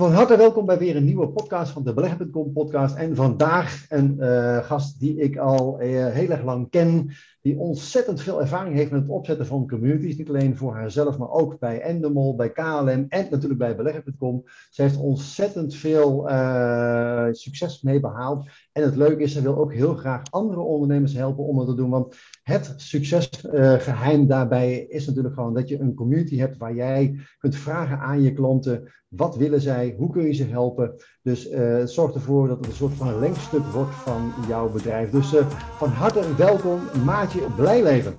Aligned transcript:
Van 0.00 0.12
harte 0.12 0.36
welkom 0.36 0.66
bij 0.66 0.78
weer 0.78 0.96
een 0.96 1.04
nieuwe 1.04 1.28
podcast 1.28 1.72
van 1.72 1.84
de 1.84 1.94
Beleggen.com 1.94 2.52
podcast. 2.52 2.96
En 2.96 3.16
vandaag 3.16 3.86
een 3.88 4.16
uh, 4.18 4.58
gast 4.64 5.00
die 5.00 5.16
ik 5.16 5.36
al 5.36 5.82
uh, 5.82 6.06
heel 6.06 6.30
erg 6.30 6.42
lang 6.42 6.70
ken, 6.70 7.10
die 7.40 7.58
ontzettend 7.58 8.20
veel 8.20 8.40
ervaring 8.40 8.74
heeft 8.74 8.90
met 8.90 9.00
het 9.00 9.10
opzetten 9.10 9.46
van 9.46 9.68
communities. 9.68 10.16
Niet 10.16 10.28
alleen 10.28 10.56
voor 10.56 10.74
haarzelf, 10.74 11.18
maar 11.18 11.30
ook 11.30 11.58
bij 11.58 11.80
Endemol, 11.80 12.34
bij 12.34 12.50
KLM 12.50 13.06
en 13.08 13.26
natuurlijk 13.30 13.58
bij 13.58 13.76
Beleggen.com. 13.76 14.44
Ze 14.70 14.82
heeft 14.82 14.96
ontzettend 14.96 15.74
veel 15.74 16.30
uh, 16.30 17.26
succes 17.30 17.82
mee 17.82 18.00
behaald. 18.00 18.48
En 18.72 18.82
het 18.82 18.96
leuke 18.96 19.22
is, 19.22 19.32
ze 19.32 19.42
wil 19.42 19.56
ook 19.56 19.72
heel 19.72 19.94
graag 19.94 20.22
andere 20.30 20.60
ondernemers 20.60 21.12
helpen 21.12 21.44
om 21.44 21.58
het 21.58 21.68
te 21.68 21.74
doen. 21.74 21.90
Want 21.90 22.16
het 22.42 22.74
succesgeheim 22.76 24.26
daarbij 24.26 24.78
is 24.78 25.06
natuurlijk 25.06 25.34
gewoon 25.34 25.54
dat 25.54 25.68
je 25.68 25.80
een 25.80 25.94
community 25.94 26.36
hebt 26.36 26.56
waar 26.56 26.74
jij 26.74 27.20
kunt 27.38 27.56
vragen 27.56 27.98
aan 27.98 28.22
je 28.22 28.32
klanten. 28.32 28.92
Wat 29.08 29.36
willen 29.36 29.60
zij? 29.60 29.94
Hoe 29.98 30.10
kun 30.10 30.22
je 30.22 30.32
ze 30.32 30.44
helpen? 30.44 30.94
Dus 31.22 31.50
uh, 31.50 31.84
zorg 31.84 32.14
ervoor 32.14 32.48
dat 32.48 32.58
het 32.58 32.66
een 32.66 32.72
soort 32.72 32.94
van 32.94 33.18
lengstuk 33.18 33.64
wordt 33.64 33.94
van 33.94 34.32
jouw 34.48 34.70
bedrijf. 34.70 35.10
Dus 35.10 35.34
van 35.76 35.88
harte 35.88 36.36
welkom, 36.36 36.80
Maatje 37.04 37.29
Blijleven. 37.56 38.18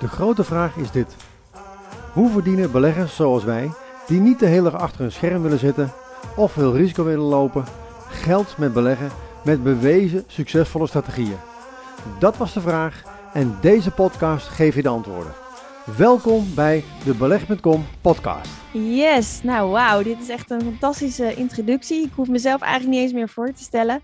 De 0.00 0.08
grote 0.08 0.44
vraag 0.44 0.76
is 0.76 0.90
dit. 0.90 1.16
Hoe 2.12 2.30
verdienen 2.30 2.72
beleggers 2.72 3.16
zoals 3.16 3.44
wij, 3.44 3.70
die 4.06 4.20
niet 4.20 4.38
de 4.38 4.46
hele 4.46 4.70
dag 4.70 4.80
achter 4.80 5.04
een 5.04 5.12
scherm 5.12 5.42
willen 5.42 5.58
zitten 5.58 5.92
of 6.36 6.52
veel 6.52 6.76
risico 6.76 7.04
willen 7.04 7.24
lopen, 7.24 7.64
geld 8.08 8.58
met 8.58 8.72
beleggen 8.72 9.10
met 9.44 9.62
bewezen 9.62 10.24
succesvolle 10.26 10.86
strategieën? 10.86 11.36
Dat 12.18 12.36
was 12.36 12.52
de 12.52 12.60
vraag 12.60 13.02
en 13.32 13.56
deze 13.60 13.90
podcast 13.90 14.48
geeft 14.48 14.76
je 14.76 14.82
de 14.82 14.88
antwoorden. 14.88 15.32
Welkom 15.96 16.54
bij 16.54 16.84
de 17.04 17.14
Beleg.com 17.14 17.86
podcast. 18.00 18.50
Yes, 18.72 19.42
nou 19.42 19.70
wauw, 19.70 20.02
dit 20.02 20.20
is 20.20 20.28
echt 20.28 20.50
een 20.50 20.60
fantastische 20.60 21.34
introductie. 21.34 22.04
Ik 22.04 22.12
hoef 22.14 22.28
mezelf 22.28 22.60
eigenlijk 22.60 22.94
niet 22.94 23.02
eens 23.04 23.12
meer 23.12 23.28
voor 23.28 23.52
te 23.52 23.62
stellen. 23.62 24.02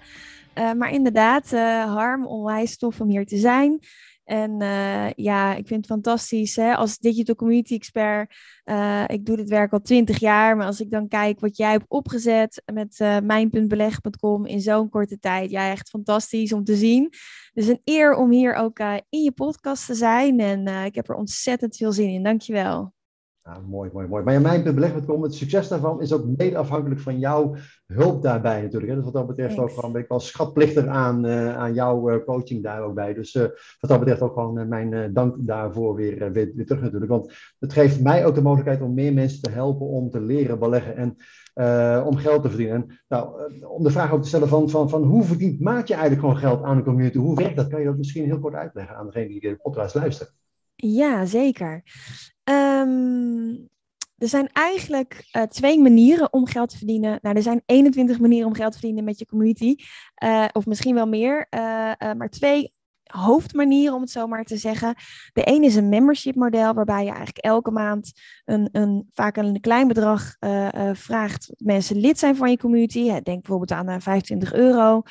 Uh, 0.55 0.73
maar 0.73 0.91
inderdaad, 0.91 1.53
uh, 1.53 1.95
Harm, 1.95 2.27
onwijs 2.27 2.79
tof 2.79 3.01
om 3.01 3.09
hier 3.09 3.27
te 3.27 3.37
zijn. 3.37 3.79
En 4.25 4.63
uh, 4.63 5.11
ja, 5.11 5.55
ik 5.55 5.67
vind 5.67 5.81
het 5.81 5.87
fantastisch 5.87 6.57
hè? 6.57 6.75
als 6.75 6.99
digital 6.99 7.35
community 7.35 7.75
expert. 7.75 8.35
Ik 9.07 9.27
doe 9.27 9.37
dit 9.37 9.49
werk 9.49 9.73
al 9.73 9.81
twintig 9.81 10.19
jaar, 10.19 10.57
maar 10.57 10.67
als 10.67 10.81
ik 10.81 10.91
dan 10.91 11.09
kijk 11.09 11.41
wat 11.41 11.57
jij 11.57 11.71
hebt 11.71 11.85
opgezet 11.89 12.63
met 12.73 12.99
mijn.beleg.com 13.25 14.47
in 14.47 14.61
zo'n 14.61 14.89
korte 14.89 15.19
tijd. 15.19 15.51
Ja, 15.51 15.71
echt 15.71 15.89
fantastisch 15.89 16.53
om 16.53 16.65
te 16.65 16.77
zien. 16.77 17.13
Dus 17.55 17.67
een 17.67 17.81
eer 17.85 18.15
om 18.15 18.31
hier 18.31 18.55
ook 18.55 18.79
in 19.09 19.23
je 19.23 19.33
podcast 19.33 19.87
te 19.87 19.95
zijn. 19.95 20.41
En 20.41 20.85
ik 20.85 20.95
heb 20.95 21.09
er 21.09 21.15
ontzettend 21.15 21.77
veel 21.77 21.93
zin 21.93 22.09
in. 22.09 22.23
Dankjewel. 22.23 22.93
Ja, 23.45 23.61
mooi, 23.69 23.91
mooi, 23.93 24.07
mooi. 24.07 24.25
Maar 24.25 24.33
ja, 24.35 24.41
mijn 24.41 24.75
beleg.com, 24.75 25.23
het 25.23 25.35
succes 25.35 25.69
daarvan 25.69 26.01
is 26.01 26.13
ook 26.13 26.27
mede 26.37 26.57
afhankelijk 26.57 27.01
van 27.01 27.19
jouw 27.19 27.55
hulp 27.87 28.23
daarbij 28.23 28.63
natuurlijk. 28.63 28.91
Hè. 28.91 28.95
Dus 28.97 29.05
wat 29.05 29.15
dat 29.15 29.27
betreft 29.27 29.59
ook 29.59 29.71
gewoon, 29.71 29.93
ben 29.93 30.03
ik 30.03 30.09
wel 30.09 30.21
schatplichtig 30.21 30.87
aan, 30.87 31.27
uh, 31.27 31.57
aan 31.57 31.75
jouw 31.75 32.11
uh, 32.11 32.25
coaching 32.25 32.63
daar 32.63 32.83
ook 32.83 32.95
bij. 32.95 33.15
Dus 33.15 33.35
uh, 33.35 33.43
wat 33.81 33.91
dat 33.91 33.99
betreft 33.99 34.21
ook 34.21 34.33
gewoon 34.33 34.69
mijn 34.69 35.13
dank 35.13 35.35
daarvoor 35.39 35.95
weer, 35.95 36.33
weer, 36.33 36.53
weer, 36.55 36.67
terug 36.67 36.83
natuurlijk. 36.83 37.11
Want 37.11 37.33
het 37.59 37.73
geeft 37.73 38.01
mij 38.01 38.27
ook 38.27 38.35
de 38.35 38.43
mogelijkheid 38.43 38.81
om 38.81 38.95
meer 38.95 39.13
mensen 39.13 39.43
te 39.43 39.51
helpen 39.51 39.87
om 39.87 40.11
te 40.11 40.21
leren 40.21 40.59
beleggen 40.59 40.97
en 40.97 41.17
om 42.05 42.17
geld 42.17 42.43
te 42.43 42.49
verdienen. 42.49 42.75
En, 42.77 43.01
nou, 43.09 43.53
om 43.65 43.83
de 43.83 43.91
vraag 43.91 44.13
ook 44.13 44.23
te 44.23 44.29
stellen 44.29 44.49
van, 44.49 44.71
van, 44.71 44.89
van 44.89 45.03
hoe 45.03 45.23
verdient 45.23 45.61
Maatje 45.61 45.95
eigenlijk 45.95 46.23
gewoon 46.23 46.41
geld 46.41 46.63
aan 46.63 46.77
de 46.77 46.83
community? 46.83 47.19
Hoe 47.19 47.37
werkt 47.37 47.57
dat? 47.57 47.69
Kan 47.69 47.81
je 47.81 47.87
dat 47.87 47.97
misschien 47.97 48.25
heel 48.25 48.41
kort 48.41 48.55
uitleggen 48.55 48.97
aan 48.97 49.07
degene 49.07 49.29
die 49.29 49.41
de 49.41 49.57
podcast 49.63 49.95
luistert? 49.95 50.35
Ja, 50.75 51.25
zeker. 51.25 51.83
Um, 52.53 53.71
er 54.19 54.29
zijn 54.29 54.49
eigenlijk 54.53 55.29
uh, 55.37 55.43
twee 55.43 55.81
manieren 55.81 56.33
om 56.33 56.47
geld 56.47 56.71
te 56.71 56.77
verdienen. 56.77 57.19
Nou, 57.23 57.37
er 57.37 57.43
zijn 57.43 57.63
21 57.67 58.19
manieren 58.19 58.49
om 58.49 58.55
geld 58.55 58.73
te 58.73 58.79
verdienen 58.79 59.05
met 59.05 59.19
je 59.19 59.27
community. 59.27 59.75
Uh, 60.25 60.45
of 60.53 60.67
misschien 60.67 60.95
wel 60.95 61.07
meer. 61.07 61.47
Uh, 61.51 61.61
maar 61.99 62.29
twee 62.29 62.73
hoofdmanieren, 63.13 63.95
om 63.95 64.01
het 64.01 64.11
zo 64.11 64.27
maar 64.27 64.45
te 64.45 64.57
zeggen. 64.57 64.95
De 65.33 65.43
een 65.45 65.63
is 65.63 65.77
een 65.77 65.89
membership 65.89 66.35
model, 66.35 66.75
waarbij 66.75 67.05
je 67.05 67.09
eigenlijk 67.09 67.39
elke 67.39 67.71
maand 67.71 68.13
een, 68.45 68.69
een, 68.73 69.09
vaak 69.13 69.37
een 69.37 69.61
klein 69.61 69.89
bedrag 69.89 70.37
vraagt. 70.93 71.53
Mensen 71.57 71.97
lid 71.97 72.19
zijn 72.19 72.37
van 72.37 72.51
je 72.51 72.57
community. 72.57 73.05
Denk 73.05 73.25
bijvoorbeeld 73.25 73.73
aan 73.73 74.01
25 74.01 74.53
euro. 74.53 75.03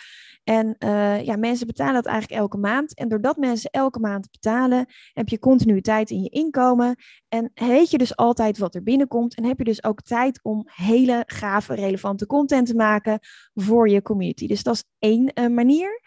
En 0.44 0.76
uh, 0.80 1.24
ja, 1.24 1.36
mensen 1.36 1.68
betalen 1.68 1.94
dat 1.94 2.06
eigenlijk 2.06 2.42
elke 2.42 2.58
maand. 2.58 2.94
En 2.94 3.10
doordat 3.10 3.38
mensen 3.38 3.70
elke 3.70 4.00
maand 4.00 4.32
betalen, 4.32 4.86
heb 5.14 5.30
je 5.30 5.40
continuïteit 5.40 6.10
in 6.10 6.22
je 6.22 6.30
inkomen. 6.30 6.96
En 7.28 7.52
weet 7.54 7.92
je 7.92 7.98
dus 7.98 8.16
altijd 8.16 8.58
wat 8.58 8.76
er 8.76 8.84
binnenkomt. 8.84 9.36
En 9.36 9.46
heb 9.46 9.58
je 9.58 9.64
dus 9.64 9.84
ook 9.84 10.02
tijd 10.02 10.40
om 10.44 10.68
hele 10.76 11.24
gave, 11.26 11.76
relevante 11.76 12.26
content 12.26 12.68
te 12.68 12.76
maken 12.76 13.20
voor 13.54 13.90
je 13.90 14.02
community. 14.02 14.48
Dus 14.48 14.64
dat 14.64 14.76
is 14.76 14.84
één 15.00 15.32
uh, 15.34 15.48
manier. 15.48 16.02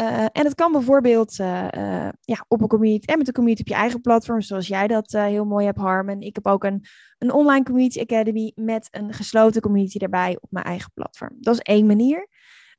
Uh, 0.00 0.22
en 0.22 0.44
het 0.44 0.54
kan 0.54 0.72
bijvoorbeeld 0.72 1.38
uh, 1.38 1.68
uh, 1.76 2.08
ja, 2.20 2.44
op 2.48 2.60
een 2.60 2.68
community 2.68 3.06
en 3.06 3.18
met 3.18 3.26
een 3.26 3.34
community 3.34 3.62
op 3.62 3.68
je 3.68 3.74
eigen 3.74 4.00
platform, 4.00 4.40
zoals 4.40 4.66
jij 4.66 4.86
dat 4.86 5.10
heel 5.10 5.44
mooi 5.44 5.64
hebt, 5.66 5.78
Harm. 5.78 6.08
ik 6.08 6.34
heb 6.34 6.46
ook 6.46 6.64
een, 6.64 6.84
een 7.18 7.32
online 7.32 7.64
community 7.64 8.00
academy 8.00 8.52
met 8.54 8.88
een 8.90 9.12
gesloten 9.12 9.62
community 9.62 9.98
daarbij 9.98 10.38
op 10.40 10.50
mijn 10.50 10.64
eigen 10.64 10.90
platform. 10.94 11.36
Dat 11.40 11.54
is 11.54 11.60
één 11.60 11.86
manier. 11.86 12.28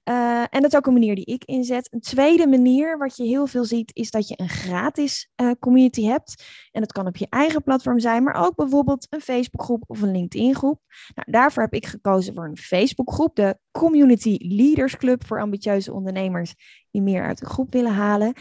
Uh, 0.10 0.42
en 0.42 0.62
dat 0.62 0.72
is 0.72 0.76
ook 0.78 0.86
een 0.86 0.94
manier 0.94 1.16
die 1.16 1.26
ik 1.26 1.44
inzet. 1.44 1.94
Een 1.94 2.00
tweede 2.00 2.48
manier, 2.48 2.98
wat 2.98 3.18
je 3.18 3.24
heel 3.24 3.48
veel 3.48 3.66
ziet, 3.66 3.92
is 3.96 4.12
dat 4.12 4.28
je 4.28 4.40
een 4.40 4.50
gratis 4.50 5.30
uh, 5.42 5.52
community 5.60 6.04
hebt. 6.04 6.46
En 6.72 6.82
dat 6.82 6.92
kan 6.92 7.08
op 7.08 7.18
je 7.18 7.28
eigen 7.30 7.64
platform 7.64 8.00
zijn, 8.00 8.24
maar 8.24 8.46
ook 8.46 8.56
bijvoorbeeld 8.56 9.08
een 9.10 9.22
Facebookgroep 9.22 9.84
of 9.88 10.02
een 10.02 10.12
LinkedIn-groep. 10.12 10.82
Nou, 11.16 11.32
daarvoor 11.32 11.64
heb 11.64 11.74
ik 11.74 11.86
gekozen 11.86 12.34
voor 12.34 12.46
een 12.46 12.58
Facebookgroep, 12.58 13.36
de 13.36 13.58
Community 13.72 14.36
Leaders 14.40 14.98
Club 14.98 15.26
voor 15.26 15.42
ambitieuze 15.42 15.94
ondernemers 15.94 16.54
die 16.92 17.02
meer 17.02 17.24
uit 17.24 17.40
de 17.40 17.46
groep 17.46 17.72
willen 17.72 17.94
halen. 17.94 18.34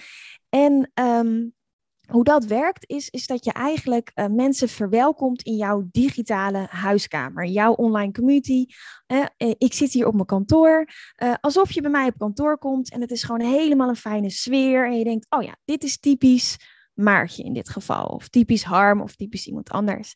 En 0.49 0.91
um, 0.95 1.54
hoe 2.07 2.25
dat 2.25 2.45
werkt, 2.45 2.89
is, 2.89 3.11
is 3.11 3.27
dat 3.27 3.45
je 3.45 3.53
eigenlijk 3.53 4.11
uh, 4.15 4.27
mensen 4.27 4.69
verwelkomt 4.69 5.43
in 5.43 5.57
jouw 5.57 5.89
digitale 5.91 6.67
huiskamer, 6.71 7.45
jouw 7.45 7.73
online 7.73 8.13
community. 8.13 8.67
Uh, 9.07 9.25
ik 9.59 9.73
zit 9.73 9.93
hier 9.93 10.07
op 10.07 10.15
mijn 10.15 10.27
kantoor, 10.27 10.89
alsof 11.41 11.73
je 11.73 11.81
bij 11.81 11.91
mij 11.91 12.07
op 12.07 12.19
kantoor 12.19 12.59
komt 12.59 12.91
en 12.91 13.01
het 13.01 13.11
is 13.11 13.23
gewoon 13.23 13.41
helemaal 13.41 13.89
een 13.89 13.97
fijne 13.97 14.31
sfeer. 14.31 14.87
En 14.87 14.99
je 14.99 15.05
denkt, 15.05 15.27
oh 15.29 15.43
ja, 15.43 15.57
dit 15.65 15.85
is 15.85 15.99
typisch 15.99 16.57
Maartje 16.95 17.43
in 17.43 17.53
dit 17.53 17.69
geval, 17.69 18.07
of 18.07 18.29
typisch 18.29 18.65
Harm, 18.65 19.01
of 19.01 19.17
typisch 19.17 19.47
iemand 19.47 19.71
anders. 19.71 20.15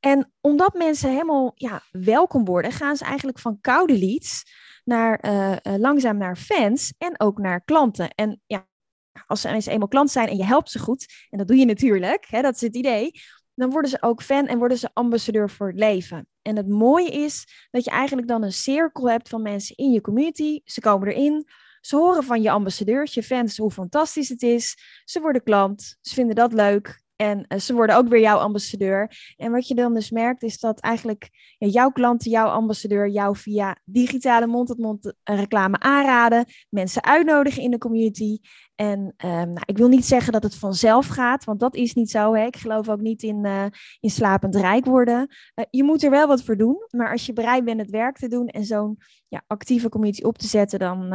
En 0.00 0.32
omdat 0.40 0.74
mensen 0.74 1.10
helemaal 1.10 1.52
ja, 1.54 1.82
welkom 1.90 2.44
worden, 2.44 2.72
gaan 2.72 2.96
ze 2.96 3.04
eigenlijk 3.04 3.38
van 3.38 3.60
koude 3.60 3.98
leads 3.98 4.42
naar, 4.84 5.20
langzaam 5.78 6.16
naar 6.16 6.36
fans 6.36 6.94
en 6.98 7.20
ook 7.20 7.38
naar 7.38 7.64
klanten. 7.64 8.10
En 8.10 8.40
ja, 8.46 8.66
als 9.26 9.40
ze 9.40 9.70
eenmaal 9.70 9.88
klant 9.88 10.10
zijn 10.10 10.28
en 10.28 10.36
je 10.36 10.44
helpt 10.44 10.70
ze 10.70 10.78
goed, 10.78 11.26
en 11.30 11.38
dat 11.38 11.48
doe 11.48 11.56
je 11.56 11.64
natuurlijk, 11.64 12.26
hè, 12.28 12.42
dat 12.42 12.54
is 12.54 12.60
het 12.60 12.76
idee, 12.76 13.10
dan 13.54 13.70
worden 13.70 13.90
ze 13.90 14.02
ook 14.02 14.22
fan 14.22 14.46
en 14.46 14.58
worden 14.58 14.78
ze 14.78 14.90
ambassadeur 14.92 15.50
voor 15.50 15.66
het 15.66 15.78
leven. 15.78 16.26
En 16.42 16.56
het 16.56 16.68
mooie 16.68 17.10
is 17.10 17.66
dat 17.70 17.84
je 17.84 17.90
eigenlijk 17.90 18.28
dan 18.28 18.42
een 18.42 18.52
cirkel 18.52 19.10
hebt 19.10 19.28
van 19.28 19.42
mensen 19.42 19.76
in 19.76 19.90
je 19.90 20.00
community. 20.00 20.60
Ze 20.64 20.80
komen 20.80 21.08
erin, 21.08 21.46
ze 21.80 21.96
horen 21.96 22.24
van 22.24 22.42
je 22.42 22.50
ambassadeurs, 22.50 23.14
je 23.14 23.22
fans, 23.22 23.56
hoe 23.56 23.70
fantastisch 23.70 24.28
het 24.28 24.42
is. 24.42 24.76
Ze 25.04 25.20
worden 25.20 25.42
klant, 25.42 25.96
ze 26.00 26.14
vinden 26.14 26.34
dat 26.34 26.52
leuk. 26.52 27.02
En 27.16 27.44
uh, 27.48 27.58
ze 27.58 27.74
worden 27.74 27.96
ook 27.96 28.08
weer 28.08 28.20
jouw 28.20 28.38
ambassadeur. 28.38 29.34
En 29.36 29.52
wat 29.52 29.68
je 29.68 29.74
dan 29.74 29.94
dus 29.94 30.10
merkt, 30.10 30.42
is 30.42 30.58
dat 30.58 30.80
eigenlijk 30.80 31.30
ja, 31.58 31.66
jouw 31.66 31.90
klanten, 31.90 32.30
jouw 32.30 32.48
ambassadeur, 32.48 33.08
jou 33.08 33.36
via 33.36 33.78
digitale 33.84 34.46
mond-tot-mond 34.46 35.04
-mond 35.04 35.16
reclame 35.24 35.78
aanraden, 35.78 36.44
mensen 36.68 37.04
uitnodigen 37.04 37.62
in 37.62 37.70
de 37.70 37.78
community. 37.78 38.38
En 38.74 38.98
um, 38.98 39.12
nou, 39.52 39.62
ik 39.64 39.76
wil 39.76 39.88
niet 39.88 40.04
zeggen 40.04 40.32
dat 40.32 40.42
het 40.42 40.56
vanzelf 40.56 41.06
gaat, 41.06 41.44
want 41.44 41.60
dat 41.60 41.74
is 41.74 41.94
niet 41.94 42.10
zo. 42.10 42.34
Hè? 42.34 42.44
Ik 42.44 42.56
geloof 42.56 42.88
ook 42.88 43.00
niet 43.00 43.22
in, 43.22 43.44
uh, 43.44 43.66
in 44.00 44.10
slapend 44.10 44.56
rijk 44.56 44.84
worden. 44.84 45.28
Je 45.70 45.84
moet 45.84 46.02
er 46.02 46.10
wel 46.10 46.26
wat 46.26 46.42
voor 46.42 46.56
doen, 46.56 46.76
maar 46.90 47.10
als 47.10 47.26
je 47.26 47.32
bereid 47.32 47.64
bent 47.64 47.80
het 47.80 47.90
werk 47.90 48.16
te 48.16 48.28
doen 48.28 48.48
en 48.48 48.64
zo'n 48.64 48.98
ja, 49.28 49.42
actieve 49.46 49.88
community 49.88 50.22
op 50.22 50.38
te 50.38 50.46
zetten, 50.46 50.78
dan, 50.78 51.08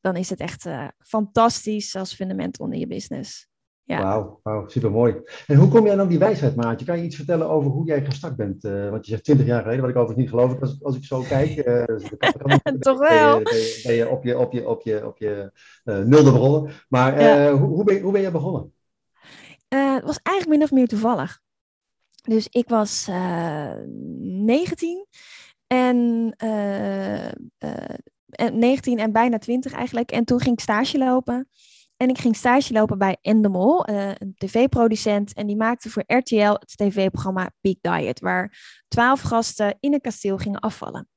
dan 0.00 0.16
is 0.16 0.30
het 0.30 0.40
echt 0.40 0.68
fantastisch 0.98 1.96
als 1.96 2.14
fundament 2.14 2.60
onder 2.60 2.78
je 2.78 2.86
business. 2.86 3.49
Ja. 3.90 4.02
Wauw, 4.02 4.40
wow, 4.42 4.68
super 4.68 4.90
mooi. 4.90 5.14
En 5.46 5.56
hoe 5.56 5.68
kom 5.68 5.86
jij 5.86 5.96
dan 5.96 6.08
die 6.08 6.18
wijsheid, 6.18 6.56
Maatje? 6.56 6.86
Kan 6.86 6.98
je 6.98 7.04
iets 7.04 7.16
vertellen 7.16 7.48
over 7.48 7.70
hoe 7.70 7.86
jij 7.86 8.04
gestart 8.04 8.36
bent? 8.36 8.64
Uh, 8.64 8.90
want 8.90 9.04
je 9.04 9.10
zegt 9.10 9.24
20 9.24 9.46
jaar 9.46 9.62
geleden, 9.62 9.80
wat 9.80 9.90
ik 9.90 9.96
overigens 9.96 10.24
niet 10.24 10.40
geloof 10.40 10.60
als, 10.60 10.82
als 10.82 10.96
ik 10.96 11.04
zo 11.04 11.20
kijk. 11.20 11.66
Uh, 11.66 11.84
dus 11.84 12.02
Toch 12.78 12.98
wel? 12.98 13.42
Ben 13.42 13.54
je, 13.54 13.80
ben 13.86 13.94
je 13.94 14.08
op 14.08 14.24
je, 14.24 14.38
op 14.38 14.52
je, 14.52 14.68
op 14.68 14.82
je, 14.82 15.06
op 15.06 15.18
je 15.18 15.52
uh, 15.84 15.98
nulde 15.98 16.32
begonnen. 16.32 16.72
Maar 16.88 17.20
ja. 17.20 17.52
hoe, 17.52 17.68
hoe, 17.68 17.84
ben, 17.84 18.00
hoe 18.00 18.12
ben 18.12 18.20
je 18.20 18.30
begonnen? 18.30 18.72
het 19.68 20.04
was 20.04 20.18
eigenlijk 20.22 20.58
min 20.58 20.68
of 20.68 20.70
meer 20.70 20.86
toevallig. 20.86 21.40
Dus 22.22 22.48
ik 22.50 22.68
was 22.68 23.08
19 23.08 25.06
en 25.66 26.34
19 28.52 28.98
en 28.98 29.12
bijna 29.12 29.38
20 29.38 29.72
eigenlijk. 29.72 30.10
En 30.10 30.24
toen 30.24 30.40
ging 30.40 30.54
ik 30.54 30.60
stage 30.60 30.98
lopen. 30.98 31.48
En 32.00 32.08
ik 32.08 32.18
ging 32.18 32.36
stage 32.36 32.72
lopen 32.72 32.98
bij 32.98 33.16
Endemol, 33.20 33.90
uh, 33.90 34.08
een 34.08 34.34
tv-producent. 34.36 35.32
En 35.32 35.46
die 35.46 35.56
maakte 35.56 35.90
voor 35.90 36.04
RTL 36.06 36.52
het 36.52 36.72
tv-programma 36.76 37.50
Big 37.60 37.76
Diet, 37.80 38.20
waar 38.20 38.58
twaalf 38.88 39.20
gasten 39.20 39.76
in 39.80 39.92
een 39.92 40.00
kasteel 40.00 40.38
gingen 40.38 40.60
afvallen. 40.60 41.08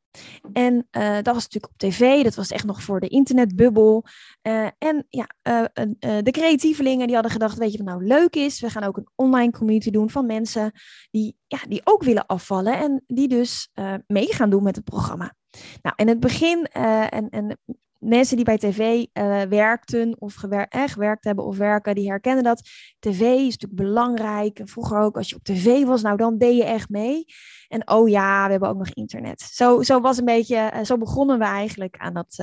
En 0.53 0.88
uh, 0.91 1.13
dat 1.13 1.33
was 1.33 1.44
natuurlijk 1.44 1.74
op 1.74 1.77
tv, 1.77 2.24
dat 2.24 2.35
was 2.35 2.51
echt 2.51 2.65
nog 2.65 2.83
voor 2.83 3.00
de 3.00 3.07
internetbubbel. 3.07 4.06
Uh, 4.41 4.68
en 4.77 5.06
ja, 5.09 5.30
uh, 5.44 5.63
de 6.00 6.31
creatievelingen 6.31 7.06
die 7.06 7.15
hadden 7.15 7.31
gedacht, 7.31 7.57
weet 7.57 7.71
je 7.71 7.77
wat 7.77 7.88
nou 7.88 8.06
leuk 8.06 8.36
is? 8.36 8.59
We 8.59 8.69
gaan 8.69 8.83
ook 8.83 8.97
een 8.97 9.09
online 9.15 9.51
community 9.51 9.89
doen 9.89 10.09
van 10.09 10.25
mensen 10.25 10.71
die, 11.12 11.38
ja, 11.47 11.59
die 11.68 11.81
ook 11.83 12.03
willen 12.03 12.25
afvallen 12.25 12.77
en 12.77 13.03
die 13.07 13.27
dus 13.27 13.69
mee 14.07 14.33
gaan 14.33 14.50
doen 14.50 14.63
met 14.63 14.75
het 14.75 14.86
programma. 14.86 15.36
Nou, 15.81 15.95
in 15.95 16.07
het 16.07 16.19
begin, 16.19 16.65
en, 16.65 17.29
en 17.29 17.57
mensen 18.03 18.35
die 18.35 18.45
bij 18.45 18.57
tv 18.57 19.05
uh, 19.13 19.41
werkten 19.41 20.15
of 20.19 20.33
gewer 20.33 20.67
eh, 20.67 20.83
gewerkt 20.85 21.23
hebben 21.23 21.45
of 21.45 21.57
werken, 21.57 21.95
die 21.95 22.09
herkennen 22.09 22.44
dat. 22.44 22.61
TV 23.00 23.19
is 23.21 23.57
natuurlijk 23.57 23.81
belangrijk. 23.81 24.59
En 24.59 24.67
vroeger 24.67 25.00
ook, 25.00 25.17
als 25.17 25.29
je 25.29 25.35
op 25.35 25.44
tv 25.44 25.83
was, 25.83 26.01
nou 26.01 26.17
dan 26.17 26.38
deed 26.38 26.57
je 26.57 26.63
echt 26.63 26.89
mee. 26.89 27.25
En 27.67 27.89
oh 27.89 28.09
ja, 28.09 28.45
we 28.45 28.51
hebben 28.51 28.69
ook 28.69 28.77
nog 28.77 28.89
internet. 28.89 29.41
Zo, 29.41 29.81
zo 29.81 30.01
was 30.01 30.17
een 30.17 30.25
beetje, 30.25 30.71
uh, 30.73 30.83
zo 30.83 30.97
begonnen 30.97 31.39
we 31.39 31.45
eigenlijk 31.45 31.97
aan 31.97 32.13
dat, 32.13 32.39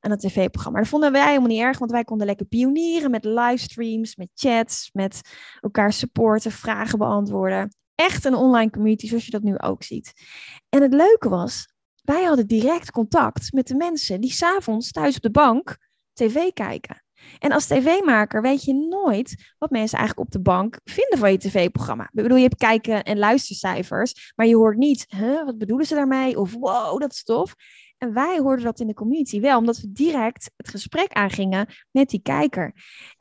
aan 0.00 0.10
dat 0.10 0.20
tv-programma. 0.20 0.78
Dat 0.78 0.88
vonden 0.88 1.12
wij 1.12 1.26
helemaal 1.26 1.48
niet 1.48 1.60
erg, 1.60 1.78
want 1.78 1.90
wij 1.90 2.04
konden 2.04 2.26
lekker 2.26 2.46
pionieren 2.46 3.10
met 3.10 3.24
livestreams, 3.24 4.16
met 4.16 4.28
chats, 4.34 4.90
met 4.92 5.20
elkaar 5.60 5.92
supporten, 5.92 6.52
vragen 6.52 6.98
beantwoorden. 6.98 7.74
Echt 7.94 8.24
een 8.24 8.34
online 8.34 8.70
community, 8.70 9.06
zoals 9.06 9.24
je 9.24 9.30
dat 9.30 9.42
nu 9.42 9.58
ook 9.58 9.82
ziet. 9.82 10.12
En 10.68 10.82
het 10.82 10.92
leuke 10.92 11.28
was, 11.28 11.71
wij 12.02 12.24
hadden 12.24 12.46
direct 12.46 12.90
contact 12.90 13.52
met 13.52 13.66
de 13.66 13.74
mensen 13.74 14.20
die 14.20 14.32
s'avonds 14.32 14.90
thuis 14.90 15.16
op 15.16 15.22
de 15.22 15.30
bank 15.30 15.76
tv 16.12 16.52
kijken. 16.52 17.02
En 17.38 17.52
als 17.52 17.66
tv-maker 17.66 18.42
weet 18.42 18.64
je 18.64 18.74
nooit 18.74 19.54
wat 19.58 19.70
mensen 19.70 19.98
eigenlijk 19.98 20.26
op 20.26 20.32
de 20.32 20.40
bank 20.42 20.80
vinden 20.84 21.18
van 21.18 21.30
je 21.32 21.38
tv-programma. 21.38 22.04
Ik 22.04 22.22
bedoel, 22.22 22.36
je 22.36 22.42
hebt 22.42 22.56
kijken- 22.56 23.02
en 23.02 23.18
luistercijfers, 23.18 24.32
maar 24.36 24.46
je 24.46 24.56
hoort 24.56 24.76
niet, 24.76 25.04
huh, 25.08 25.44
wat 25.44 25.58
bedoelen 25.58 25.86
ze 25.86 25.94
daarmee? 25.94 26.38
Of 26.38 26.52
wow, 26.52 27.00
dat 27.00 27.12
is 27.12 27.22
tof. 27.22 27.54
En 27.98 28.12
wij 28.12 28.38
hoorden 28.38 28.64
dat 28.64 28.80
in 28.80 28.86
de 28.86 28.94
community 28.94 29.40
wel, 29.40 29.58
omdat 29.58 29.78
we 29.78 29.92
direct 29.92 30.50
het 30.56 30.68
gesprek 30.68 31.12
aangingen 31.12 31.66
met 31.90 32.10
die 32.10 32.22
kijker. 32.22 32.74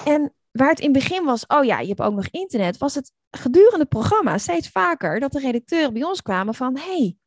En 0.05 0.33
waar 0.51 0.69
het 0.69 0.79
in 0.79 0.93
het 0.93 1.03
begin 1.03 1.23
was, 1.23 1.45
oh 1.47 1.63
ja, 1.63 1.79
je 1.79 1.87
hebt 1.87 2.01
ook 2.01 2.13
nog 2.13 2.27
internet, 2.27 2.77
was 2.77 2.95
het 2.95 3.11
gedurende 3.29 3.79
het 3.79 3.89
programma 3.89 4.37
steeds 4.37 4.69
vaker 4.69 5.19
dat 5.19 5.31
de 5.31 5.39
redacteuren 5.39 5.93
bij 5.93 6.03
ons 6.03 6.21
kwamen 6.21 6.53
van, 6.53 6.77
hey, 6.77 7.17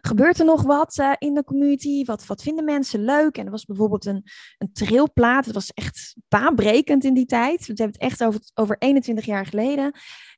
Gebeurt 0.00 0.38
er 0.38 0.44
nog 0.44 0.62
wat 0.62 0.98
uh, 0.98 1.12
in 1.18 1.34
de 1.34 1.44
community? 1.44 2.04
Wat, 2.04 2.26
wat 2.26 2.42
vinden 2.42 2.64
mensen 2.64 3.04
leuk? 3.04 3.38
En 3.38 3.44
er 3.44 3.50
was 3.50 3.64
bijvoorbeeld 3.64 4.06
een, 4.06 4.24
een 4.58 4.72
trailplaat. 4.72 5.44
Het 5.44 5.54
was 5.54 5.70
echt 5.74 6.16
baanbrekend 6.28 7.04
in 7.04 7.14
die 7.14 7.26
tijd. 7.26 7.58
We 7.58 7.72
hebben 7.74 7.86
het 7.86 8.10
echt 8.10 8.24
over, 8.24 8.40
over 8.54 8.76
21 8.78 9.24
jaar 9.24 9.46
geleden. 9.46 9.92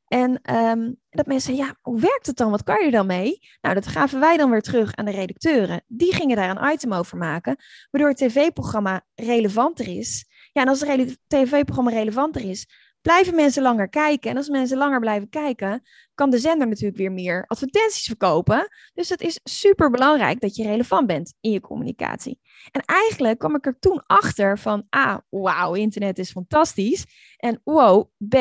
En 0.06 0.55
um, 0.56 0.97
dat 1.11 1.26
mensen 1.26 1.56
ja, 1.56 1.76
hoe 1.82 2.00
werkt 2.00 2.26
het 2.26 2.37
dan? 2.37 2.50
Wat 2.50 2.62
kan 2.62 2.85
je 2.85 2.91
dan 2.91 3.06
mee? 3.06 3.38
Nou, 3.61 3.75
dat 3.75 3.87
gaven 3.87 4.21
wij 4.21 4.37
dan 4.37 4.50
weer 4.50 4.62
terug 4.62 4.94
aan 4.94 5.05
de 5.05 5.11
redacteuren. 5.11 5.82
Die 5.87 6.15
gingen 6.15 6.37
daar 6.37 6.56
een 6.56 6.73
item 6.73 6.93
over 6.93 7.19
maken, 7.19 7.56
waardoor 7.91 8.11
het 8.11 8.19
tv-programma 8.19 9.05
relevanter 9.15 9.88
is. 9.88 10.26
Ja, 10.53 10.62
en 10.62 10.69
als 10.69 10.81
het 10.81 11.19
tv-programma 11.26 11.91
relevanter 11.91 12.49
is, 12.50 12.69
blijven 13.04 13.34
mensen 13.34 13.62
langer 13.62 13.88
kijken. 13.88 14.30
En 14.30 14.36
als 14.36 14.48
mensen 14.48 14.78
langer 14.78 15.00
blijven 15.00 15.28
kijken, 15.28 15.82
kan 16.14 16.30
de 16.30 16.38
zender 16.38 16.68
natuurlijk 16.68 16.96
weer 16.96 17.12
meer 17.12 17.44
advertenties 17.46 18.06
verkopen. 18.06 18.68
Dus 18.94 19.08
het 19.08 19.20
is 19.20 19.40
super 19.42 19.90
belangrijk 19.90 20.40
dat 20.40 20.56
je 20.56 20.62
relevant 20.62 21.06
bent 21.06 21.34
in 21.40 21.50
je 21.50 21.60
communicatie. 21.60 22.40
En 22.70 22.82
eigenlijk 22.84 23.38
kwam 23.38 23.54
ik 23.54 23.66
er 23.66 23.78
toen 23.78 24.02
achter 24.06 24.58
van, 24.58 24.86
ah, 24.88 25.18
wauw, 25.28 25.74
internet 25.74 26.18
is 26.18 26.30
fantastisch. 26.30 27.04
En 27.36 27.60
wow, 27.64 28.10
B, 28.28 28.34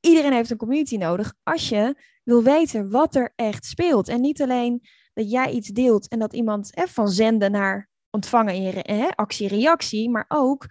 iedereen 0.00 0.32
heeft 0.32 0.50
een 0.50 0.56
community 0.56 0.96
nodig 0.96 1.34
als 1.42 1.68
je 1.68 1.96
wil 2.24 2.42
weten 2.42 2.90
wat 2.90 3.14
er 3.14 3.32
echt 3.36 3.64
speelt. 3.64 4.08
En 4.08 4.20
niet 4.20 4.42
alleen 4.42 4.86
dat 5.14 5.30
jij 5.30 5.50
iets 5.50 5.68
deelt 5.68 6.08
en 6.08 6.18
dat 6.18 6.32
iemand 6.32 6.70
van 6.74 7.08
zenden 7.08 7.50
naar 7.50 7.90
ontvangen 8.10 8.54
in 8.54 9.14
actie-reactie, 9.14 10.10
maar 10.10 10.24
ook 10.28 10.66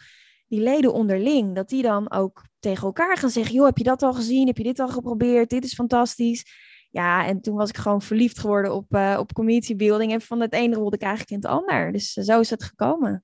die 0.48 0.62
leden 0.62 0.94
onderling, 0.94 1.56
dat 1.56 1.70
die 1.70 1.82
dan 1.82 2.12
ook 2.12 2.52
tegen 2.64 2.86
elkaar 2.86 3.18
gaan 3.18 3.30
zeggen: 3.30 3.56
joh, 3.56 3.66
heb 3.66 3.78
je 3.78 3.84
dat 3.84 4.02
al 4.02 4.14
gezien? 4.14 4.48
Heb 4.48 4.58
je 4.58 4.64
dit 4.64 4.80
al 4.80 4.88
geprobeerd? 4.88 5.50
Dit 5.50 5.64
is 5.64 5.74
fantastisch. 5.74 6.46
Ja, 6.90 7.26
en 7.26 7.42
toen 7.42 7.56
was 7.56 7.70
ik 7.70 7.78
gewoon 7.78 8.02
verliefd 8.02 8.40
geworden 8.40 8.74
op, 8.74 8.96
uh, 8.96 9.18
op 9.20 9.34
community 9.34 9.76
building. 9.76 10.12
En 10.12 10.22
van 10.22 10.40
het 10.40 10.54
ene 10.54 10.76
rolde 10.76 10.96
ik 10.96 11.02
eigenlijk 11.02 11.32
in 11.32 11.38
het 11.38 11.60
ander. 11.60 11.92
Dus 11.92 12.18
uh, 12.18 12.24
zo 12.24 12.40
is 12.40 12.50
het 12.50 12.64
gekomen. 12.64 13.24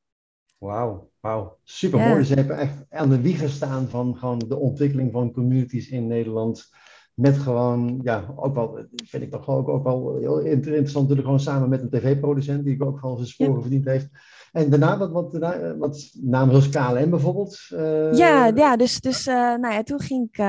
Wauw, 0.58 1.12
wauw. 1.20 1.58
Super 1.64 2.00
mooi. 2.00 2.18
Ja. 2.18 2.24
Ze 2.24 2.34
hebben 2.34 2.58
echt 2.58 2.86
aan 2.90 3.10
de 3.10 3.22
wieg 3.22 3.40
gestaan 3.40 3.90
van 3.90 4.18
gewoon 4.18 4.40
de 4.48 4.58
ontwikkeling 4.58 5.12
van 5.12 5.32
communities 5.32 5.90
in 5.90 6.08
Nederland. 6.08 6.70
Met 7.14 7.38
gewoon, 7.38 8.00
ja, 8.04 8.34
ook 8.36 8.56
wel, 8.56 8.86
vind 9.06 9.24
ik 9.24 9.32
toch 9.32 9.48
ook, 9.48 9.68
ook 9.68 9.84
wel 9.84 10.18
heel 10.18 10.40
interessant, 10.40 10.94
natuurlijk 10.94 11.26
gewoon 11.26 11.40
samen 11.40 11.70
met 11.70 11.82
een 11.82 11.90
tv-producent, 11.90 12.66
die 12.66 12.86
ook 12.86 13.00
gewoon 13.00 13.16
zijn 13.16 13.30
sporen 13.30 13.56
ja. 13.56 13.62
verdiend 13.62 13.86
heeft. 13.86 14.10
En 14.52 14.70
daarna, 14.70 14.98
wat, 14.98 15.38
wat, 15.78 16.12
namen 16.22 16.62
zoals 16.62 16.70
KLM 16.70 17.10
bijvoorbeeld? 17.10 17.60
Uh... 17.70 18.14
Ja, 18.14 18.52
ja, 18.56 18.76
dus, 18.76 19.00
dus 19.00 19.28
uh, 19.28 19.34
nou 19.36 19.74
ja, 19.74 19.84
toen 19.84 20.00
ging 20.00 20.28
ik, 20.32 20.44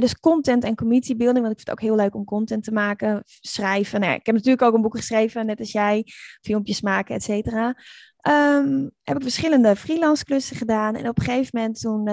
dus 0.00 0.20
content 0.20 0.64
en 0.64 0.74
community 0.74 1.16
building, 1.16 1.46
want 1.46 1.58
ik 1.58 1.64
vind 1.64 1.68
het 1.68 1.78
ook 1.78 1.88
heel 1.88 2.04
leuk 2.04 2.14
om 2.14 2.24
content 2.24 2.64
te 2.64 2.72
maken, 2.72 3.22
schrijven. 3.24 4.00
Nou 4.00 4.12
ja, 4.12 4.18
ik 4.18 4.26
heb 4.26 4.34
natuurlijk 4.34 4.62
ook 4.62 4.74
een 4.74 4.82
boek 4.82 4.96
geschreven, 4.96 5.46
net 5.46 5.58
als 5.58 5.72
jij, 5.72 6.04
filmpjes 6.40 6.80
maken, 6.80 7.14
et 7.14 7.22
cetera. 7.22 7.76
Um, 8.28 8.90
heb 9.02 9.16
ik 9.16 9.22
verschillende 9.22 9.76
freelance 9.76 10.24
klussen 10.24 10.56
gedaan 10.56 10.94
en 10.94 11.08
op 11.08 11.18
een 11.18 11.24
gegeven 11.24 11.50
moment 11.52 11.80
toen... 11.80 12.10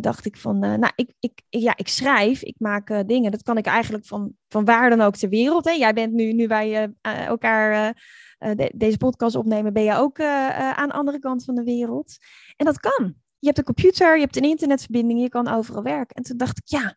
Dacht 0.00 0.26
ik 0.26 0.36
van, 0.36 0.58
nou, 0.58 0.90
ik, 0.94 1.12
ik, 1.20 1.42
ja, 1.48 1.72
ik 1.76 1.88
schrijf, 1.88 2.42
ik 2.42 2.54
maak 2.58 3.08
dingen. 3.08 3.30
Dat 3.30 3.42
kan 3.42 3.56
ik 3.56 3.66
eigenlijk 3.66 4.06
van, 4.06 4.32
van 4.48 4.64
waar 4.64 4.90
dan 4.90 5.00
ook 5.00 5.16
ter 5.16 5.28
wereld. 5.28 5.64
Hè? 5.64 5.70
Jij 5.70 5.92
bent 5.92 6.12
nu, 6.12 6.32
nu 6.32 6.46
wij 6.46 6.94
elkaar 7.00 7.94
de, 8.38 8.72
deze 8.74 8.96
podcast 8.96 9.36
opnemen, 9.36 9.72
ben 9.72 9.82
je 9.82 9.94
ook 9.94 10.20
aan 10.20 10.88
de 10.88 10.94
andere 10.94 11.18
kant 11.18 11.44
van 11.44 11.54
de 11.54 11.64
wereld. 11.64 12.16
En 12.56 12.64
dat 12.66 12.80
kan. 12.80 13.14
Je 13.38 13.46
hebt 13.46 13.58
een 13.58 13.64
computer, 13.64 14.14
je 14.14 14.22
hebt 14.22 14.36
een 14.36 14.42
internetverbinding, 14.42 15.20
je 15.20 15.28
kan 15.28 15.48
overal 15.48 15.82
werken. 15.82 16.16
En 16.16 16.22
toen 16.22 16.36
dacht 16.36 16.58
ik, 16.58 16.68
ja, 16.68 16.96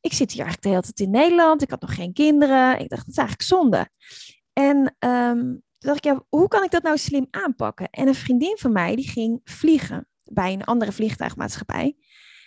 ik 0.00 0.12
zit 0.12 0.32
hier 0.32 0.44
eigenlijk 0.44 0.62
de 0.62 0.68
hele 0.68 0.82
tijd 0.82 1.00
in 1.00 1.10
Nederland. 1.10 1.62
Ik 1.62 1.70
had 1.70 1.80
nog 1.80 1.94
geen 1.94 2.12
kinderen. 2.12 2.78
Ik 2.78 2.88
dacht, 2.88 3.06
dat 3.06 3.10
is 3.10 3.16
eigenlijk 3.16 3.48
zonde. 3.48 3.88
En 4.52 4.76
um, 5.08 5.40
toen 5.78 5.94
dacht 5.94 5.96
ik, 5.96 6.04
ja, 6.04 6.24
hoe 6.28 6.48
kan 6.48 6.64
ik 6.64 6.70
dat 6.70 6.82
nou 6.82 6.98
slim 6.98 7.26
aanpakken? 7.30 7.90
En 7.90 8.08
een 8.08 8.14
vriendin 8.14 8.56
van 8.58 8.72
mij, 8.72 8.96
die 8.96 9.08
ging 9.08 9.40
vliegen 9.44 10.08
bij 10.24 10.52
een 10.52 10.64
andere 10.64 10.92
vliegtuigmaatschappij. 10.92 11.96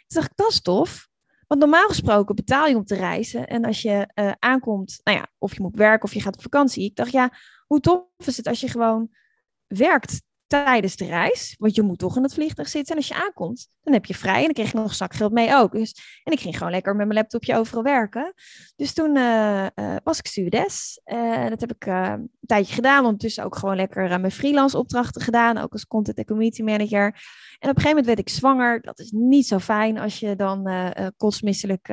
Toen 0.07 0.21
dacht 0.21 0.29
ik, 0.29 0.37
dat 0.37 0.51
is 0.51 0.61
tof. 0.61 1.07
Want 1.47 1.61
normaal 1.61 1.87
gesproken 1.87 2.35
betaal 2.35 2.67
je 2.67 2.75
om 2.75 2.85
te 2.85 2.95
reizen. 2.95 3.47
En 3.47 3.65
als 3.65 3.81
je 3.81 4.07
aankomt, 4.39 4.99
nou 5.03 5.17
ja, 5.17 5.27
of 5.37 5.53
je 5.53 5.61
moet 5.61 5.75
werken 5.75 6.03
of 6.03 6.13
je 6.13 6.21
gaat 6.21 6.35
op 6.35 6.41
vakantie. 6.41 6.85
Ik 6.85 6.95
dacht, 6.95 7.11
ja, 7.11 7.33
hoe 7.69 7.79
tof 7.79 8.03
is 8.17 8.37
het 8.37 8.47
als 8.47 8.59
je 8.59 8.67
gewoon 8.67 9.09
werkt 9.67 10.21
tijdens 10.47 10.95
de 10.95 11.05
reis. 11.05 11.55
Want 11.57 11.75
je 11.75 11.81
moet 11.81 11.99
toch 11.99 12.17
in 12.17 12.23
het 12.23 12.33
vliegtuig 12.33 12.67
zitten. 12.67 12.91
En 12.91 12.97
als 12.97 13.07
je 13.07 13.23
aankomt, 13.23 13.67
dan 13.81 13.93
heb 13.93 14.05
je 14.05 14.15
vrij. 14.15 14.37
En 14.37 14.43
dan 14.43 14.53
kreeg 14.53 14.71
je 14.71 14.77
nog 14.77 14.93
zakgeld 14.93 15.31
mee 15.31 15.55
ook. 15.55 15.71
Dus, 15.71 16.21
en 16.23 16.33
ik 16.33 16.39
ging 16.39 16.57
gewoon 16.57 16.71
lekker 16.71 16.95
met 16.95 17.07
mijn 17.07 17.19
laptopje 17.19 17.57
overal 17.57 17.83
werken. 17.83 18.33
Dus 18.75 18.93
toen 18.93 19.15
uh, 19.15 19.67
uh, 19.75 19.95
was 20.03 20.19
ik 20.19 20.27
stewardess. 20.27 21.01
Uh, 21.05 21.47
dat 21.47 21.59
heb 21.61 21.71
ik 21.71 21.85
een 21.85 22.31
tijdje 22.45 22.73
gedaan. 22.73 23.03
Ondertussen 23.03 23.43
ook 23.43 23.55
gewoon 23.55 23.75
lekker 23.75 24.19
mijn 24.19 24.31
freelance 24.31 24.77
opdrachten 24.77 25.21
gedaan. 25.21 25.57
Ook 25.57 25.73
als 25.73 25.87
content 25.87 26.17
en 26.17 26.25
community 26.25 26.61
manager. 26.61 27.05
En 27.59 27.69
op 27.69 27.75
een 27.75 27.81
gegeven 27.81 27.87
moment 27.89 28.05
werd 28.05 28.19
ik 28.19 28.29
zwanger. 28.29 28.81
Dat 28.81 28.99
is 28.99 29.11
niet 29.11 29.47
zo 29.47 29.59
fijn 29.59 29.99
als 29.99 30.19
je 30.19 30.35
dan 30.35 30.69
kostmisselijk 31.17 31.87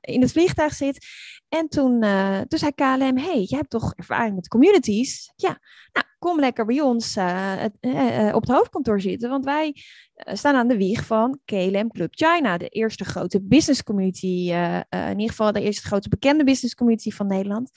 in 0.00 0.20
het 0.20 0.32
vliegtuig 0.32 0.74
zit. 0.74 1.06
En 1.50 1.68
toen, 1.68 2.00
toen 2.48 2.58
zei 2.58 2.72
KLM, 2.74 3.18
hey, 3.18 3.42
jij 3.42 3.58
hebt 3.58 3.70
toch 3.70 3.94
ervaring 3.94 4.34
met 4.34 4.48
communities? 4.48 5.32
Ja, 5.36 5.60
nou, 5.92 6.06
kom 6.18 6.40
lekker 6.40 6.64
bij 6.64 6.80
ons 6.80 7.16
uh, 7.16 7.64
uh, 7.80 8.34
op 8.34 8.40
het 8.40 8.50
hoofdkantoor 8.50 9.00
zitten, 9.00 9.30
want 9.30 9.44
wij 9.44 9.74
staan 10.14 10.54
aan 10.54 10.68
de 10.68 10.76
wieg 10.76 11.06
van 11.06 11.38
KLM 11.44 11.88
Club 11.88 12.14
China, 12.14 12.58
de 12.58 12.68
eerste 12.68 13.04
grote 13.04 13.42
business 13.42 13.82
community, 13.82 14.52
in 14.88 15.18
ieder 15.18 15.28
geval 15.28 15.52
de 15.52 15.62
eerste 15.62 15.86
grote 15.86 16.08
bekende 16.08 16.44
business 16.44 16.74
community 16.74 17.10
van 17.10 17.26
Nederland. 17.26 17.70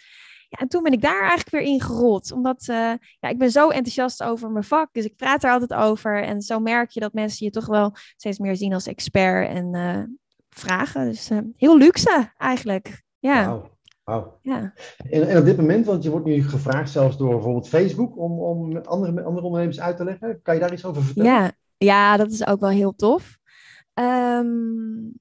Ja, 0.49 0.57
en 0.57 0.67
toen 0.67 0.83
ben 0.83 0.91
ik 0.91 1.01
daar 1.01 1.19
eigenlijk 1.19 1.49
weer 1.49 1.61
ingerold, 1.61 2.31
omdat 2.31 2.65
ja, 2.65 2.99
ik 3.19 3.37
ben 3.37 3.51
zo 3.51 3.69
enthousiast 3.69 4.23
over 4.23 4.51
mijn 4.51 4.63
vak, 4.63 4.89
dus 4.91 5.05
ik 5.05 5.15
praat 5.15 5.43
er 5.43 5.51
altijd 5.51 5.73
over. 5.73 6.23
En 6.23 6.41
zo 6.41 6.59
merk 6.59 6.91
je 6.91 6.99
dat 6.99 7.13
mensen 7.13 7.45
je 7.45 7.51
toch 7.51 7.65
wel 7.65 7.95
steeds 8.15 8.37
meer 8.37 8.55
zien 8.55 8.73
als 8.73 8.87
expert 8.87 9.49
en 9.49 10.17
vragen. 10.49 11.05
Dus 11.05 11.29
heel 11.55 11.77
luxe 11.77 12.33
eigenlijk. 12.37 13.01
Ja. 13.23 13.49
Wow. 13.49 13.65
Wow. 14.03 14.33
Ja. 14.41 14.73
En, 15.09 15.27
en, 15.27 15.37
op 15.37 15.45
dit 15.45 15.57
moment, 15.57 15.85
want 15.85 16.03
je 16.03 16.09
wordt 16.09 16.25
nu 16.25 16.43
gevraagd 16.43 16.91
zelfs 16.91 17.17
door 17.17 17.29
bijvoorbeeld 17.29 17.67
Facebook 17.67 18.17
om, 18.17 18.39
om 18.39 18.77
andere, 18.77 19.23
andere 19.23 19.45
ondernemers 19.45 19.79
uit 19.79 19.97
te 19.97 20.03
leggen. 20.03 20.41
Kan 20.41 20.53
je 20.53 20.59
daar 20.59 20.73
iets 20.73 20.85
over 20.85 21.03
vertellen? 21.03 21.31
Ja, 21.31 21.51
ja 21.77 22.17
dat 22.17 22.31
is 22.31 22.47
ook 22.47 22.59
wel 22.59 22.69
heel 22.69 22.95
tof. 22.95 23.37
Um, 23.93 25.13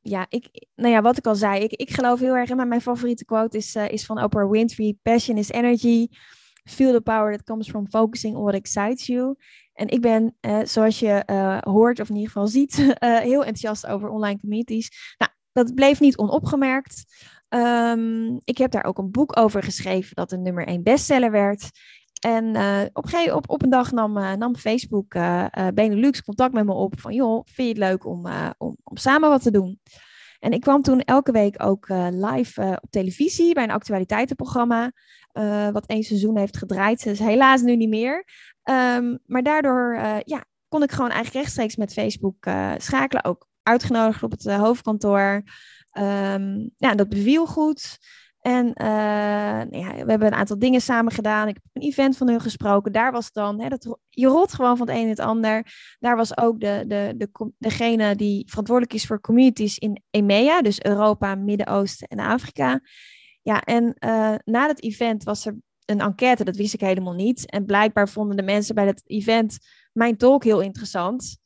ja, 0.00 0.26
ik, 0.28 0.66
nou 0.74 0.92
ja, 0.92 1.02
wat 1.02 1.18
ik 1.18 1.26
al 1.26 1.34
zei, 1.34 1.60
ik, 1.62 1.72
ik 1.72 1.90
geloof 1.90 2.20
heel 2.20 2.36
erg 2.36 2.50
in, 2.50 2.56
maar 2.56 2.66
mijn 2.66 2.80
favoriete 2.80 3.24
quote 3.24 3.56
is, 3.56 3.76
uh, 3.76 3.88
is 3.88 4.06
van 4.06 4.22
Oprah 4.22 4.50
Winfrey, 4.50 4.96
passion 5.02 5.36
is 5.36 5.50
energy, 5.50 6.08
feel 6.64 6.92
the 6.92 7.00
power 7.00 7.32
that 7.32 7.44
comes 7.44 7.68
from 7.68 7.88
focusing 7.88 8.36
on 8.36 8.42
what 8.42 8.54
excites 8.54 9.06
you. 9.06 9.34
En 9.72 9.88
ik 9.88 10.00
ben, 10.00 10.36
uh, 10.40 10.60
zoals 10.64 10.98
je 10.98 11.22
uh, 11.26 11.58
hoort, 11.58 12.00
of 12.00 12.08
in 12.08 12.14
ieder 12.14 12.30
geval 12.30 12.48
ziet, 12.48 12.96
heel 13.30 13.44
enthousiast 13.44 13.86
over 13.86 14.08
online 14.08 14.40
communities. 14.40 15.14
Nou, 15.18 15.30
dat 15.52 15.74
bleef 15.74 16.00
niet 16.00 16.16
onopgemerkt. 16.16 17.04
Ehm, 17.48 18.38
ik 18.44 18.58
heb 18.58 18.70
daar 18.70 18.84
ook 18.84 18.98
een 18.98 19.10
boek 19.10 19.38
over 19.38 19.62
geschreven 19.62 20.14
dat 20.14 20.32
een 20.32 20.42
nummer 20.42 20.66
1 20.66 20.82
bestseller 20.82 21.30
werd. 21.30 21.70
En 22.20 22.56
uh, 22.56 23.34
op, 23.46 23.62
een 23.62 23.70
dag 23.70 23.92
nam, 23.92 24.16
uh, 24.16 24.32
nam 24.32 24.56
Facebook 24.56 25.14
uh, 25.14 25.46
Benelux 25.74 26.22
contact 26.22 26.52
met 26.52 26.64
me 26.64 26.72
op 26.72 27.00
van 27.00 27.14
joh, 27.14 27.44
vind 27.44 27.68
je 27.68 27.74
het 27.74 27.90
leuk 27.90 28.06
om, 28.06 28.26
om, 28.58 28.76
om 28.84 28.96
samen 28.96 29.28
wat 29.28 29.42
te 29.42 29.50
doen? 29.50 29.80
En 30.38 30.52
ik 30.52 30.60
kwam 30.60 30.82
toen 30.82 31.00
elke 31.00 31.32
week 31.32 31.62
ook 31.62 31.88
live 32.10 32.78
op 32.82 32.90
televisie 32.90 33.54
bij 33.54 33.64
een 33.64 33.70
actualiteitenprogramma, 33.70 34.92
wat 35.72 35.86
één 35.86 36.02
seizoen 36.02 36.38
heeft 36.38 36.56
gedraaid. 36.56 37.04
Dus 37.04 37.18
helaas 37.18 37.62
nu 37.62 37.76
niet 37.76 37.88
meer. 37.88 38.24
Um, 38.64 39.18
maar 39.26 39.42
daardoor 39.42 39.94
ja, 40.24 40.44
kon 40.68 40.82
ik 40.82 40.92
gewoon 40.92 41.10
eigenlijk 41.10 41.44
rechtstreeks 41.44 41.76
met 41.76 41.92
Facebook 41.92 42.46
schakelen. 42.76 43.24
Ook 43.24 43.48
uitgenodigd 43.62 44.22
op 44.22 44.30
het 44.30 44.44
hoofdkantoor. 44.44 45.42
Um, 45.98 46.70
ja, 46.76 46.94
dat 46.94 47.08
beviel 47.08 47.46
goed. 47.46 47.98
En 48.40 48.66
uh, 48.66 48.86
nou 49.70 49.76
ja, 49.76 49.92
we 49.92 50.10
hebben 50.10 50.26
een 50.26 50.34
aantal 50.34 50.58
dingen 50.58 50.80
samen 50.80 51.12
gedaan. 51.12 51.48
Ik 51.48 51.54
heb 51.54 51.64
een 51.72 51.88
event 51.88 52.16
van 52.16 52.28
hun 52.28 52.40
gesproken. 52.40 52.92
Daar 52.92 53.12
was 53.12 53.32
dan, 53.32 53.60
hè, 53.60 53.68
dat, 53.68 53.98
je 54.08 54.26
rolt 54.26 54.52
gewoon 54.52 54.76
van 54.76 54.86
het 54.86 54.96
een 54.96 55.02
in 55.02 55.08
het 55.08 55.20
ander. 55.20 55.72
Daar 55.98 56.16
was 56.16 56.36
ook 56.36 56.60
de, 56.60 56.84
de, 56.86 57.14
de, 57.16 57.52
degene 57.58 58.16
die 58.16 58.48
verantwoordelijk 58.48 58.94
is 58.94 59.06
voor 59.06 59.20
communities 59.20 59.78
in 59.78 60.02
EMEA, 60.10 60.62
dus 60.62 60.82
Europa, 60.82 61.34
Midden-Oosten 61.34 62.08
en 62.08 62.18
Afrika. 62.18 62.80
Ja, 63.42 63.60
en 63.60 63.84
uh, 63.84 64.34
na 64.44 64.66
het 64.66 64.82
event 64.82 65.24
was 65.24 65.46
er 65.46 65.56
een 65.84 66.00
enquête, 66.00 66.44
dat 66.44 66.56
wist 66.56 66.74
ik 66.74 66.80
helemaal 66.80 67.14
niet. 67.14 67.50
En 67.50 67.64
blijkbaar 67.64 68.08
vonden 68.08 68.36
de 68.36 68.42
mensen 68.42 68.74
bij 68.74 68.84
dat 68.84 69.02
event 69.04 69.58
mijn 69.92 70.16
talk 70.16 70.44
heel 70.44 70.60
interessant. 70.60 71.36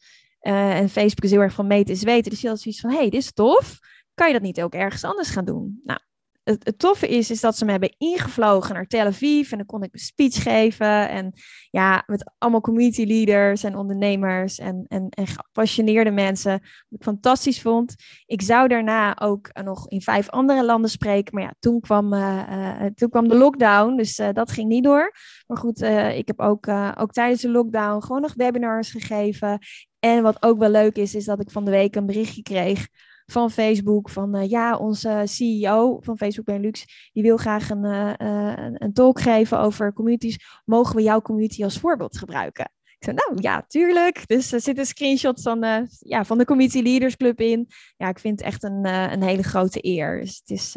Uh, 0.47 0.79
en 0.79 0.88
Facebook 0.88 1.25
is 1.25 1.31
heel 1.31 1.41
erg 1.41 1.53
van 1.53 1.67
meten 1.67 1.95
is 1.95 2.03
weten. 2.03 2.31
Dus 2.31 2.41
je 2.41 2.49
had 2.49 2.61
zoiets 2.61 2.81
van, 2.81 2.91
hey, 2.91 3.05
dit 3.11 3.21
is 3.21 3.33
tof. 3.33 3.79
Kan 4.15 4.26
je 4.26 4.33
dat 4.33 4.43
niet 4.43 4.62
ook 4.62 4.75
ergens 4.75 5.05
anders 5.05 5.31
gaan 5.31 5.45
doen? 5.45 5.81
Nou, 5.85 6.00
het, 6.47 6.79
toffe 6.79 7.09
is, 7.09 7.31
is 7.31 7.41
dat 7.41 7.57
ze 7.57 7.65
me 7.65 7.71
hebben 7.71 7.95
ingevlogen 7.99 8.75
naar 8.75 8.87
Tel 8.87 9.07
Aviv. 9.07 9.50
En 9.50 9.57
dan 9.57 9.67
kon 9.67 9.83
ik 9.83 9.93
een 9.93 9.99
speech 9.99 10.43
geven. 10.43 11.09
En 11.09 11.33
ja, 11.71 12.03
met 12.07 12.33
allemaal 12.38 12.61
community 12.61 13.05
leaders 13.05 13.65
en 13.65 13.76
ondernemers 13.76 14.59
en, 14.59 14.85
en, 14.88 15.09
en 15.09 15.26
gepassioneerde 15.26 16.11
mensen. 16.11 16.50
Wat 16.50 16.99
ik 16.99 17.03
fantastisch 17.03 17.61
vond. 17.61 17.95
Ik 18.26 18.43
zou 18.43 18.69
daarna 18.69 19.19
ook 19.19 19.50
nog 19.62 19.88
in 19.88 20.03
vijf 20.03 20.29
andere 20.31 20.65
landen 20.65 20.91
spreken. 20.91 21.35
Maar 21.35 21.43
ja, 21.43 21.55
toen 21.59 21.81
kwam, 21.81 22.12
uh, 22.12 22.43
uh, 22.50 22.87
toen 22.95 23.11
kwam 23.11 23.29
de 23.29 23.37
lockdown. 23.37 23.97
Dus 23.97 24.17
dat 24.33 24.50
ging 24.50 24.69
niet 24.69 24.85
door. 24.85 25.15
Maar 25.47 25.59
goed, 25.59 25.83
ik 26.15 26.26
heb 26.26 26.41
ook, 26.41 26.69
ook 26.99 27.12
tijdens 27.12 27.41
de 27.41 27.50
lockdown 27.50 28.03
gewoon 28.03 28.23
nog 28.23 28.35
webinars 28.35 28.91
gegeven. 28.91 29.59
En 29.99 30.23
wat 30.23 30.43
ook 30.43 30.59
wel 30.59 30.71
leuk 30.71 30.97
is, 30.97 31.15
is 31.15 31.25
dat 31.25 31.41
ik 31.41 31.50
van 31.50 31.65
de 31.65 31.71
week 31.71 31.97
een 31.97 32.07
berichtje 32.07 32.43
kreeg 32.43 32.88
van 33.26 33.50
Facebook. 33.50 34.11
Van 34.11 34.37
uh, 34.37 34.49
ja, 34.49 34.76
onze 34.76 35.23
CEO 35.25 35.99
van 36.00 36.16
Facebook 36.16 36.45
Benelux, 36.45 37.11
die 37.12 37.23
wil 37.23 37.37
graag 37.37 37.71
een, 37.71 37.85
uh, 37.85 38.12
een, 38.16 38.83
een, 38.83 38.92
talk 38.92 39.21
geven 39.21 39.59
over 39.59 39.92
communities. 39.92 40.38
Mogen 40.64 40.97
we 40.97 41.02
jouw 41.02 41.21
community 41.21 41.64
als 41.64 41.78
voorbeeld 41.78 42.18
gebruiken? 42.18 42.71
Ik 42.99 43.04
zei, 43.04 43.16
nou 43.16 43.42
ja, 43.42 43.64
tuurlijk. 43.68 44.26
Dus 44.26 44.52
er 44.52 44.61
zitten 44.61 44.87
screenshots 44.87 45.42
van, 45.42 45.64
uh, 45.64 45.78
ja, 45.99 46.25
van 46.25 46.38
de 46.38 46.45
Community 46.45 46.83
Leaders 46.83 47.16
Club 47.16 47.40
in. 47.40 47.68
Ja, 47.97 48.09
ik 48.09 48.18
vind 48.18 48.38
het 48.38 48.49
echt 48.49 48.62
een, 48.62 48.85
een 48.87 49.23
hele 49.23 49.42
grote 49.42 49.87
eer. 49.87 50.21
Dus 50.21 50.37
het 50.45 50.50
is 50.50 50.75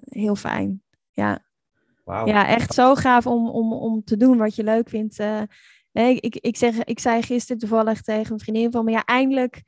heel 0.00 0.36
fijn. 0.36 0.82
Ja. 1.12 1.44
Wow. 2.04 2.28
ja, 2.28 2.46
echt 2.46 2.74
zo 2.74 2.94
gaaf 2.94 3.26
om, 3.26 3.48
om, 3.48 3.72
om 3.72 4.04
te 4.04 4.16
doen 4.16 4.38
wat 4.38 4.54
je 4.54 4.64
leuk 4.64 4.88
vindt. 4.88 5.18
ik, 5.92 6.20
ik, 6.20 6.36
ik, 6.36 6.56
zeg, 6.56 6.84
ik 6.84 6.98
zei 6.98 7.22
gisteren 7.22 7.60
toevallig 7.60 8.00
tegen 8.00 8.32
een 8.32 8.40
vriendin 8.40 8.70
van 8.70 8.84
me, 8.84 8.90
ja, 8.90 9.04
eindelijk 9.04 9.62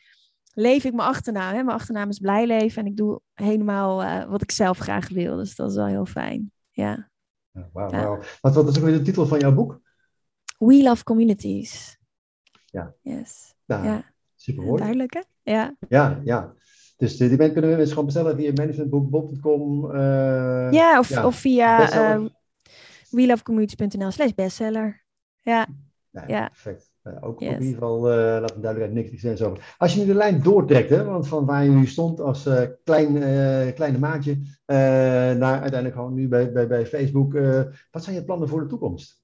leef 0.52 0.85
ik 0.85 0.94
mijn 0.94 1.09
achternaam. 1.09 1.54
Hè? 1.54 1.62
Mijn 1.62 1.76
achternaam 1.76 2.09
is 2.09 2.18
blij 2.18 2.47
leven 2.47 2.82
en 2.82 2.90
ik 2.90 2.97
doe 2.97 3.21
helemaal 3.35 4.02
uh, 4.02 4.25
wat 4.25 4.42
ik 4.42 4.50
zelf 4.50 4.78
graag 4.78 5.09
wil. 5.09 5.37
Dus 5.37 5.56
dat 5.56 5.71
is 5.71 5.76
wel 5.76 5.87
heel 5.87 6.06
fijn. 6.06 6.52
Ja. 6.71 7.11
ja 7.50 7.68
Wauw, 7.73 7.90
ja. 7.90 8.06
wow. 8.06 8.23
Wat, 8.40 8.54
wat 8.54 8.68
is 8.68 8.78
ook 8.78 8.85
weer 8.85 8.99
de 8.99 9.02
titel 9.02 9.26
van 9.26 9.38
jouw 9.38 9.54
boek? 9.54 9.80
We 10.59 10.82
Love 10.82 11.04
Communities. 11.04 11.99
Ja. 12.64 12.94
Yes. 13.00 13.54
Nou, 13.64 13.85
ja. 13.85 14.12
Super 14.37 14.64
mooi. 14.64 14.78
Duidelijk 14.78 15.14
hè? 15.14 15.21
Ja. 15.42 15.76
Ja, 15.88 16.21
ja. 16.25 16.54
Dus 16.97 17.16
die 17.16 17.28
mensen 17.28 17.52
kunnen 17.52 17.71
we 17.71 17.76
mensen 17.76 17.94
gewoon 17.94 18.04
bestellen 18.04 18.37
via 18.37 18.52
managementboek.com. 18.54 19.85
Uh, 19.94 20.68
ja, 20.71 20.99
of, 20.99 21.09
ja, 21.09 21.26
of 21.26 21.37
via 21.37 21.94
uh, 22.16 22.26
welovecommunities.nl 23.11 24.11
slash 24.11 24.32
bestseller. 24.35 25.04
Ja. 25.40 25.66
ja. 26.11 26.25
ja. 26.26 26.49
Perfect. 26.49 26.92
Uh, 27.04 27.12
ook, 27.21 27.40
yes. 27.40 27.52
in 27.52 27.61
ieder 27.62 27.75
geval, 27.75 28.11
uh, 28.11 28.40
laat 28.40 28.54
een 28.54 28.61
duidelijkheid 28.61 29.11
niks 29.11 29.23
zijn 29.23 29.50
over. 29.50 29.75
Als 29.78 29.94
je 29.94 30.00
nu 30.00 30.06
de 30.06 30.14
lijn 30.14 30.42
doortrekt, 30.42 30.90
hè, 30.90 31.04
want 31.04 31.28
van 31.28 31.47
waar 31.47 31.64
je 31.64 31.71
nu 31.71 31.87
stond 31.87 32.21
als 32.21 32.47
uh, 32.47 32.62
klein, 32.85 33.12
kleine 33.75 33.99
maatje, 33.99 34.38
naar 34.66 35.61
uiteindelijk 35.61 35.94
gewoon 35.94 36.14
nu 36.14 36.28
bij, 36.28 36.52
bij, 36.52 36.66
bij 36.66 36.87
Facebook, 36.87 37.32
wat 37.90 38.04
zijn 38.04 38.16
je 38.16 38.25
plannen 38.25 38.49
voor 38.49 38.61
de 38.61 38.66
toekomst? 38.66 39.21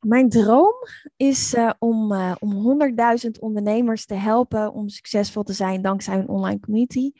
Mijn 0.00 0.28
droom 0.28 0.74
is 1.16 1.56
om, 1.78 2.12
om 2.38 2.80
100.000 3.24 3.30
ondernemers 3.40 4.06
te 4.06 4.14
helpen 4.14 4.72
om 4.72 4.88
succesvol 4.88 5.42
te 5.42 5.52
zijn 5.52 5.82
dankzij 5.82 6.18
een 6.18 6.28
online 6.28 6.60
community. 6.60 7.12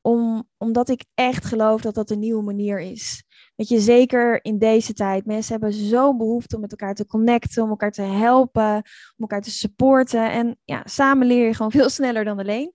om, 0.00 0.48
omdat 0.56 0.88
ik 0.88 1.04
echt 1.14 1.44
geloof 1.44 1.80
dat 1.80 1.94
dat 1.94 2.10
een 2.10 2.18
nieuwe 2.18 2.42
manier 2.42 2.80
is. 2.80 3.24
Weet 3.54 3.68
je, 3.68 3.80
zeker 3.80 4.44
in 4.44 4.58
deze 4.58 4.92
tijd. 4.92 5.26
Mensen 5.26 5.52
hebben 5.52 5.72
zo'n 5.72 6.18
behoefte 6.18 6.54
om 6.54 6.60
met 6.60 6.70
elkaar 6.70 6.94
te 6.94 7.06
connecten, 7.06 7.62
om 7.62 7.68
elkaar 7.68 7.90
te 7.90 8.02
helpen, 8.02 8.74
om 8.76 9.18
elkaar 9.18 9.40
te 9.40 9.50
supporten. 9.50 10.32
En 10.32 10.58
ja, 10.64 10.82
samen 10.84 11.26
leer 11.26 11.46
je 11.46 11.54
gewoon 11.54 11.70
veel 11.80 11.88
sneller 11.88 12.24
dan 12.24 12.38
alleen. 12.38 12.72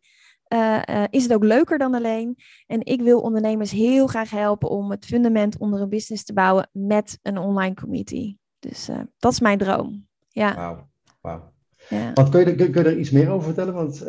Uh, 0.54 0.82
uh, 0.90 1.04
is 1.10 1.24
het 1.24 1.34
ook 1.34 1.44
leuker 1.44 1.78
dan 1.78 1.94
alleen? 1.94 2.36
En 2.68 2.86
ik 2.86 3.02
wil 3.02 3.20
ondernemers 3.20 3.72
heel 3.72 4.08
graag 4.08 4.30
helpen 4.30 4.70
om 4.70 4.92
het 4.92 5.06
fundament 5.06 5.58
onder 5.58 5.82
een 5.82 5.90
business 5.90 6.24
te 6.24 6.34
bouwen 6.34 6.70
met 6.72 7.20
een 7.22 7.38
online 7.38 7.76
community. 7.76 8.38
Dus 8.60 8.90
uh, 8.90 9.00
dat 9.20 9.32
is 9.32 9.40
mijn 9.40 9.58
droom. 9.58 10.08
Ja. 10.30 10.56
Wauw. 10.56 10.90
Wauw. 11.22 11.54
Ja. 11.90 12.14
Want 12.14 12.30
kun 12.30 12.40
je, 12.40 12.56
kun, 12.56 12.72
kun 12.72 12.84
je 12.84 12.90
er 12.90 12.98
iets 12.98 13.12
meer 13.12 13.30
over 13.30 13.46
vertellen? 13.46 13.74
Want 13.74 14.00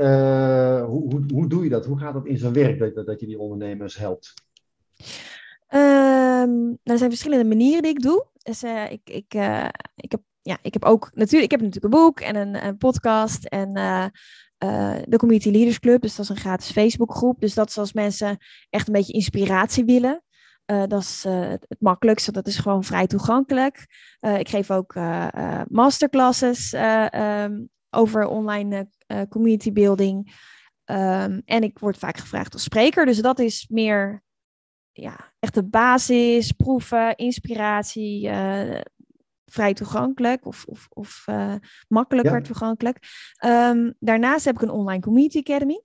hoe, 0.91 1.11
hoe, 1.11 1.25
hoe 1.33 1.49
doe 1.49 1.65
je 1.65 1.71
dat? 1.71 1.87
Hoe 1.87 1.99
gaat 1.99 2.15
dat 2.15 2.27
in 2.27 2.39
zijn 2.39 2.53
werk 2.53 2.95
dat, 2.95 3.07
dat 3.07 3.21
je 3.21 3.27
die 3.27 3.39
ondernemers 3.39 3.97
helpt? 3.97 4.35
Um, 5.75 6.79
er 6.83 6.99
zijn 6.99 7.11
verschillende 7.11 7.45
manieren 7.45 7.83
die 7.83 7.91
ik 7.91 8.03
doe. 8.03 8.27
Dus 8.43 8.65
uh, 8.65 8.91
ik, 8.91 9.01
ik, 9.05 9.35
uh, 9.35 9.69
ik, 9.95 10.11
heb, 10.11 10.21
ja, 10.43 10.59
ik 10.63 10.73
heb 10.73 10.85
ook 10.85 11.11
natuurlijk, 11.15 11.53
ik 11.53 11.59
heb 11.59 11.61
natuurlijk 11.61 11.95
een 11.95 12.01
boek 12.01 12.21
en 12.21 12.65
een, 12.65 12.77
podcast 12.77 13.45
en 13.45 13.77
uh, 13.77 14.07
de 15.05 15.17
Community 15.17 15.51
Leaders 15.51 15.79
Club. 15.79 16.03
Dus 16.03 16.17
dat 16.17 16.25
is 16.25 16.31
een 16.31 16.41
gratis 16.41 16.71
Facebookgroep. 16.71 17.41
Dus 17.41 17.55
dat 17.55 17.69
is 17.69 17.79
als 17.79 17.93
mensen 17.93 18.37
echt 18.71 18.87
een 18.87 18.93
beetje 18.93 19.13
inspiratie 19.13 19.85
willen. 19.85 20.23
dat 20.65 21.01
is 21.01 21.25
het, 21.29 21.77
makkelijkste, 21.79 22.33
dat 22.33 22.47
is 22.47 22.59
gewoon 22.59 22.85
vrij 22.85 23.07
toegankelijk. 23.07 23.87
ik 24.21 24.49
geef 24.49 24.71
ook 24.71 24.95
masterclasses 25.69 26.73
um, 26.73 27.69
over 27.91 28.27
online 28.27 28.91
community 29.29 29.73
building. 29.73 30.37
Um, 30.85 31.43
en 31.45 31.63
ik 31.63 31.79
word 31.79 31.99
vaak 31.99 32.17
gevraagd 32.17 32.53
als 32.53 32.63
spreker. 32.63 33.07
Dus 33.07 33.21
dat 33.21 33.39
is 33.39 33.67
meer 33.69 34.23
ja, 35.00 35.33
echt 35.38 35.55
de 35.55 35.64
basis, 35.64 36.52
proeven, 36.52 37.17
inspiratie, 37.17 38.28
uh, 38.28 38.81
vrij 39.45 39.75
toegankelijk 39.75 40.47
of, 40.47 40.64
of, 40.64 40.87
of 40.88 41.25
uh, 41.31 41.55
makkelijker 41.88 42.37
ja. 42.37 42.40
toegankelijk. 42.40 42.99
Um, 43.45 43.95
daarnaast 43.99 44.45
heb 44.45 44.55
ik 44.55 44.62
een 44.62 44.71
online 44.71 45.02
community 45.02 45.38
academy. 45.38 45.83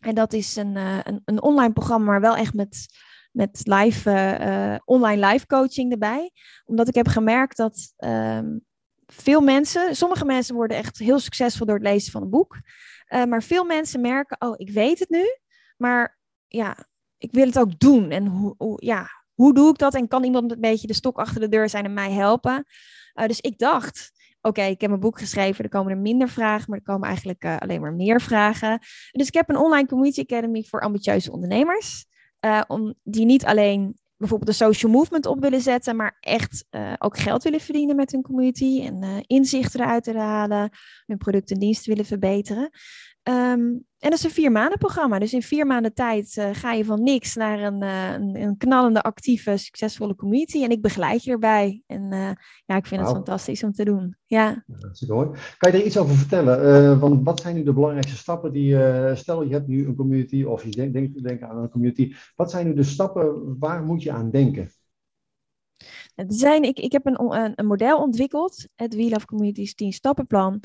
En 0.00 0.14
dat 0.14 0.32
is 0.32 0.56
een, 0.56 0.76
uh, 0.76 0.98
een, 1.02 1.22
een, 1.24 1.42
online 1.42 1.72
programma, 1.72 2.04
maar 2.04 2.20
wel 2.20 2.36
echt 2.36 2.54
met, 2.54 2.86
met 3.32 3.60
live, 3.64 4.80
online 4.84 5.26
live 5.26 5.46
coaching 5.46 5.92
erbij. 5.92 6.30
Omdat 6.64 6.88
ik 6.88 6.94
heb 6.94 7.08
gemerkt 7.08 7.56
dat 7.56 7.94
um, 7.98 8.64
veel 9.06 9.40
mensen, 9.40 9.96
sommige 9.96 10.24
mensen 10.24 10.54
worden 10.54 10.76
echt 10.76 10.98
heel 10.98 11.18
succesvol 11.18 11.66
door 11.66 11.74
het 11.74 11.84
lezen 11.84 12.12
van 12.12 12.22
een 12.22 12.30
boek. 12.30 12.60
maar 13.08 13.42
veel 13.42 13.64
mensen 13.64 14.00
merken, 14.00 14.40
oh, 14.40 14.54
ik 14.56 14.70
weet 14.70 14.98
het 14.98 15.10
nu, 15.10 15.24
maar 15.76 16.18
ja, 16.46 16.88
ik 17.20 17.32
wil 17.32 17.46
het 17.46 17.58
ook 17.58 17.78
doen. 17.78 18.10
En 18.10 18.26
hoe, 18.26 18.54
hoe, 18.58 18.84
ja, 18.84 19.08
hoe 19.34 19.54
doe 19.54 19.70
ik 19.70 19.78
dat? 19.78 19.94
En 19.94 20.08
kan 20.08 20.24
iemand 20.24 20.52
een 20.52 20.60
beetje 20.60 20.86
de 20.86 20.94
stok 20.94 21.18
achter 21.18 21.40
de 21.40 21.48
deur 21.48 21.68
zijn 21.68 21.84
en 21.84 21.92
mij 21.92 22.12
helpen? 22.12 22.64
Uh, 23.14 23.26
dus 23.26 23.40
ik 23.40 23.58
dacht, 23.58 24.12
oké, 24.40 24.62
ik 24.62 24.80
heb 24.80 24.90
een 24.90 25.00
boek 25.00 25.18
geschreven, 25.18 25.64
er 25.64 25.70
komen 25.70 25.92
er 25.92 25.98
minder 25.98 26.28
vragen, 26.28 26.64
maar 26.68 26.78
er 26.78 26.84
komen 26.84 27.06
eigenlijk 27.06 27.44
uh, 27.44 27.56
alleen 27.58 27.80
maar 27.80 27.92
meer 27.92 28.20
vragen. 28.20 28.78
Dus 29.10 29.26
ik 29.26 29.34
heb 29.34 29.48
een 29.48 29.56
online 29.56 29.86
community 29.86 30.20
academy 30.20 30.62
voor 30.62 30.80
ambitieuze 30.80 31.32
ondernemers. 31.32 32.06
Uh, 32.44 32.62
om 32.66 32.94
die 33.02 33.24
niet 33.24 33.44
alleen 33.44 33.98
bijvoorbeeld 34.16 34.50
de 34.50 34.64
social 34.64 34.92
movement 34.92 35.26
op 35.26 35.40
willen 35.40 35.60
zetten, 35.60 35.96
maar 35.96 36.16
echt 36.20 36.66
ook 36.98 37.18
geld 37.18 37.42
willen 37.42 37.60
verdienen 37.60 37.96
met 37.96 38.12
hun 38.12 38.22
community 38.22 38.82
en 38.82 39.24
inzichten 39.26 39.80
eruit 39.80 40.04
te 40.04 40.18
halen, 40.18 40.70
hun 41.06 41.18
product 41.18 41.50
en 41.50 41.58
diensten 41.58 41.88
willen 41.88 42.04
verbeteren. 42.06 42.70
Ehm, 43.30 43.60
en 43.98 44.10
dat 44.10 44.12
is 44.12 44.24
een 44.24 44.30
vier 44.30 44.52
maanden 44.52 44.78
programma. 44.78 45.18
Dus 45.18 45.32
in 45.32 45.42
vier 45.42 45.66
maanden 45.66 45.94
tijd 45.94 46.36
uh, 46.36 46.48
ga 46.52 46.72
je 46.72 46.84
van 46.84 47.02
niks 47.02 47.34
naar 47.34 47.60
een, 47.60 47.82
uh, 47.82 48.12
een, 48.12 48.42
een, 48.42 48.56
knallende, 48.56 49.02
actieve, 49.02 49.56
succesvolle 49.56 50.14
community. 50.14 50.62
En 50.62 50.70
ik 50.70 50.82
begeleid 50.82 51.24
je 51.24 51.30
erbij. 51.30 51.82
En 51.86 52.12
uh, 52.12 52.30
ja, 52.66 52.76
ik 52.76 52.86
vind 52.86 53.00
wow. 53.00 53.08
het 53.08 53.16
fantastisch 53.16 53.64
om 53.64 53.72
te 53.72 53.84
doen. 53.84 54.16
Ja. 54.24 54.64
Mooi. 55.08 55.28
Kan 55.58 55.72
je 55.72 55.78
er 55.78 55.84
iets 55.84 55.98
over 55.98 56.14
vertellen? 56.14 56.98
want 57.00 57.24
wat 57.24 57.40
zijn 57.40 57.54
nu 57.54 57.62
de 57.62 57.72
belangrijkste 57.72 58.16
stappen 58.16 58.52
die, 58.52 58.76
stel 59.14 59.42
je 59.42 59.52
hebt 59.52 59.66
nu 59.66 59.86
een 59.86 59.96
community 59.96 60.42
of 60.42 60.64
je 60.64 60.70
denkt 60.70 60.92
denk, 60.92 61.22
denk 61.22 61.42
aan 61.42 61.56
een 61.56 61.70
community. 61.70 62.14
Wat 62.36 62.50
zijn 62.50 62.66
nu 62.66 62.74
de 62.74 62.82
stappen, 62.82 63.56
waar 63.58 63.82
moet 63.82 64.02
je 64.02 64.12
aan 64.12 64.30
denken? 64.30 64.70
zijn, 66.26 66.62
ik, 66.62 66.78
ik 66.78 66.92
heb 66.92 67.06
een, 67.06 67.22
een, 67.22 67.52
een 67.54 67.66
model 67.66 67.98
ontwikkeld, 67.98 68.66
het 68.74 68.94
Wheel 68.94 69.12
of 69.12 69.24
Communities 69.24 69.74
10 69.74 69.92
stappenplan. 69.92 70.60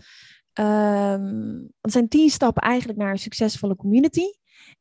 Um, 0.60 1.70
zijn 1.82 2.08
tien 2.08 2.30
stappen 2.30 2.62
eigenlijk 2.62 3.00
naar 3.00 3.12
een 3.12 3.18
succesvolle 3.18 3.76
community. 3.76 4.26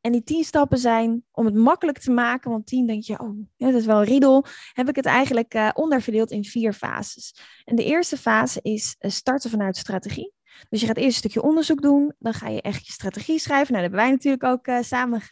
En 0.01 0.13
die 0.13 0.23
tien 0.23 0.45
stappen 0.45 0.79
zijn 0.79 1.25
om 1.33 1.45
het 1.45 1.55
makkelijk 1.55 1.99
te 1.99 2.11
maken, 2.11 2.51
want 2.51 2.67
tien 2.67 2.87
denk 2.87 3.03
je, 3.03 3.19
oh, 3.19 3.37
ja, 3.57 3.71
dat 3.71 3.81
is 3.81 3.87
wel 3.87 3.99
een 3.99 4.05
riedel, 4.05 4.45
heb 4.73 4.89
ik 4.89 4.97
het 4.97 5.07
eigenlijk 5.07 5.55
uh, 5.55 5.71
onderverdeeld 5.73 6.31
in 6.31 6.45
vier 6.45 6.73
fases. 6.73 7.35
En 7.65 7.77
de 7.77 7.85
eerste 7.85 8.17
fase 8.17 8.61
is 8.63 8.97
uh, 9.01 9.11
starten 9.11 9.51
vanuit 9.51 9.77
strategie. 9.77 10.33
Dus 10.69 10.81
je 10.81 10.87
gaat 10.87 10.97
eerst 10.97 11.09
een 11.09 11.31
stukje 11.31 11.43
onderzoek 11.43 11.83
doen, 11.83 12.15
dan 12.19 12.35
ga 12.35 12.49
je 12.49 12.63
echt 12.63 12.87
je 12.87 12.93
strategie 12.93 13.39
schrijven. 13.39 13.73
Nou, 13.73 13.89
daar 13.89 13.91
hebben 13.91 14.01
wij 14.01 14.11
natuurlijk 14.11 14.45
ook 14.45 14.67
uh, 14.67 14.83
samen 14.83 15.23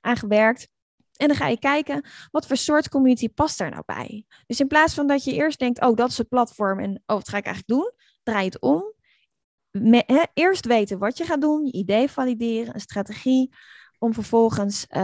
aangewerkt. 0.00 0.68
En 1.16 1.28
dan 1.28 1.36
ga 1.36 1.48
je 1.48 1.58
kijken, 1.58 2.04
wat 2.30 2.46
voor 2.46 2.56
soort 2.56 2.88
community 2.88 3.28
past 3.28 3.58
daar 3.58 3.70
nou 3.70 3.82
bij? 3.86 4.24
Dus 4.46 4.60
in 4.60 4.66
plaats 4.66 4.94
van 4.94 5.06
dat 5.06 5.24
je 5.24 5.32
eerst 5.32 5.58
denkt, 5.58 5.80
oh, 5.80 5.96
dat 5.96 6.10
is 6.10 6.18
het 6.18 6.28
platform 6.28 6.80
en 6.80 7.02
oh, 7.06 7.16
wat 7.16 7.28
ga 7.28 7.36
ik 7.36 7.44
eigenlijk 7.44 7.80
doen? 7.80 7.92
Draai 8.22 8.44
het 8.44 8.60
om 8.60 8.94
eerst 10.34 10.66
weten 10.66 10.98
wat 10.98 11.18
je 11.18 11.24
gaat 11.24 11.40
doen, 11.40 11.64
je 11.64 11.72
idee 11.72 12.08
valideren, 12.08 12.74
een 12.74 12.80
strategie, 12.80 13.54
om 13.98 14.14
vervolgens 14.14 14.86
uh, 14.90 15.02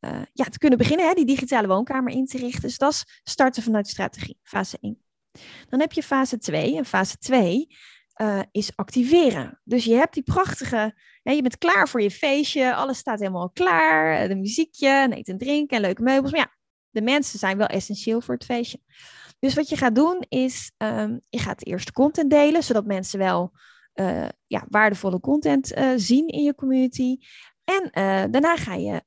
uh, 0.00 0.22
ja, 0.32 0.44
te 0.44 0.58
kunnen 0.58 0.78
beginnen, 0.78 1.08
hè, 1.08 1.14
die 1.14 1.26
digitale 1.26 1.66
woonkamer 1.66 2.12
in 2.12 2.26
te 2.26 2.38
richten. 2.38 2.62
Dus 2.62 2.78
dat 2.78 2.92
is 2.92 3.20
starten 3.22 3.62
vanuit 3.62 3.88
strategie, 3.88 4.38
fase 4.42 4.78
1. 4.80 5.02
Dan 5.68 5.80
heb 5.80 5.92
je 5.92 6.02
fase 6.02 6.38
2. 6.38 6.76
En 6.76 6.84
fase 6.84 7.16
2 7.16 7.66
uh, 8.16 8.38
eh, 8.38 8.46
is 8.50 8.76
activeren. 8.76 9.60
Dus 9.64 9.84
je 9.84 9.94
hebt 9.94 10.14
die 10.14 10.22
prachtige, 10.22 10.94
hè, 11.22 11.32
je 11.32 11.42
bent 11.42 11.58
klaar 11.58 11.88
voor 11.88 12.02
je 12.02 12.10
feestje, 12.10 12.74
alles 12.74 12.98
staat 12.98 13.18
helemaal 13.18 13.50
klaar, 13.50 14.28
de 14.28 14.36
muziekje, 14.36 14.88
en 14.88 15.12
eten 15.12 15.32
en 15.32 15.38
drinken 15.38 15.76
en 15.76 15.82
leuke 15.82 16.02
meubels. 16.02 16.32
Maar 16.32 16.40
ja, 16.40 16.56
de 16.90 17.02
mensen 17.02 17.38
zijn 17.38 17.56
wel 17.56 17.66
essentieel 17.66 18.20
voor 18.20 18.34
het 18.34 18.44
feestje. 18.44 18.80
Dus 19.38 19.54
wat 19.54 19.68
je 19.68 19.76
gaat 19.76 19.94
doen 19.94 20.24
is, 20.28 20.72
um, 20.78 21.20
je 21.28 21.38
gaat 21.38 21.66
eerst 21.66 21.92
content 21.92 22.30
delen, 22.30 22.62
zodat 22.62 22.86
mensen 22.86 23.18
wel 23.18 23.52
uh, 24.00 24.28
ja, 24.46 24.66
waardevolle 24.68 25.20
content 25.20 25.76
uh, 25.76 25.92
zien 25.96 26.28
in 26.28 26.42
je 26.42 26.54
community. 26.54 27.16
En 27.64 27.82
uh, 27.84 28.24
daarna 28.30 28.56
ga 28.56 28.74
je 28.74 29.02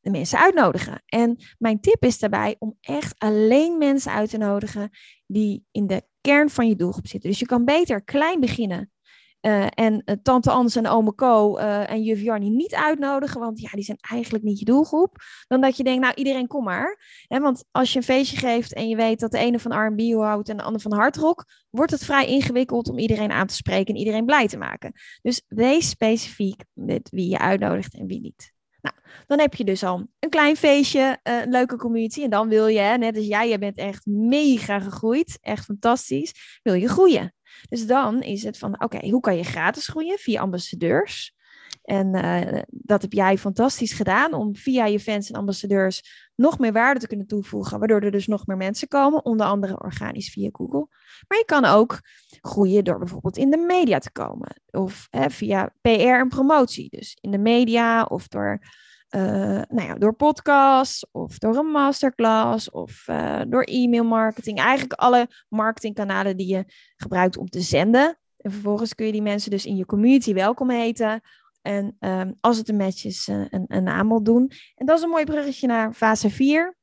de 0.00 0.10
mensen 0.10 0.38
uitnodigen. 0.38 1.02
En 1.06 1.36
mijn 1.58 1.80
tip 1.80 2.04
is 2.04 2.18
daarbij 2.18 2.56
om 2.58 2.76
echt 2.80 3.18
alleen 3.18 3.78
mensen 3.78 4.12
uit 4.12 4.30
te 4.30 4.38
nodigen 4.38 4.90
die 5.26 5.66
in 5.70 5.86
de 5.86 6.02
kern 6.20 6.50
van 6.50 6.68
je 6.68 6.76
doelgroep 6.76 7.06
zitten. 7.06 7.30
Dus 7.30 7.38
je 7.38 7.46
kan 7.46 7.64
beter 7.64 8.04
klein 8.04 8.40
beginnen 8.40 8.92
uh, 9.40 9.66
en 9.70 10.02
uh, 10.04 10.16
tante 10.22 10.50
Ans 10.50 10.76
en 10.76 10.86
ome 10.86 11.14
Co 11.14 11.58
uh, 11.58 11.90
en 11.90 12.02
juf 12.02 12.20
Jarnie 12.20 12.50
niet 12.50 12.74
uitnodigen, 12.74 13.40
want 13.40 13.60
ja, 13.60 13.70
die 13.70 13.84
zijn 13.84 13.98
eigenlijk 14.00 14.44
niet 14.44 14.58
je 14.58 14.64
doelgroep. 14.64 15.16
Dan 15.46 15.60
dat 15.60 15.76
je 15.76 15.84
denkt, 15.84 16.02
nou 16.02 16.14
iedereen 16.14 16.46
kom 16.46 16.64
maar. 16.64 16.98
Hè, 17.26 17.40
want 17.40 17.64
als 17.70 17.92
je 17.92 17.98
een 17.98 18.04
feestje 18.04 18.36
geeft 18.36 18.74
en 18.74 18.88
je 18.88 18.96
weet 18.96 19.20
dat 19.20 19.30
de 19.30 19.38
ene 19.38 19.58
van 19.58 19.86
R&B 19.86 20.00
houdt 20.12 20.48
en 20.48 20.56
de 20.56 20.62
ander 20.62 20.80
van 20.80 20.92
hardrock, 20.92 21.44
wordt 21.70 21.92
het 21.92 22.04
vrij 22.04 22.26
ingewikkeld 22.26 22.88
om 22.88 22.98
iedereen 22.98 23.32
aan 23.32 23.46
te 23.46 23.54
spreken 23.54 23.94
en 23.94 24.00
iedereen 24.00 24.24
blij 24.24 24.48
te 24.48 24.58
maken. 24.58 24.92
Dus 25.22 25.42
wees 25.48 25.88
specifiek 25.88 26.64
met 26.72 27.08
wie 27.10 27.28
je 27.28 27.38
uitnodigt 27.38 27.94
en 27.94 28.06
wie 28.06 28.20
niet. 28.20 28.52
Nou, 28.80 28.94
dan 29.26 29.38
heb 29.38 29.54
je 29.54 29.64
dus 29.64 29.84
al 29.84 30.06
een 30.18 30.30
klein 30.30 30.56
feestje, 30.56 31.18
een 31.22 31.50
leuke 31.50 31.76
community. 31.76 32.22
En 32.22 32.30
dan 32.30 32.48
wil 32.48 32.66
je, 32.66 32.96
net 32.98 33.16
als 33.16 33.26
jij, 33.26 33.48
je 33.48 33.58
bent 33.58 33.78
echt 33.78 34.06
mega 34.06 34.80
gegroeid, 34.80 35.38
echt 35.40 35.64
fantastisch, 35.64 36.60
wil 36.62 36.74
je 36.74 36.88
groeien. 36.88 37.32
Dus 37.68 37.86
dan 37.86 38.22
is 38.22 38.42
het 38.42 38.58
van, 38.58 38.82
oké, 38.82 39.08
hoe 39.08 39.20
kan 39.20 39.36
je 39.36 39.44
gratis 39.44 39.88
groeien? 39.88 40.18
Via 40.18 40.40
ambassadeurs. 40.40 41.36
En 41.82 42.16
uh, 42.16 42.60
dat 42.70 43.02
heb 43.02 43.12
jij 43.12 43.38
fantastisch 43.38 43.92
gedaan 43.92 44.34
om 44.34 44.56
via 44.56 44.86
je 44.86 45.00
fans 45.00 45.30
en 45.30 45.38
ambassadeurs 45.38 46.28
nog 46.34 46.58
meer 46.58 46.72
waarde 46.72 47.00
te 47.00 47.06
kunnen 47.06 47.26
toevoegen, 47.26 47.78
waardoor 47.78 48.00
er 48.00 48.10
dus 48.10 48.26
nog 48.26 48.46
meer 48.46 48.56
mensen 48.56 48.88
komen, 48.88 49.24
onder 49.24 49.46
andere 49.46 49.80
organisch 49.80 50.30
via 50.30 50.48
Google. 50.52 50.86
Maar 51.28 51.38
je 51.38 51.44
kan 51.44 51.64
ook 51.64 52.00
groeien 52.40 52.84
door 52.84 52.98
bijvoorbeeld 52.98 53.36
in 53.36 53.50
de 53.50 53.56
media 53.56 53.98
te 53.98 54.12
komen 54.12 54.62
of 54.70 55.08
via 55.10 55.74
PR 55.80 55.88
en 55.98 56.28
promotie. 56.28 56.90
Dus 56.90 57.16
in 57.20 57.30
de 57.30 57.38
media 57.38 58.04
of 58.04 58.28
door 58.28 58.60
uh, 59.10 59.62
nou 59.68 59.88
ja, 59.88 59.94
door 59.94 60.14
podcasts 60.14 61.06
of 61.10 61.38
door 61.38 61.56
een 61.56 61.70
masterclass 61.70 62.70
of 62.70 63.04
uh, 63.10 63.40
door 63.48 63.62
e-mail 63.62 64.04
marketing. 64.04 64.58
Eigenlijk 64.58 65.00
alle 65.00 65.28
marketingkanalen 65.48 66.36
die 66.36 66.46
je 66.46 66.64
gebruikt 66.96 67.36
om 67.36 67.48
te 67.48 67.60
zenden. 67.60 68.18
En 68.36 68.50
vervolgens 68.52 68.94
kun 68.94 69.06
je 69.06 69.12
die 69.12 69.22
mensen 69.22 69.50
dus 69.50 69.66
in 69.66 69.76
je 69.76 69.86
community 69.86 70.34
welkom 70.34 70.70
heten. 70.70 71.20
En 71.62 71.96
um, 72.00 72.36
als 72.40 72.56
het 72.56 72.68
een 72.68 72.76
match 72.76 73.04
is, 73.04 73.28
uh, 73.28 73.44
een, 73.48 73.64
een 73.68 73.88
aanbod 73.88 74.24
doen. 74.24 74.52
En 74.74 74.86
dat 74.86 74.96
is 74.96 75.02
een 75.02 75.10
mooi 75.10 75.24
bruggetje 75.24 75.66
naar 75.66 75.92
fase 75.92 76.30
4. 76.30 76.76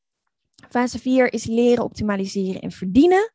Fase 0.70 1.00
4 1.00 1.34
is 1.34 1.46
leren, 1.46 1.84
optimaliseren 1.84 2.62
en 2.62 2.72
verdienen. 2.72 3.34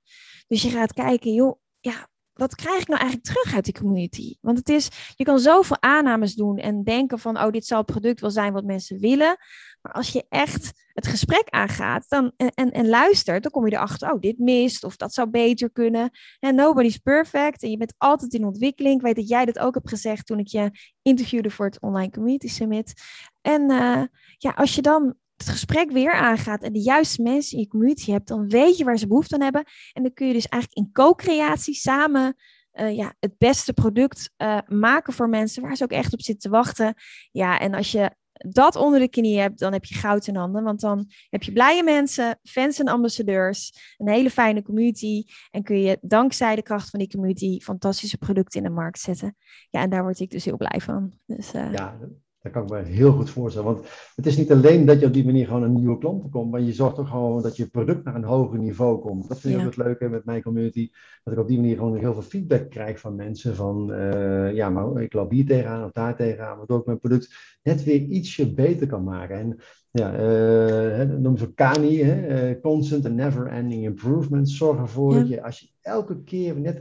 Dus 0.48 0.62
je 0.62 0.70
gaat 0.70 0.92
kijken, 0.92 1.32
joh, 1.32 1.60
ja, 1.80 2.08
wat 2.40 2.54
krijg 2.54 2.80
ik 2.80 2.88
nou 2.88 3.00
eigenlijk 3.00 3.30
terug 3.32 3.54
uit 3.54 3.64
die 3.64 3.74
community? 3.74 4.36
Want 4.40 4.58
het 4.58 4.68
is, 4.68 4.88
je 5.16 5.24
kan 5.24 5.38
zoveel 5.38 5.76
aannames 5.80 6.34
doen 6.34 6.56
en 6.58 6.84
denken 6.84 7.18
van, 7.18 7.38
oh, 7.38 7.50
dit 7.50 7.66
zal 7.66 7.78
het 7.78 7.86
product 7.86 8.20
wel 8.20 8.30
zijn 8.30 8.52
wat 8.52 8.64
mensen 8.64 8.98
willen. 8.98 9.36
Maar 9.82 9.92
als 9.92 10.10
je 10.10 10.26
echt 10.28 10.88
het 10.92 11.06
gesprek 11.06 11.48
aangaat 11.48 12.04
dan, 12.08 12.32
en, 12.36 12.70
en, 12.70 12.88
luistert, 12.88 13.42
dan 13.42 13.52
kom 13.52 13.66
je 13.66 13.72
erachter, 13.72 14.12
oh, 14.12 14.20
dit 14.20 14.38
mist 14.38 14.84
of 14.84 14.96
dat 14.96 15.14
zou 15.14 15.30
beter 15.30 15.70
kunnen. 15.70 16.10
En 16.38 16.54
nobody's 16.54 16.98
perfect 16.98 17.62
en 17.62 17.70
je 17.70 17.76
bent 17.76 17.94
altijd 17.98 18.34
in 18.34 18.44
ontwikkeling. 18.44 18.96
Ik 18.96 19.02
weet 19.02 19.16
dat 19.16 19.28
jij 19.28 19.44
dat 19.44 19.58
ook 19.58 19.74
hebt 19.74 19.88
gezegd 19.88 20.26
toen 20.26 20.38
ik 20.38 20.48
je 20.48 20.70
interviewde 21.02 21.50
voor 21.50 21.66
het 21.66 21.80
Online 21.80 22.10
Community 22.10 22.48
Summit. 22.48 22.92
En 23.40 23.70
uh, 23.70 24.02
ja, 24.38 24.50
als 24.50 24.74
je 24.74 24.82
dan 24.82 25.14
het 25.40 25.48
gesprek 25.48 25.90
weer 25.90 26.12
aangaat 26.12 26.62
en 26.62 26.72
de 26.72 26.82
juiste 26.82 27.22
mensen 27.22 27.56
in 27.56 27.62
je 27.62 27.68
community 27.68 28.10
hebt, 28.10 28.28
dan 28.28 28.48
weet 28.48 28.76
je 28.76 28.84
waar 28.84 28.98
ze 28.98 29.06
behoefte 29.06 29.34
aan 29.34 29.42
hebben. 29.42 29.64
En 29.92 30.02
dan 30.02 30.12
kun 30.12 30.26
je 30.26 30.32
dus 30.32 30.48
eigenlijk 30.48 30.86
in 30.86 30.92
co-creatie 30.92 31.74
samen 31.74 32.36
uh, 32.72 32.96
ja, 32.96 33.14
het 33.18 33.38
beste 33.38 33.72
product 33.72 34.30
uh, 34.36 34.58
maken 34.66 35.12
voor 35.12 35.28
mensen 35.28 35.62
waar 35.62 35.76
ze 35.76 35.84
ook 35.84 35.90
echt 35.90 36.12
op 36.12 36.22
zitten 36.22 36.50
te 36.50 36.56
wachten. 36.56 36.94
Ja, 37.30 37.58
en 37.58 37.74
als 37.74 37.92
je 37.92 38.10
dat 38.32 38.76
onder 38.76 39.00
de 39.00 39.08
knie 39.08 39.38
hebt, 39.38 39.58
dan 39.58 39.72
heb 39.72 39.84
je 39.84 39.94
goud 39.94 40.26
in 40.26 40.36
handen. 40.36 40.62
Want 40.62 40.80
dan 40.80 41.10
heb 41.28 41.42
je 41.42 41.52
blije 41.52 41.82
mensen, 41.82 42.38
fans 42.42 42.78
en 42.78 42.88
ambassadeurs, 42.88 43.94
een 43.96 44.08
hele 44.08 44.30
fijne 44.30 44.62
community. 44.62 45.24
En 45.50 45.62
kun 45.62 45.80
je 45.80 45.98
dankzij 46.00 46.56
de 46.56 46.62
kracht 46.62 46.90
van 46.90 46.98
die 46.98 47.10
community 47.10 47.60
fantastische 47.60 48.18
producten 48.18 48.60
in 48.62 48.66
de 48.66 48.74
markt 48.74 49.00
zetten. 49.00 49.36
Ja, 49.70 49.80
en 49.82 49.90
daar 49.90 50.02
word 50.02 50.20
ik 50.20 50.30
dus 50.30 50.44
heel 50.44 50.56
blij 50.56 50.80
van. 50.80 51.12
Dus, 51.26 51.54
uh, 51.54 51.72
ja, 51.72 51.98
dat 52.40 52.52
kan 52.52 52.62
ik 52.62 52.70
me 52.70 52.82
heel 52.82 53.12
goed 53.12 53.30
voorstellen. 53.30 53.74
Want 53.74 53.86
het 54.14 54.26
is 54.26 54.36
niet 54.36 54.52
alleen 54.52 54.84
dat 54.84 55.00
je 55.00 55.06
op 55.06 55.12
die 55.12 55.24
manier 55.24 55.46
gewoon 55.46 55.62
een 55.62 55.74
nieuwe 55.74 55.98
klant 55.98 56.30
komt, 56.30 56.50
maar 56.50 56.60
je 56.60 56.72
zorgt 56.72 56.98
ook 56.98 57.08
gewoon 57.08 57.42
dat 57.42 57.56
je 57.56 57.70
product 57.70 58.04
naar 58.04 58.14
een 58.14 58.24
hoger 58.24 58.58
niveau 58.58 59.00
komt. 59.00 59.28
Dat 59.28 59.40
vind 59.40 59.54
ik 59.54 59.60
ja. 59.60 59.66
ook 59.66 59.74
het 59.74 59.84
leuke 59.84 60.08
met 60.08 60.24
mijn 60.24 60.42
community. 60.42 60.90
Dat 61.24 61.32
ik 61.32 61.40
op 61.40 61.48
die 61.48 61.58
manier 61.58 61.76
gewoon 61.76 61.96
heel 61.96 62.12
veel 62.12 62.22
feedback 62.22 62.70
krijg 62.70 63.00
van 63.00 63.14
mensen. 63.14 63.56
Van 63.56 63.92
uh, 63.92 64.54
ja, 64.54 64.70
maar 64.70 65.02
ik 65.02 65.12
loop 65.12 65.30
hier 65.30 65.46
tegenaan 65.46 65.84
of 65.84 65.92
daar 65.92 66.16
tegenaan. 66.16 66.56
Waardoor 66.56 66.78
ik 66.78 66.86
mijn 66.86 67.00
product 67.00 67.58
net 67.62 67.84
weer 67.84 68.00
ietsje 68.00 68.54
beter 68.54 68.86
kan 68.86 69.04
maken. 69.04 69.36
En 69.36 69.58
ja, 69.90 70.12
uh, 70.12 71.08
noemen 71.08 71.38
ze 71.38 71.54
KANI, 71.54 72.02
hè, 72.02 72.50
uh, 72.50 72.60
Constant 72.60 73.04
and 73.04 73.14
Never 73.14 73.46
Ending 73.46 73.84
Improvement. 73.84 74.50
Zorg 74.50 74.78
ervoor 74.78 75.12
ja. 75.12 75.18
dat 75.18 75.28
je 75.28 75.42
als 75.42 75.60
je 75.60 75.68
elke 75.80 76.22
keer 76.22 76.60
net 76.60 76.80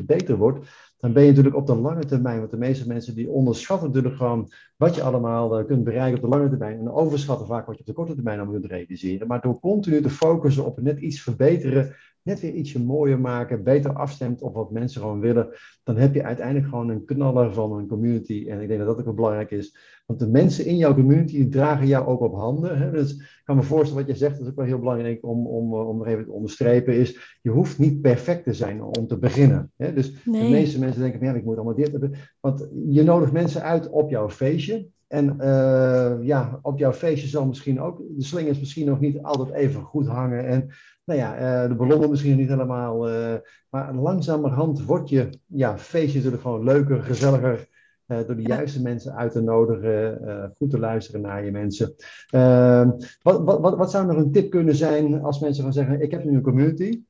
1% 0.00 0.04
beter 0.04 0.36
wordt 0.36 0.66
dan 0.98 1.12
ben 1.12 1.22
je 1.22 1.28
natuurlijk 1.28 1.56
op 1.56 1.66
de 1.66 1.74
lange 1.74 2.04
termijn, 2.04 2.38
want 2.38 2.50
de 2.50 2.56
meeste 2.56 2.86
mensen 2.86 3.14
die 3.14 3.30
onderschatten 3.30 3.88
natuurlijk 3.88 4.16
gewoon 4.16 4.52
wat 4.76 4.94
je 4.94 5.02
allemaal 5.02 5.60
uh, 5.60 5.66
kunt 5.66 5.84
bereiken 5.84 6.16
op 6.16 6.30
de 6.30 6.36
lange 6.36 6.48
termijn 6.48 6.78
en 6.78 6.90
overschatten 6.90 7.46
vaak 7.46 7.66
wat 7.66 7.74
je 7.74 7.80
op 7.80 7.86
de 7.86 7.92
korte 7.92 8.14
termijn 8.14 8.38
allemaal 8.38 8.60
kunt 8.60 8.72
realiseren. 8.72 9.26
Maar 9.26 9.40
door 9.40 9.60
continu 9.60 10.00
te 10.00 10.10
focussen 10.10 10.64
op 10.64 10.80
net 10.80 11.00
iets 11.00 11.22
verbeteren, 11.22 11.94
net 12.26 12.40
weer 12.40 12.52
ietsje 12.52 12.82
mooier 12.82 13.20
maken, 13.20 13.62
beter 13.62 13.92
afstemt 13.92 14.42
op 14.42 14.54
wat 14.54 14.70
mensen 14.70 15.00
gewoon 15.00 15.20
willen, 15.20 15.48
dan 15.82 15.96
heb 15.96 16.14
je 16.14 16.22
uiteindelijk 16.22 16.68
gewoon 16.68 16.88
een 16.88 17.04
knaller 17.04 17.52
van 17.52 17.72
een 17.72 17.86
community. 17.86 18.46
En 18.48 18.60
ik 18.60 18.68
denk 18.68 18.78
dat 18.80 18.88
dat 18.88 18.98
ook 18.98 19.04
wel 19.04 19.14
belangrijk 19.14 19.50
is. 19.50 19.76
Want 20.06 20.18
de 20.20 20.28
mensen 20.28 20.64
in 20.64 20.76
jouw 20.76 20.94
community 20.94 21.48
dragen 21.48 21.86
jou 21.86 22.06
ook 22.06 22.20
op 22.20 22.34
handen. 22.34 22.78
Hè? 22.78 22.90
Dus 22.90 23.12
ik 23.12 23.42
kan 23.44 23.56
me 23.56 23.62
voorstellen 23.62 24.06
wat 24.06 24.12
je 24.12 24.18
zegt, 24.18 24.32
dat 24.32 24.42
is 24.42 24.48
ook 24.48 24.56
wel 24.56 24.64
heel 24.64 24.78
belangrijk 24.78 25.24
om, 25.24 25.46
om, 25.46 25.72
eh, 25.72 25.88
om 25.88 26.02
er 26.02 26.06
even 26.06 26.24
te 26.24 26.32
onderstrepen, 26.32 26.94
is 26.94 27.38
je 27.42 27.50
hoeft 27.50 27.78
niet 27.78 28.00
perfect 28.00 28.44
te 28.44 28.54
zijn 28.54 28.82
om 28.82 29.06
te 29.06 29.18
beginnen. 29.18 29.72
Hè? 29.76 29.92
Dus 29.92 30.24
nee. 30.24 30.42
de 30.42 30.48
meeste 30.48 30.78
mensen 30.78 31.00
denken 31.00 31.18
van 31.18 31.28
ja, 31.28 31.34
ik 31.34 31.44
moet 31.44 31.56
allemaal 31.56 31.74
dit 31.74 31.90
hebben. 31.90 32.12
Want 32.40 32.68
je 32.88 33.02
nodigt 33.02 33.32
mensen 33.32 33.62
uit 33.62 33.90
op 33.90 34.10
jouw 34.10 34.30
feestje. 34.30 34.88
En 35.06 35.36
uh, 35.40 36.16
ja, 36.22 36.58
op 36.62 36.78
jouw 36.78 36.92
feestje 36.92 37.28
zal 37.28 37.46
misschien 37.46 37.80
ook 37.80 38.02
de 38.16 38.24
slingers 38.24 38.58
misschien 38.58 38.86
nog 38.86 39.00
niet 39.00 39.22
altijd 39.22 39.50
even 39.50 39.82
goed 39.82 40.06
hangen. 40.06 40.46
En 40.46 40.70
nou 41.04 41.20
ja, 41.20 41.62
uh, 41.62 41.68
de 41.68 41.74
ballonnen 41.74 42.10
misschien 42.10 42.36
niet 42.36 42.48
helemaal. 42.48 43.10
Uh, 43.10 43.34
maar 43.70 43.94
langzamerhand 43.94 44.84
wordt 44.84 45.08
je 45.08 45.28
ja, 45.46 45.78
feestje 45.78 46.16
natuurlijk 46.16 46.42
gewoon 46.42 46.64
leuker, 46.64 47.02
gezelliger. 47.02 47.68
door 48.06 48.36
de 48.36 48.42
juiste 48.42 48.82
mensen 48.82 49.16
uit 49.16 49.32
te 49.32 49.40
nodigen, 49.40 50.52
goed 50.56 50.70
te 50.70 50.78
luisteren 50.78 51.20
naar 51.20 51.44
je 51.44 51.50
mensen. 51.50 51.94
Ehm, 52.30 52.90
wat, 53.22 53.42
wat, 53.42 53.60
wat, 53.60 53.76
wat 53.76 53.90
zou 53.90 54.06
nog 54.06 54.16
een 54.16 54.32
tip 54.32 54.50
kunnen 54.50 54.74
zijn 54.74 55.22
als 55.22 55.40
mensen 55.40 55.64
gaan 55.64 55.72
zeggen, 55.72 56.00
ik 56.00 56.10
heb 56.10 56.24
nu 56.24 56.34
een 56.34 56.42
community, 56.42 57.02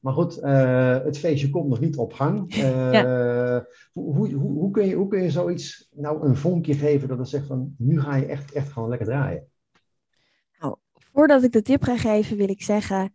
maar 0.00 0.12
goed, 0.12 0.38
uh, 0.38 0.98
het 1.04 1.18
feestje 1.18 1.50
komt 1.50 1.68
nog 1.68 1.80
niet 1.80 1.96
op 1.96 2.12
gang. 2.12 2.44
Uh, 2.56 3.58
hoe, 3.92 4.14
hoe, 4.14 4.52
hoe, 4.52 4.70
kun 4.70 4.86
je, 4.86 4.94
hoe 4.94 5.08
kun 5.08 5.22
je 5.22 5.30
zoiets 5.30 5.88
nou 5.94 6.26
een 6.26 6.36
vonkje 6.36 6.74
geven 6.74 7.08
dat 7.08 7.18
het 7.18 7.28
zegt 7.28 7.46
van 7.46 7.74
nu 7.78 8.00
ga 8.00 8.16
je 8.16 8.26
echt, 8.26 8.52
echt 8.52 8.72
gewoon 8.72 8.88
lekker 8.88 9.06
draaien? 9.06 9.46
Nou, 10.58 10.76
voordat 11.12 11.42
ik 11.42 11.52
de 11.52 11.62
tip 11.62 11.82
ga 11.82 11.96
geven, 11.96 12.36
wil 12.36 12.48
ik 12.48 12.62
zeggen: 12.62 13.12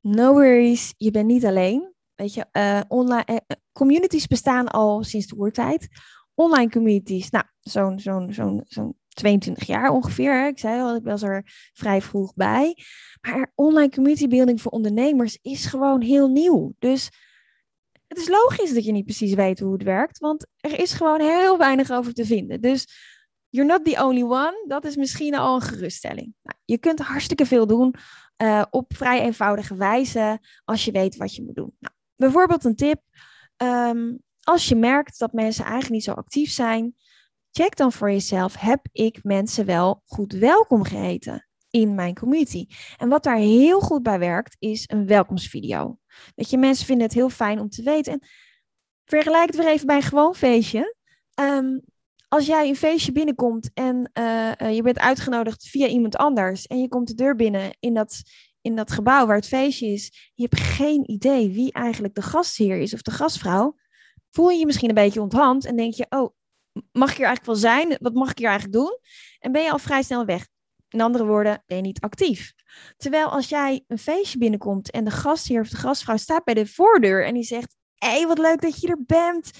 no 0.00 0.32
worries, 0.32 0.94
je 0.96 1.10
bent 1.10 1.26
niet 1.26 1.44
alleen. 1.44 1.92
Weet 2.14 2.34
je, 2.34 2.46
uh, 2.52 2.80
online, 2.88 3.42
communities 3.72 4.26
bestaan 4.26 4.68
al 4.68 5.02
sinds 5.02 5.26
de 5.26 5.36
oertijd. 5.36 5.88
Online 6.34 6.70
communities, 6.70 7.30
nou, 7.30 7.44
zo'n 7.60 7.98
zo'n 7.98 8.32
zo'n 8.32 8.62
zo'n 8.64 8.96
22 9.14 9.66
jaar 9.66 9.90
ongeveer. 9.90 10.46
Ik 10.46 10.58
zei 10.58 10.80
al, 10.80 10.96
ik 10.96 11.04
was 11.04 11.22
er 11.22 11.42
vrij 11.72 12.02
vroeg 12.02 12.34
bij. 12.34 12.76
Maar 13.20 13.52
online 13.54 13.90
community 13.90 14.28
building 14.28 14.60
voor 14.60 14.72
ondernemers 14.72 15.38
is 15.42 15.66
gewoon 15.66 16.00
heel 16.00 16.28
nieuw. 16.28 16.74
Dus 16.78 17.10
het 18.08 18.18
is 18.18 18.28
logisch 18.28 18.74
dat 18.74 18.84
je 18.84 18.92
niet 18.92 19.04
precies 19.04 19.34
weet 19.34 19.60
hoe 19.60 19.72
het 19.72 19.82
werkt, 19.82 20.18
want 20.18 20.46
er 20.56 20.78
is 20.78 20.92
gewoon 20.92 21.20
heel 21.20 21.58
weinig 21.58 21.90
over 21.90 22.14
te 22.14 22.24
vinden. 22.24 22.60
Dus 22.60 22.86
you're 23.48 23.72
not 23.72 23.84
the 23.84 24.04
only 24.04 24.22
one, 24.22 24.64
dat 24.66 24.84
is 24.84 24.96
misschien 24.96 25.34
al 25.34 25.54
een 25.54 25.60
geruststelling. 25.60 26.34
Nou, 26.42 26.58
je 26.64 26.78
kunt 26.78 26.98
hartstikke 26.98 27.46
veel 27.46 27.66
doen 27.66 27.94
uh, 28.42 28.62
op 28.70 28.96
vrij 28.96 29.20
eenvoudige 29.20 29.76
wijze 29.76 30.38
als 30.64 30.84
je 30.84 30.92
weet 30.92 31.16
wat 31.16 31.34
je 31.34 31.42
moet 31.44 31.54
doen. 31.54 31.76
Nou, 31.78 31.94
bijvoorbeeld 32.16 32.64
een 32.64 32.76
tip. 32.76 33.00
Um, 33.56 34.22
als 34.40 34.68
je 34.68 34.76
merkt 34.76 35.18
dat 35.18 35.32
mensen 35.32 35.64
eigenlijk 35.64 35.92
niet 35.92 36.04
zo 36.04 36.12
actief 36.12 36.50
zijn, 36.50 36.94
check 37.56 37.76
dan 37.76 37.92
voor 37.92 38.10
jezelf: 38.10 38.56
heb 38.56 38.86
ik 38.92 39.18
mensen 39.22 39.66
wel 39.66 40.02
goed 40.04 40.32
welkom 40.32 40.84
geheten 40.84 41.48
in 41.70 41.94
mijn 41.94 42.14
community? 42.14 42.66
En 42.96 43.08
wat 43.08 43.22
daar 43.22 43.36
heel 43.36 43.80
goed 43.80 44.02
bij 44.02 44.18
werkt, 44.18 44.56
is 44.58 44.84
een 44.86 45.06
welkomstvideo. 45.06 45.98
Weet 46.34 46.50
je, 46.50 46.58
mensen 46.58 46.86
vinden 46.86 47.06
het 47.06 47.14
heel 47.14 47.30
fijn 47.30 47.60
om 47.60 47.68
te 47.68 47.82
weten. 47.82 48.12
En 48.12 48.28
vergelijk 49.04 49.46
het 49.46 49.56
weer 49.56 49.68
even 49.68 49.86
bij 49.86 49.96
een 49.96 50.02
gewoon 50.02 50.34
feestje. 50.34 50.96
Um, 51.40 51.82
als 52.28 52.46
jij 52.46 52.68
een 52.68 52.76
feestje 52.76 53.12
binnenkomt 53.12 53.70
en 53.74 54.10
uh, 54.18 54.74
je 54.74 54.82
bent 54.82 54.98
uitgenodigd 54.98 55.68
via 55.68 55.86
iemand 55.86 56.16
anders 56.16 56.66
en 56.66 56.80
je 56.80 56.88
komt 56.88 57.08
de 57.08 57.14
deur 57.14 57.36
binnen 57.36 57.76
in 57.80 57.94
dat, 57.94 58.22
in 58.60 58.76
dat 58.76 58.92
gebouw 58.92 59.26
waar 59.26 59.36
het 59.36 59.46
feestje 59.46 59.86
is, 59.86 60.32
je 60.34 60.48
hebt 60.50 60.60
geen 60.60 61.10
idee 61.10 61.50
wie 61.50 61.72
eigenlijk 61.72 62.14
de 62.14 62.22
gastheer 62.22 62.78
is 62.78 62.94
of 62.94 63.02
de 63.02 63.10
gastvrouw, 63.10 63.76
voel 64.30 64.50
je 64.50 64.58
je 64.58 64.66
misschien 64.66 64.88
een 64.88 64.94
beetje 64.94 65.20
onthand 65.20 65.64
en 65.64 65.76
denk 65.76 65.94
je, 65.94 66.06
oh, 66.08 66.34
mag 66.92 67.10
ik 67.10 67.16
hier 67.16 67.26
eigenlijk 67.26 67.44
wel 67.44 67.70
zijn? 67.70 67.96
Wat 68.00 68.14
mag 68.14 68.30
ik 68.30 68.38
hier 68.38 68.48
eigenlijk 68.48 68.78
doen? 68.78 68.98
En 69.38 69.52
ben 69.52 69.62
je 69.62 69.70
al 69.70 69.78
vrij 69.78 70.02
snel 70.02 70.24
weg. 70.24 70.46
In 70.88 71.00
andere 71.00 71.26
woorden, 71.26 71.62
ben 71.66 71.76
je 71.76 71.82
niet 71.82 72.00
actief. 72.00 72.52
Terwijl 72.96 73.28
als 73.28 73.48
jij 73.48 73.84
een 73.86 73.98
feestje 73.98 74.38
binnenkomt 74.38 74.90
en 74.90 75.04
de 75.04 75.10
gastheer 75.10 75.60
of 75.60 75.68
de 75.68 75.76
gastvrouw 75.76 76.16
staat 76.16 76.44
bij 76.44 76.54
de 76.54 76.66
voordeur 76.66 77.26
en 77.26 77.34
die 77.34 77.42
zegt: 77.42 77.76
Hé, 77.94 78.26
wat 78.26 78.38
leuk 78.38 78.60
dat 78.60 78.80
je 78.80 78.88
er 78.88 79.04
bent. 79.06 79.50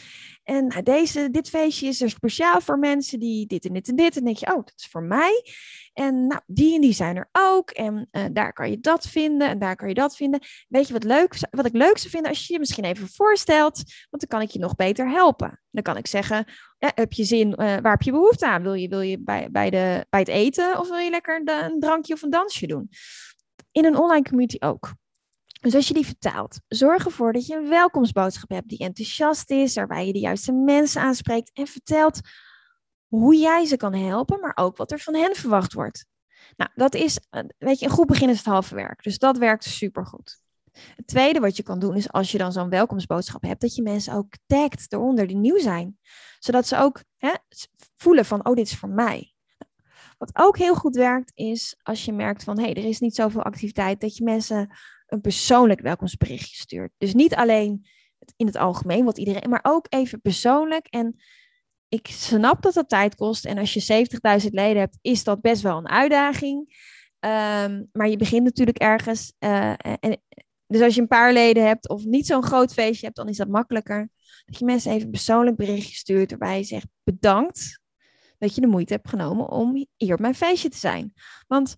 En 0.45 0.67
nou, 0.67 0.83
deze, 0.83 1.31
dit 1.31 1.49
feestje 1.49 1.87
is 1.87 2.03
er 2.03 2.11
speciaal 2.11 2.61
voor 2.61 2.79
mensen 2.79 3.19
die 3.19 3.47
dit 3.47 3.65
en 3.65 3.73
dit 3.73 3.89
en 3.89 3.97
dit. 3.97 4.17
En 4.17 4.25
denk 4.25 4.37
je, 4.37 4.47
oh, 4.47 4.55
dat 4.55 4.73
is 4.77 4.87
voor 4.87 5.03
mij. 5.03 5.45
En 5.93 6.27
nou, 6.27 6.41
die 6.47 6.75
en 6.75 6.81
die 6.81 6.93
zijn 6.93 7.17
er 7.17 7.29
ook. 7.33 7.71
En 7.71 8.09
uh, 8.13 8.25
daar 8.33 8.53
kan 8.53 8.71
je 8.71 8.81
dat 8.81 9.07
vinden 9.07 9.49
en 9.49 9.59
daar 9.59 9.77
kan 9.77 9.89
je 9.89 9.95
dat 9.95 10.17
vinden. 10.17 10.41
Weet 10.69 10.87
je 10.87 10.93
wat, 10.93 11.05
leuk, 11.05 11.37
wat 11.51 11.67
ik 11.67 11.73
leuk 11.73 11.99
zou 11.99 12.11
vinden 12.11 12.31
als 12.31 12.47
je 12.47 12.53
je 12.53 12.59
misschien 12.59 12.85
even 12.85 13.09
voorstelt? 13.09 13.77
Want 14.11 14.29
dan 14.29 14.29
kan 14.29 14.41
ik 14.41 14.51
je 14.51 14.59
nog 14.59 14.75
beter 14.75 15.11
helpen. 15.11 15.61
Dan 15.71 15.83
kan 15.83 15.97
ik 15.97 16.07
zeggen, 16.07 16.45
eh, 16.79 16.91
heb 16.95 17.13
je 17.13 17.25
zin, 17.25 17.49
uh, 17.49 17.57
waar 17.57 17.93
heb 17.93 18.03
je 18.03 18.11
behoefte 18.11 18.47
aan? 18.47 18.63
Wil 18.63 18.75
je, 18.75 18.89
wil 18.89 19.01
je 19.01 19.19
bij, 19.19 19.49
bij, 19.51 19.71
de, 19.71 20.07
bij 20.11 20.21
het 20.21 20.29
eten 20.29 20.79
of 20.79 20.89
wil 20.89 20.99
je 20.99 21.11
lekker 21.11 21.43
een 21.45 21.81
drankje 21.81 22.15
of 22.15 22.23
een 22.23 22.31
dansje 22.31 22.67
doen? 22.67 22.89
In 23.73 23.85
een 23.85 23.97
online 23.97 24.25
community 24.25 24.57
ook. 24.61 24.93
Dus 25.65 25.75
als 25.75 25.89
je 25.89 25.95
die 25.95 26.07
vertaalt, 26.07 26.61
zorg 26.69 27.05
ervoor 27.05 27.33
dat 27.33 27.47
je 27.47 27.57
een 27.57 27.69
welkomstboodschap 27.69 28.51
hebt 28.51 28.69
die 28.69 28.79
enthousiast 28.79 29.51
is, 29.51 29.75
waarbij 29.75 30.07
je 30.07 30.13
de 30.13 30.19
juiste 30.19 30.53
mensen 30.53 31.01
aanspreekt 31.01 31.51
en 31.53 31.67
vertelt 31.67 32.21
hoe 33.07 33.37
jij 33.37 33.65
ze 33.65 33.77
kan 33.77 33.95
helpen, 33.95 34.41
maar 34.41 34.53
ook 34.55 34.77
wat 34.77 34.93
er 34.93 34.99
van 34.99 35.15
hen 35.15 35.35
verwacht 35.35 35.73
wordt. 35.73 36.07
Nou, 36.57 36.71
dat 36.75 36.95
is, 36.95 37.19
weet 37.59 37.79
je, 37.79 37.85
een 37.85 37.93
goed 37.93 38.07
begin 38.07 38.29
is 38.29 38.37
het 38.37 38.47
halve 38.47 38.75
werk. 38.75 39.03
Dus 39.03 39.19
dat 39.19 39.39
werkt 39.39 39.65
supergoed. 39.65 40.41
Het 40.73 41.07
tweede 41.07 41.41
wat 41.41 41.57
je 41.57 41.63
kan 41.63 41.79
doen 41.79 41.97
is 41.97 42.13
als 42.13 42.33
je 42.33 42.39
dan 42.39 42.53
zo'n 42.53 42.69
welkomstboodschap 42.69 43.43
hebt, 43.43 43.61
dat 43.61 43.75
je 43.75 43.83
mensen 43.83 44.15
ook 44.15 44.35
tagt 44.47 44.93
eronder 44.93 45.27
die 45.27 45.37
nieuw 45.37 45.59
zijn. 45.59 45.99
Zodat 46.39 46.67
ze 46.67 46.77
ook 46.77 47.03
hè, 47.17 47.33
voelen 47.97 48.25
van, 48.25 48.47
oh, 48.47 48.55
dit 48.55 48.67
is 48.67 48.77
voor 48.77 48.89
mij. 48.89 49.35
Wat 50.19 50.31
ook 50.33 50.59
heel 50.59 50.75
goed 50.75 50.97
werkt 50.97 51.33
is 51.35 51.77
als 51.83 52.05
je 52.05 52.13
merkt 52.13 52.45
van, 52.45 52.59
hé, 52.59 52.65
hey, 52.65 52.75
er 52.75 52.89
is 52.89 53.01
niet 53.01 53.15
zoveel 53.15 53.43
activiteit, 53.43 54.01
dat 54.01 54.17
je 54.17 54.25
mensen 54.25 54.77
een 55.15 55.21
persoonlijk 55.21 55.81
welkomstberichtje 55.81 56.57
stuurt. 56.57 56.93
Dus 56.99 57.15
niet 57.15 57.35
alleen 57.35 57.87
in 58.37 58.47
het 58.47 58.57
algemeen, 58.57 59.05
wat 59.05 59.19
iedereen, 59.19 59.51
maar 59.51 59.61
ook 59.63 59.87
even 59.89 60.21
persoonlijk. 60.21 60.87
En 60.87 61.17
ik 61.89 62.07
snap 62.07 62.63
dat 62.63 62.75
dat 62.75 62.89
tijd 62.89 63.15
kost. 63.15 63.45
En 63.45 63.59
als 63.59 63.75
je 63.75 64.07
70.000 64.43 64.49
leden 64.51 64.79
hebt, 64.79 64.99
is 65.01 65.25
dat 65.25 65.41
best 65.41 65.63
wel 65.63 65.79
een 65.79 65.89
uitdaging. 65.89 66.77
Ehm, 67.19 67.83
maar 67.93 68.09
je 68.09 68.17
begint 68.17 68.45
natuurlijk 68.45 68.79
ergens. 68.79 69.33
Uh, 69.39 69.73
en, 69.79 70.23
dus 70.67 70.81
als 70.81 70.95
je 70.95 71.01
een 71.01 71.07
paar 71.07 71.33
leden 71.33 71.67
hebt 71.67 71.89
of 71.89 72.05
niet 72.05 72.27
zo'n 72.27 72.43
groot 72.43 72.73
feestje 72.73 73.05
hebt, 73.05 73.17
dan 73.17 73.29
is 73.29 73.37
dat 73.37 73.49
makkelijker. 73.49 74.11
Dat 74.45 74.59
je 74.59 74.65
mensen 74.65 74.91
even 74.91 75.05
een 75.05 75.11
persoonlijk 75.11 75.57
berichtje 75.57 75.95
stuurt 75.95 76.31
waarbij 76.31 76.59
je 76.59 76.65
zegt 76.65 76.87
bedankt 77.03 77.81
dat 78.39 78.55
je 78.55 78.61
de 78.61 78.67
moeite 78.67 78.93
hebt 78.93 79.09
genomen 79.09 79.49
om 79.49 79.87
hier 79.97 80.15
op 80.15 80.21
mijn 80.21 80.35
feestje 80.35 80.69
te 80.69 80.77
zijn. 80.77 81.13
Want 81.47 81.77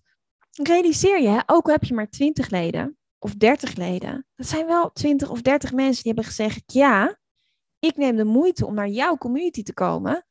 realiseer 0.51 1.21
je, 1.21 1.43
ook 1.45 1.65
al 1.65 1.71
heb 1.71 1.83
je 1.83 1.93
maar 1.93 2.09
20 2.09 2.49
leden, 2.49 2.97
of 3.19 3.33
30 3.35 3.75
leden. 3.75 4.25
Dat 4.35 4.47
zijn 4.47 4.65
wel 4.65 4.91
20 4.91 5.29
of 5.29 5.41
30 5.41 5.71
mensen 5.71 6.03
die 6.03 6.13
hebben 6.13 6.31
gezegd: 6.31 6.61
ja, 6.65 7.19
ik 7.79 7.97
neem 7.97 8.15
de 8.15 8.23
moeite 8.23 8.65
om 8.65 8.73
naar 8.73 8.87
jouw 8.87 9.17
community 9.17 9.63
te 9.63 9.73
komen. 9.73 10.25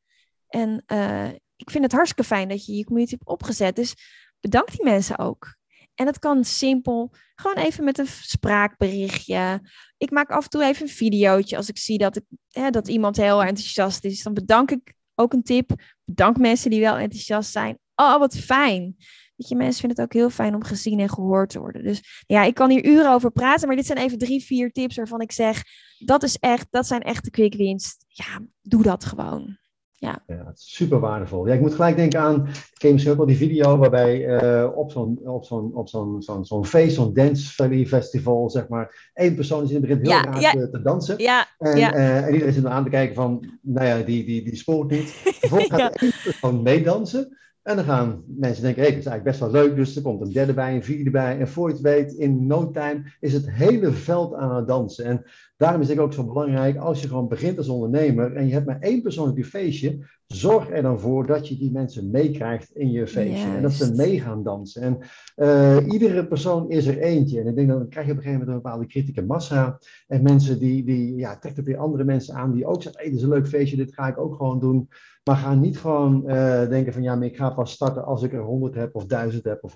En 0.49 0.85
uh, 0.87 1.29
ik 1.57 1.71
vind 1.71 1.85
het 1.85 1.93
hartstikke 1.93 2.25
fijn 2.25 2.49
dat 2.49 2.67
je 2.67 2.77
je 2.77 2.85
community 2.85 3.15
hebt 3.15 3.29
opgezet. 3.29 3.77
Dus 3.77 3.95
bedank 4.41 4.71
die 4.71 4.85
mensen 4.85 5.19
ook. 5.19 5.57
En 5.95 6.05
dat 6.05 6.19
kan 6.19 6.45
simpel, 6.45 7.13
gewoon 7.35 7.57
even 7.57 7.85
met 7.85 7.99
een 7.99 8.07
spraakberichtje. 8.07 9.61
Ik 9.97 10.11
maak 10.11 10.31
af 10.31 10.45
en 10.45 10.51
toe 10.51 10.65
even 10.65 10.83
een 10.83 10.93
videootje 10.93 11.57
als 11.57 11.69
ik 11.69 11.79
zie 11.79 11.99
dat, 11.99 12.17
ik, 12.17 12.25
hè, 12.51 12.71
dat 12.71 12.89
iemand 12.89 13.17
heel 13.17 13.43
enthousiast 13.43 14.05
is. 14.05 14.23
Dan 14.23 14.35
bedank 14.35 14.71
ik 14.71 14.95
ook 15.15 15.33
een 15.33 15.43
tip. 15.43 15.71
Bedank 16.05 16.37
mensen 16.37 16.71
die 16.71 16.81
wel 16.81 16.97
enthousiast 16.97 17.51
zijn. 17.51 17.79
Oh, 17.95 18.19
wat 18.19 18.37
fijn. 18.37 18.97
Weet 19.37 19.49
je, 19.49 19.57
mensen 19.57 19.81
vinden 19.81 19.99
het 19.99 20.07
ook 20.07 20.21
heel 20.21 20.31
fijn 20.31 20.55
om 20.55 20.65
gezien 20.65 21.01
en 21.01 21.09
gehoord 21.09 21.51
te 21.51 21.59
worden. 21.59 21.83
Dus 21.83 22.25
ja, 22.27 22.43
ik 22.43 22.55
kan 22.55 22.71
hier 22.71 22.85
uren 22.85 23.13
over 23.13 23.31
praten, 23.31 23.67
maar 23.67 23.77
dit 23.77 23.87
zijn 23.87 23.99
even 23.99 24.19
drie, 24.19 24.45
vier 24.45 24.73
tips 24.73 24.97
waarvan 24.97 25.21
ik 25.21 25.33
zeg, 25.33 25.63
dat 25.99 26.23
is 26.23 26.37
echt, 26.39 26.67
dat 26.71 26.87
zijn 26.87 27.03
echt 27.03 27.25
de 27.25 27.31
quick 27.31 27.55
wins. 27.55 27.97
Ja, 28.09 28.41
doe 28.63 28.83
dat 28.83 29.05
gewoon. 29.05 29.59
Ja. 29.99 30.23
ja, 30.27 30.51
super 30.55 31.01
waardevol. 31.01 31.47
Ja, 31.47 31.55
ik 31.55 31.61
moet 31.61 31.75
gelijk 31.75 31.97
denken 31.97 32.21
aan, 32.21 32.47
ik 32.47 32.75
ken 32.75 32.93
misschien 32.93 33.13
ook 33.13 33.19
wel 33.19 33.27
die 33.27 33.37
video 33.37 33.77
waarbij 33.77 34.43
uh, 34.43 34.77
op 34.77 34.91
zo'n 34.91 35.19
op 35.25 35.45
zo'n 35.45 35.75
op 35.75 35.89
zo'n 35.89 36.23
zo'n 36.23 36.45
zo'n 36.45 36.67
feest, 36.67 36.95
zo'n 36.95 37.15
dance 37.15 37.55
valley 37.55 37.87
festival, 37.87 38.51
zeg 38.51 38.69
maar, 38.69 39.11
één 39.15 39.35
persoon 39.35 39.63
is 39.63 39.71
in 39.71 39.75
het 39.75 39.85
begin 39.85 40.03
heel 40.03 40.11
ja, 40.11 40.21
graag 40.21 40.53
te, 40.53 40.71
te, 40.71 40.83
dansen. 40.83 41.19
Ja, 41.19 41.47
en. 41.59 41.79
Uh, 41.79 42.25
en 42.25 42.33
iedereen 42.33 42.55
zit 42.55 42.65
er 42.65 42.71
aan 42.71 42.85
te 42.85 42.91
kijken 42.91 43.15
van, 43.15 43.59
nou 43.63 43.87
ja, 43.87 43.99
die, 43.99 44.25
die, 44.25 44.43
die 44.45 44.57
spoort 44.57 44.91
niet. 44.91 45.11
Vervolgens 45.41 45.81
gaat 45.81 45.97
één 45.97 46.13
persoon 46.25 46.63
meedansen. 46.63 47.37
En 47.67 47.77
dan 47.77 47.85
gaan 47.85 48.25
mensen 48.27 48.63
denken, 48.63 48.83
hey, 48.83 48.91
dat 48.91 49.01
is 49.01 49.07
eigenlijk 49.07 49.39
best 49.39 49.53
wel 49.53 49.63
leuk. 49.63 49.77
Dus 49.77 49.97
er 49.97 50.03
komt 50.03 50.21
een 50.21 50.33
derde 50.33 50.55
bij, 50.55 50.75
een 50.75 50.85
vierde 50.85 51.11
bij. 51.11 51.39
En 51.39 51.49
voor 51.49 51.69
je 51.69 51.75
het 51.75 51.83
weet, 51.83 52.13
in 52.13 52.47
no 52.47 52.71
time 52.71 53.03
is 53.21 53.33
het 53.33 53.51
hele 53.51 53.93
veld 53.93 54.35
aan 54.35 54.57
het 54.57 54.67
dansen. 54.67 55.05
En 55.05 55.25
daarom 55.57 55.81
is 55.81 55.89
het 55.89 55.99
ook 55.99 56.13
zo 56.13 56.25
belangrijk, 56.25 56.77
als 56.77 57.03
je 57.03 57.09
gewoon 57.09 57.29
begint 57.29 57.59
als 57.59 57.69
ondernemer 57.69 58.37
en 58.37 58.47
je 58.47 58.53
hebt 58.53 58.67
maar 58.67 58.81
één 58.81 59.03
persoon 59.03 59.29
op 59.29 59.37
je 59.37 59.45
feestje, 59.45 59.99
zorg 60.27 60.71
er 60.71 60.83
dan 60.83 61.01
voor 61.01 61.27
dat 61.27 61.49
je 61.49 61.57
die 61.57 61.73
mensen 61.73 62.11
meekrijgt 62.11 62.77
in 62.77 62.91
je 62.91 63.07
feestje. 63.07 63.49
En 63.49 63.63
dat 63.63 63.73
ze 63.73 63.95
mee 63.95 64.21
gaan 64.21 64.43
dansen. 64.43 64.83
En 64.83 64.99
uh, 65.37 65.93
iedere 65.93 66.27
persoon 66.27 66.71
is 66.71 66.87
er 66.87 66.99
eentje. 66.99 67.41
En 67.41 67.47
ik 67.47 67.55
denk 67.55 67.69
dat 67.69 67.79
dan 67.79 67.89
krijg 67.89 68.07
je 68.07 68.13
op 68.13 68.19
een 68.19 68.25
gegeven 68.25 68.47
moment 68.47 68.57
een 68.57 68.71
bepaalde 68.71 68.93
kritieke 68.93 69.23
massa. 69.23 69.79
En 70.07 70.23
mensen 70.23 70.59
die, 70.59 70.85
die 70.85 71.17
ja, 71.17 71.39
trekken 71.39 71.65
weer 71.65 71.79
andere 71.79 72.05
mensen 72.05 72.35
aan 72.35 72.53
die 72.53 72.67
ook 72.67 72.83
zeggen, 72.83 73.01
hey, 73.01 73.11
dit 73.11 73.19
is 73.19 73.25
een 73.25 73.33
leuk 73.33 73.49
feestje, 73.49 73.77
dit 73.77 73.95
ga 73.95 74.09
ik 74.09 74.19
ook 74.19 74.35
gewoon 74.35 74.61
doen. 74.61 74.89
Maar 75.25 75.37
ga 75.37 75.55
niet 75.55 75.79
gewoon 75.79 76.23
uh, 76.27 76.69
denken 76.69 76.93
van 76.93 77.03
ja, 77.03 77.15
maar 77.15 77.27
ik 77.27 77.37
ga 77.37 77.51
pas 77.51 77.73
starten 77.73 78.05
als 78.05 78.23
ik 78.23 78.33
er 78.33 78.43
100 78.43 78.75
heb 78.75 78.95
of 78.95 79.07
1000 79.07 79.45
heb 79.45 79.65
of 79.65 79.75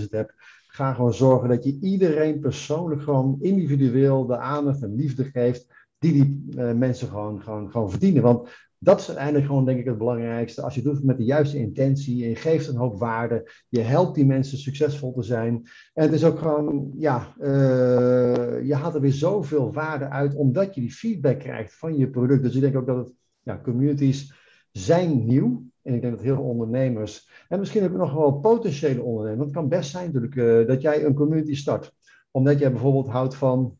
100.000 0.00 0.08
heb. 0.10 0.34
Ga 0.74 0.94
gewoon 0.94 1.14
zorgen 1.14 1.48
dat 1.48 1.64
je 1.64 1.78
iedereen 1.80 2.40
persoonlijk 2.40 3.02
gewoon 3.02 3.36
individueel 3.40 4.26
de 4.26 4.36
aandacht 4.36 4.82
en 4.82 4.94
liefde 4.94 5.24
geeft 5.24 5.66
die 5.98 6.12
die 6.12 6.46
uh, 6.56 6.72
mensen 6.72 7.08
gewoon, 7.08 7.42
gewoon, 7.42 7.70
gewoon 7.70 7.90
verdienen. 7.90 8.22
Want 8.22 8.48
dat 8.78 9.00
is 9.00 9.06
uiteindelijk 9.06 9.46
gewoon 9.46 9.64
denk 9.64 9.78
ik 9.78 9.84
het 9.84 9.98
belangrijkste. 9.98 10.62
Als 10.62 10.74
je 10.74 10.82
doet 10.82 11.04
met 11.04 11.16
de 11.16 11.24
juiste 11.24 11.58
intentie 11.58 12.22
en 12.22 12.28
je 12.28 12.36
geeft 12.36 12.68
een 12.68 12.76
hoop 12.76 12.98
waarde, 12.98 13.50
je 13.68 13.80
helpt 13.80 14.14
die 14.14 14.26
mensen 14.26 14.58
succesvol 14.58 15.12
te 15.12 15.22
zijn. 15.22 15.62
En 15.94 16.02
het 16.02 16.12
is 16.12 16.24
ook 16.24 16.38
gewoon, 16.38 16.92
ja, 16.96 17.34
uh, 17.38 18.66
je 18.66 18.74
haalt 18.74 18.94
er 18.94 19.00
weer 19.00 19.12
zoveel 19.12 19.72
waarde 19.72 20.08
uit 20.08 20.34
omdat 20.34 20.74
je 20.74 20.80
die 20.80 20.92
feedback 20.92 21.38
krijgt 21.38 21.74
van 21.74 21.96
je 21.96 22.10
product. 22.10 22.42
Dus 22.42 22.54
ik 22.54 22.60
denk 22.60 22.76
ook 22.76 22.86
dat 22.86 22.96
het 22.96 23.12
ja, 23.42 23.60
communities 23.62 24.34
zijn 24.70 25.24
nieuw. 25.24 25.70
En 25.82 25.94
ik 25.94 26.00
denk 26.00 26.14
dat 26.14 26.22
heel 26.22 26.34
veel 26.34 26.44
ondernemers, 26.44 27.30
en 27.48 27.58
misschien 27.58 27.84
ook 27.84 27.92
nog 27.92 28.12
wel 28.12 28.32
potentiële 28.32 29.02
ondernemers, 29.02 29.44
het 29.44 29.54
kan 29.54 29.68
best 29.68 29.90
zijn 29.90 30.06
natuurlijk 30.06 30.34
uh, 30.34 30.66
dat 30.66 30.82
jij 30.82 31.04
een 31.04 31.14
community 31.14 31.54
start. 31.54 31.92
Omdat 32.30 32.58
jij 32.58 32.70
bijvoorbeeld 32.70 33.08
houdt 33.08 33.34
van 33.34 33.76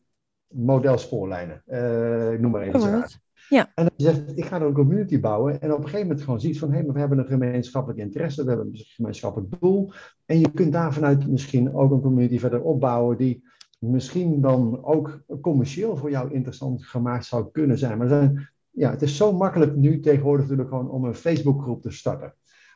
modelspoorlijnen. 0.47 1.63
Uh, 1.67 2.31
ik 2.31 2.39
noem 2.39 2.51
maar 2.51 2.61
even 2.61 2.99
iets. 2.99 3.21
Ja. 3.49 3.71
En 3.75 3.83
dat 3.83 3.93
je 3.95 4.03
zegt, 4.03 4.37
ik 4.37 4.45
ga 4.45 4.55
er 4.59 4.67
een 4.67 4.73
community 4.73 5.19
bouwen. 5.19 5.61
En 5.61 5.71
op 5.71 5.77
een 5.77 5.83
gegeven 5.83 6.07
moment 6.07 6.23
gewoon 6.23 6.39
ziet 6.39 6.59
van, 6.59 6.69
hé, 6.69 6.75
hey, 6.75 6.83
maar 6.83 6.93
we 6.93 6.99
hebben 6.99 7.17
een 7.17 7.25
gemeenschappelijk 7.25 7.99
interesse, 7.99 8.43
we 8.43 8.49
hebben 8.49 8.67
een 8.67 8.75
gemeenschappelijk 8.75 9.59
doel. 9.59 9.91
En 10.25 10.39
je 10.39 10.51
kunt 10.51 10.73
daar 10.73 10.93
vanuit 10.93 11.27
misschien 11.27 11.73
ook 11.73 11.91
een 11.91 12.01
community 12.01 12.39
verder 12.39 12.61
opbouwen 12.61 13.17
die 13.17 13.43
misschien 13.79 14.41
dan 14.41 14.83
ook 14.83 15.23
commercieel 15.41 15.97
voor 15.97 16.09
jou 16.09 16.33
interessant 16.33 16.85
gemaakt 16.85 17.25
zou 17.25 17.51
kunnen 17.51 17.77
zijn. 17.77 17.97
Maar 17.97 18.07
zijn, 18.07 18.49
ja, 18.73 18.91
het 18.91 19.01
is 19.01 19.17
zo 19.17 19.33
makkelijk 19.33 19.75
nu 19.75 19.99
tegenwoordig 19.99 20.41
natuurlijk 20.41 20.69
gewoon 20.69 20.89
om 20.89 21.05
een 21.05 21.15
Facebookgroep 21.15 21.81
te 21.81 21.91
starten. 21.91 22.35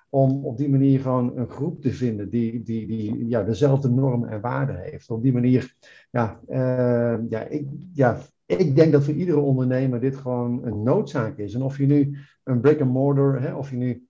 Om 0.10 0.45
op 0.45 0.57
die 0.57 0.69
manier 0.69 0.99
gewoon 0.99 1.38
een 1.38 1.49
groep 1.49 1.81
te 1.81 1.93
vinden 1.93 2.29
die, 2.29 2.63
die, 2.63 2.88
die 2.88 3.27
ja, 3.27 3.43
dezelfde 3.43 3.89
normen 3.89 4.29
en 4.29 4.41
waarden 4.41 4.81
heeft. 4.81 5.10
Op 5.10 5.23
die 5.23 5.33
manier, 5.33 5.75
ja, 6.12 6.39
uh, 6.49 7.29
ja, 7.29 7.43
ik, 7.43 7.67
ja, 7.93 8.17
ik 8.45 8.75
denk 8.75 8.91
dat 8.91 9.03
voor 9.03 9.13
iedere 9.13 9.39
ondernemer 9.39 9.99
dit 9.99 10.15
gewoon 10.15 10.65
een 10.65 10.83
noodzaak 10.83 11.38
is. 11.38 11.53
En 11.53 11.62
of 11.62 11.77
je 11.77 11.86
nu 11.86 12.17
een 12.43 12.62
brick 12.62 12.81
and 12.81 12.91
mortar, 12.91 13.41
hè, 13.41 13.53
of 13.55 13.69
je 13.69 13.77
nu 13.77 14.07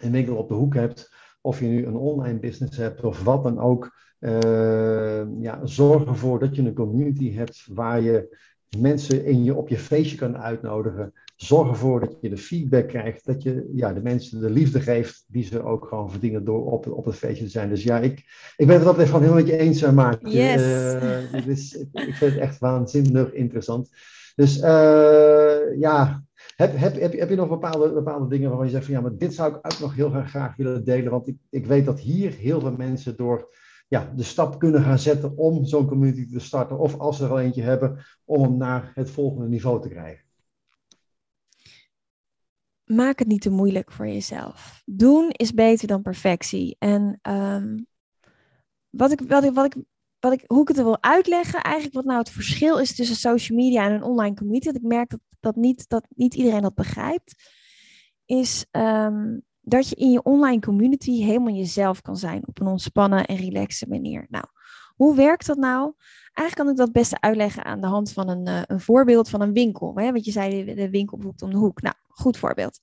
een 0.00 0.12
winkel 0.12 0.36
op 0.36 0.48
de 0.48 0.54
hoek 0.54 0.74
hebt, 0.74 1.14
of 1.40 1.60
je 1.60 1.66
nu 1.66 1.86
een 1.86 1.96
online 1.96 2.38
business 2.38 2.76
hebt, 2.76 3.04
of 3.04 3.22
wat 3.22 3.42
dan 3.42 3.58
ook. 3.58 3.96
Uh, 4.20 5.40
ja, 5.40 5.66
zorg 5.66 6.06
ervoor 6.06 6.38
dat 6.38 6.56
je 6.56 6.62
een 6.62 6.74
community 6.74 7.32
hebt 7.32 7.66
waar 7.72 8.00
je 8.00 8.36
mensen 8.78 9.24
in 9.24 9.44
je, 9.44 9.54
op 9.54 9.68
je 9.68 9.78
feestje 9.78 10.16
kan 10.16 10.38
uitnodigen. 10.38 11.12
Zorg 11.36 11.68
ervoor 11.68 12.00
dat 12.00 12.16
je 12.20 12.28
de 12.28 12.36
feedback 12.36 12.88
krijgt, 12.88 13.26
dat 13.26 13.42
je 13.42 13.70
ja, 13.74 13.92
de 13.92 14.02
mensen 14.02 14.40
de 14.40 14.50
liefde 14.50 14.80
geeft 14.80 15.24
die 15.26 15.44
ze 15.44 15.62
ook 15.62 15.86
gewoon 15.86 16.10
verdienen 16.10 16.44
door 16.44 16.72
op, 16.72 16.86
op 16.86 17.04
het 17.04 17.16
feestje 17.16 17.44
te 17.44 17.50
zijn. 17.50 17.68
Dus 17.68 17.82
ja, 17.82 17.98
ik, 17.98 18.24
ik 18.56 18.66
ben 18.66 18.76
het 18.76 18.84
dat 18.84 18.98
even 18.98 19.14
helemaal 19.14 19.34
met 19.34 19.46
je 19.46 19.56
eens, 19.56 19.90
maar 19.90 20.18
yes. 20.20 20.62
Uh, 20.62 21.46
is, 21.46 21.74
ik 21.92 22.14
vind 22.14 22.32
het 22.32 22.40
echt 22.40 22.58
waanzinnig 22.58 23.32
interessant. 23.32 23.90
Dus 24.34 24.56
uh, 24.56 25.78
ja, 25.78 26.22
heb, 26.56 26.76
heb, 26.76 27.00
heb, 27.00 27.12
heb 27.12 27.28
je 27.28 27.36
nog 27.36 27.48
bepaalde, 27.48 27.92
bepaalde 27.92 28.28
dingen 28.28 28.48
waarvan 28.48 28.66
je 28.66 28.72
zegt 28.72 28.84
van 28.84 28.94
ja, 28.94 29.00
maar 29.00 29.16
dit 29.16 29.34
zou 29.34 29.50
ik 29.50 29.56
ook 29.56 29.78
nog 29.80 29.94
heel 29.94 30.10
graag 30.10 30.56
willen 30.56 30.84
delen, 30.84 31.10
want 31.10 31.28
ik, 31.28 31.36
ik 31.50 31.66
weet 31.66 31.84
dat 31.84 32.00
hier 32.00 32.32
heel 32.32 32.60
veel 32.60 32.74
mensen 32.76 33.16
door 33.16 33.48
ja, 33.88 34.12
de 34.16 34.22
stap 34.22 34.58
kunnen 34.58 34.82
gaan 34.82 34.98
zetten 34.98 35.36
om 35.36 35.64
zo'n 35.64 35.86
community 35.86 36.32
te 36.32 36.38
starten. 36.38 36.78
Of 36.78 36.98
als 36.98 37.16
ze 37.16 37.24
er 37.24 37.30
al 37.30 37.40
eentje 37.40 37.62
hebben, 37.62 38.04
om 38.24 38.42
hem 38.42 38.56
naar 38.56 38.92
het 38.94 39.10
volgende 39.10 39.48
niveau 39.48 39.82
te 39.82 39.88
krijgen. 39.88 40.24
Maak 42.84 43.18
het 43.18 43.28
niet 43.28 43.40
te 43.40 43.50
moeilijk 43.50 43.92
voor 43.92 44.06
jezelf. 44.06 44.82
Doen 44.84 45.30
is 45.30 45.52
beter 45.54 45.88
dan 45.88 46.02
perfectie. 46.02 46.76
En 46.78 47.18
um, 47.22 47.86
wat 48.90 49.12
ik, 49.12 49.20
wat 49.20 49.44
ik, 49.44 49.52
wat 50.18 50.32
ik, 50.32 50.44
hoe 50.46 50.62
ik 50.62 50.68
het 50.68 50.76
wil 50.76 51.02
uitleggen, 51.02 51.62
eigenlijk 51.62 51.94
wat 51.94 52.04
nou 52.04 52.18
het 52.18 52.30
verschil 52.30 52.78
is 52.78 52.94
tussen 52.94 53.16
social 53.16 53.58
media 53.58 53.84
en 53.84 53.92
een 53.92 54.02
online 54.02 54.34
community. 54.34 54.66
Dat 54.66 54.76
ik 54.76 54.82
merk 54.82 55.10
dat, 55.10 55.20
dat, 55.40 55.56
niet, 55.56 55.88
dat 55.88 56.06
niet 56.08 56.34
iedereen 56.34 56.62
dat 56.62 56.74
begrijpt. 56.74 57.34
Is 58.24 58.66
um, 58.70 59.42
dat 59.68 59.88
je 59.88 59.94
in 59.94 60.10
je 60.10 60.22
online 60.22 60.60
community 60.60 61.22
helemaal 61.22 61.54
jezelf 61.54 62.02
kan 62.02 62.16
zijn 62.16 62.46
op 62.46 62.60
een 62.60 62.66
ontspannen 62.66 63.24
en 63.24 63.36
relaxe 63.36 63.88
manier. 63.88 64.26
Nou, 64.28 64.44
hoe 64.94 65.16
werkt 65.16 65.46
dat 65.46 65.56
nou? 65.56 65.94
Eigenlijk 66.32 66.54
kan 66.54 66.68
ik 66.68 66.76
dat 66.76 66.92
beste 66.92 67.20
uitleggen 67.20 67.64
aan 67.64 67.80
de 67.80 67.86
hand 67.86 68.12
van 68.12 68.28
een, 68.28 68.48
uh, 68.48 68.62
een 68.66 68.80
voorbeeld 68.80 69.28
van 69.28 69.40
een 69.40 69.52
winkel. 69.52 69.92
Hè? 69.94 70.12
Want 70.12 70.24
je 70.24 70.30
zei 70.30 70.64
de 70.74 70.90
winkel 70.90 71.16
bijvoorbeeld 71.16 71.42
om 71.42 71.50
de 71.50 71.66
hoek. 71.66 71.82
Nou, 71.82 71.94
goed 72.08 72.36
voorbeeld. 72.36 72.80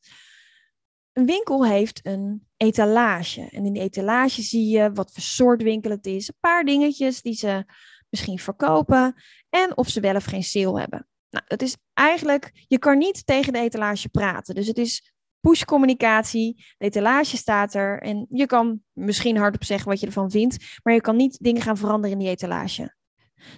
Een 1.14 1.26
winkel 1.26 1.66
heeft 1.66 2.00
een 2.04 2.48
etalage. 2.58 3.48
En 3.52 3.66
in 3.66 3.74
die 3.74 3.82
etalage 3.82 4.42
zie 4.42 4.68
je 4.68 4.92
wat 4.94 5.12
voor 5.12 5.24
soort 5.24 5.64
winkel 5.64 5.92
het 5.92 6.06
is. 6.06 6.28
Een 6.28 6.38
paar 6.40 6.64
dingetjes 6.64 7.22
die 7.22 7.34
ze 7.34 7.66
misschien 8.10 8.40
verkopen. 8.40 9.16
En 9.50 9.78
of 9.78 9.90
ze 9.90 10.00
wel 10.00 10.16
of 10.16 10.26
geen 10.26 10.44
sale 10.44 10.80
hebben. 10.80 11.08
Nou, 11.30 11.46
dat 11.48 11.62
is 11.62 11.78
eigenlijk, 11.94 12.66
je 12.68 12.80
kan 12.80 12.98
niet 12.98 13.26
tegen 13.26 13.54
de 13.54 13.60
etalage 13.60 14.10
praten. 14.10 14.56
Dus 14.56 14.68
het 14.68 14.78
is 14.78 15.15
push-communicatie. 15.50 16.66
De 16.78 16.86
etalage 16.86 17.38
staat 17.38 17.74
er 17.74 18.02
en 18.02 18.26
je 18.30 18.46
kan 18.46 18.80
misschien 18.92 19.38
hardop 19.38 19.64
zeggen 19.64 19.90
wat 19.90 20.00
je 20.00 20.06
ervan 20.06 20.32
vindt, 20.32 20.80
maar 20.84 20.94
je 20.94 21.02
kan 21.02 21.16
niet 21.16 21.38
dingen 21.42 21.62
gaan 21.62 21.78
veranderen 21.78 22.12
in 22.12 22.24
die 22.24 22.34
etalage. 22.34 22.96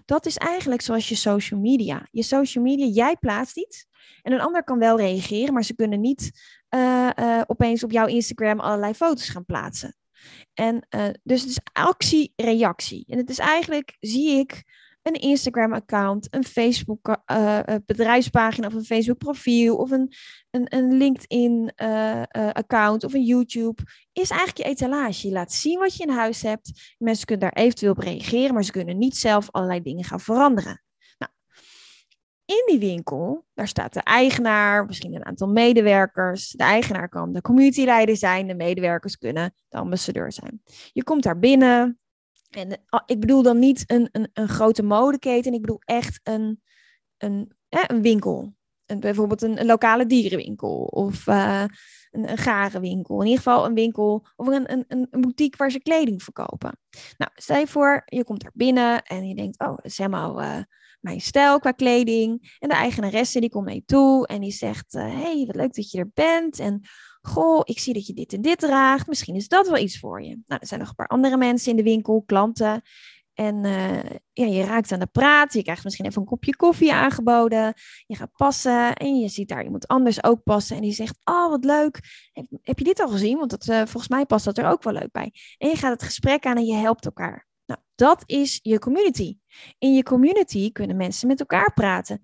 Dat 0.06 0.26
is 0.26 0.38
eigenlijk 0.38 0.82
zoals 0.82 1.10
je 1.10 1.16
social 1.16 1.60
media. 1.60 2.08
Je 2.12 2.24
social 2.24 2.64
media, 2.64 2.86
jij 2.86 3.16
plaatst 3.16 3.58
iets 3.58 3.86
en 4.22 4.34
een 4.34 4.42
ander 4.42 4.64
kan 4.64 4.80
wel 4.80 4.98
reageren, 4.98 5.54
maar 5.54 5.64
ze 5.64 5.76
kunnen 5.76 6.02
niet 6.02 6.32
uh, 6.76 7.10
uh, 7.20 7.42
opeens 7.46 7.84
op 7.84 7.92
jouw 7.92 8.08
Instagram 8.08 8.60
allerlei 8.60 8.94
foto's 8.94 9.30
gaan 9.30 9.46
plaatsen. 9.46 9.96
En 10.54 10.88
uh, 10.96 11.08
dus 11.24 11.42
het 11.42 11.50
is 11.50 11.60
actie-reactie. 11.74 13.06
En 13.08 13.18
het 13.18 13.30
is 13.30 13.40
eigenlijk, 13.40 13.96
zie 14.00 14.40
ik, 14.40 14.64
een 15.08 15.14
Instagram-account, 15.14 16.28
een 16.30 16.46
Facebook-bedrijfspagina 16.46 18.68
uh, 18.68 18.74
of 18.74 18.80
een 18.80 18.86
Facebook-profiel 18.86 19.76
of 19.76 19.92
een, 19.92 20.14
een, 20.52 20.76
een 20.76 20.98
LinkedIn-account 20.98 23.04
uh, 23.04 23.10
of 23.10 23.14
een 23.14 23.24
YouTube, 23.24 23.84
is 24.14 24.30
eigenlijk 24.30 24.58
je 24.58 24.64
etalage. 24.64 25.28
Je 25.28 25.34
laat 25.34 25.54
zien 25.54 25.80
wat 25.80 25.96
je 25.96 26.04
in 26.04 26.10
huis 26.10 26.42
hebt. 26.42 26.96
Mensen 26.98 27.26
kunnen 27.26 27.50
daar 27.50 27.64
eventueel 27.64 27.92
op 27.92 27.98
reageren, 27.98 28.54
maar 28.54 28.64
ze 28.64 28.72
kunnen 28.72 28.98
niet 28.98 29.18
zelf 29.18 29.48
allerlei 29.52 29.82
dingen 29.82 30.04
gaan 30.04 30.20
veranderen. 30.20 30.82
Nou, 31.18 31.32
in 32.46 32.64
die 32.66 32.80
winkel, 32.80 33.46
daar 33.54 33.68
staat 33.68 33.94
de 33.94 34.04
eigenaar, 34.04 34.86
misschien 34.86 35.16
een 35.16 35.26
aantal 35.26 35.48
medewerkers. 35.48 36.50
De 36.50 36.64
eigenaar 36.64 37.10
kan 37.10 37.34
de 37.34 37.42
communityleider 37.42 38.18
zijn, 38.18 38.48
de 38.48 38.56
medewerkers 38.56 39.18
kunnen 39.18 39.54
de 39.70 39.78
ambassadeur 39.78 40.32
zijn. 40.32 40.62
Je 40.94 41.04
komt 41.04 41.24
daar 41.24 41.40
binnen, 41.40 42.00
en 42.50 42.84
ah, 42.86 43.02
ik 43.06 43.20
bedoel 43.20 43.42
dan 43.42 43.60
niet 43.60 43.84
een, 43.92 44.10
een, 44.12 44.30
een 44.34 44.50
grote 44.50 44.84
modeketen, 44.84 45.54
ik 45.54 45.62
bedoel 45.62 45.82
echt 45.86 46.20
een, 46.24 46.62
een, 47.18 47.52
een 47.70 48.02
winkel. 48.02 48.56
Een, 48.86 49.00
bijvoorbeeld 49.00 49.42
een, 49.42 49.66
lokale 49.66 50.06
dierenwinkel 50.06 50.84
of 50.84 51.28
uh, 51.28 51.64
een, 52.12 52.30
een 52.30 52.38
garenwinkel. 52.38 53.20
In 53.22 53.28
ieder 53.28 53.44
geval 53.44 53.66
een 53.66 53.74
winkel 53.74 54.28
of 54.36 54.48
een, 54.48 54.72
een, 54.72 54.86
een 54.88 55.22
boutique 55.22 55.58
waar 55.58 55.72
ze 55.72 55.82
kleding 55.82 56.24
verkopen. 56.24 56.80
Nou, 57.18 57.32
stel 57.36 57.58
je 57.58 57.68
voor, 57.68 58.02
je 58.06 58.24
komt 58.24 58.42
daar 58.42 58.52
binnen 58.54 59.04
en 59.04 59.28
je 59.28 59.36
denkt, 59.36 59.60
oh, 59.60 59.76
dat 59.76 59.86
is 59.86 59.98
helemaal 59.98 60.66
mijn 61.00 61.22
stijl 61.22 61.60
qua 61.60 61.72
kleding. 61.72 62.58
En 62.60 62.70
de 62.70 62.76
eigenaresse 62.76 63.40
die 63.40 63.50
komt 63.50 63.66
mee 63.66 63.84
toe 63.86 64.28
en 64.28 64.42
die 64.42 64.52
zegt, 64.52 64.92
hé, 64.92 65.08
uh, 65.08 65.22
hey, 65.22 65.44
wat 65.46 65.56
leuk 65.56 65.74
dat 65.74 65.92
je 65.92 66.00
er 66.00 66.12
bent. 66.14 66.60
En 66.60 66.82
Goh, 67.28 67.62
ik 67.64 67.80
zie 67.80 67.94
dat 67.94 68.08
je 68.08 68.14
dit 68.14 68.34
en 68.34 68.42
dit 68.42 68.60
draagt. 68.60 69.08
Misschien 69.08 69.36
is 69.36 69.48
dat 69.48 69.68
wel 69.68 69.78
iets 69.78 70.00
voor 70.00 70.22
je. 70.22 70.40
Nou, 70.46 70.62
er 70.62 70.68
zijn 70.68 70.80
nog 70.80 70.90
een 70.90 70.96
paar 70.96 71.08
andere 71.08 71.38
mensen 71.38 71.72
in 71.72 71.78
de 71.78 71.84
winkel, 71.84 72.24
klanten. 72.26 72.82
En 73.34 73.64
uh, 73.64 74.04
ja, 74.34 74.46
je 74.46 74.64
raakt 74.64 74.92
aan 74.92 75.00
de 75.00 75.08
praat. 75.08 75.54
Je 75.54 75.64
krijgt 75.64 75.84
misschien 75.84 76.06
even 76.06 76.22
een 76.22 76.28
kopje 76.28 76.56
koffie 76.56 76.94
aangeboden. 76.94 77.74
Je 78.06 78.16
gaat 78.16 78.32
passen 78.36 78.96
en 78.96 79.20
je 79.20 79.28
ziet 79.28 79.48
daar 79.48 79.64
iemand 79.64 79.88
anders 79.88 80.24
ook 80.24 80.44
passen. 80.44 80.76
En 80.76 80.82
die 80.82 80.94
zegt, 80.94 81.18
oh 81.24 81.50
wat 81.50 81.66
leuk. 81.66 82.00
Heb, 82.62 82.78
je 82.78 82.84
dit 82.84 83.00
al 83.00 83.10
gezien? 83.10 83.38
Want 83.38 83.50
dat, 83.50 83.68
uh, 83.68 83.78
volgens 83.78 84.08
mij 84.08 84.26
past 84.26 84.46
dat 84.46 84.58
er 84.58 84.70
ook 84.70 84.84
wel 84.84 84.94
leuk 84.94 85.12
bij. 85.12 85.32
En 85.58 85.70
je 85.70 85.76
gaat 85.76 85.92
het 85.92 86.04
gesprek 86.04 86.46
aan 86.46 86.58
en 86.58 86.66
je 86.66 86.76
helpt 86.76 87.06
elkaar. 87.06 87.48
Nou, 87.66 87.80
dat 87.96 88.24
is 88.26 88.60
je 88.62 88.80
community. 88.80 89.38
In 89.78 89.94
je 89.94 90.04
community 90.04 90.72
kunnen 90.72 90.98
mensen 90.98 91.28
met 91.28 91.40
elkaar 91.40 91.74
praten 91.74 92.22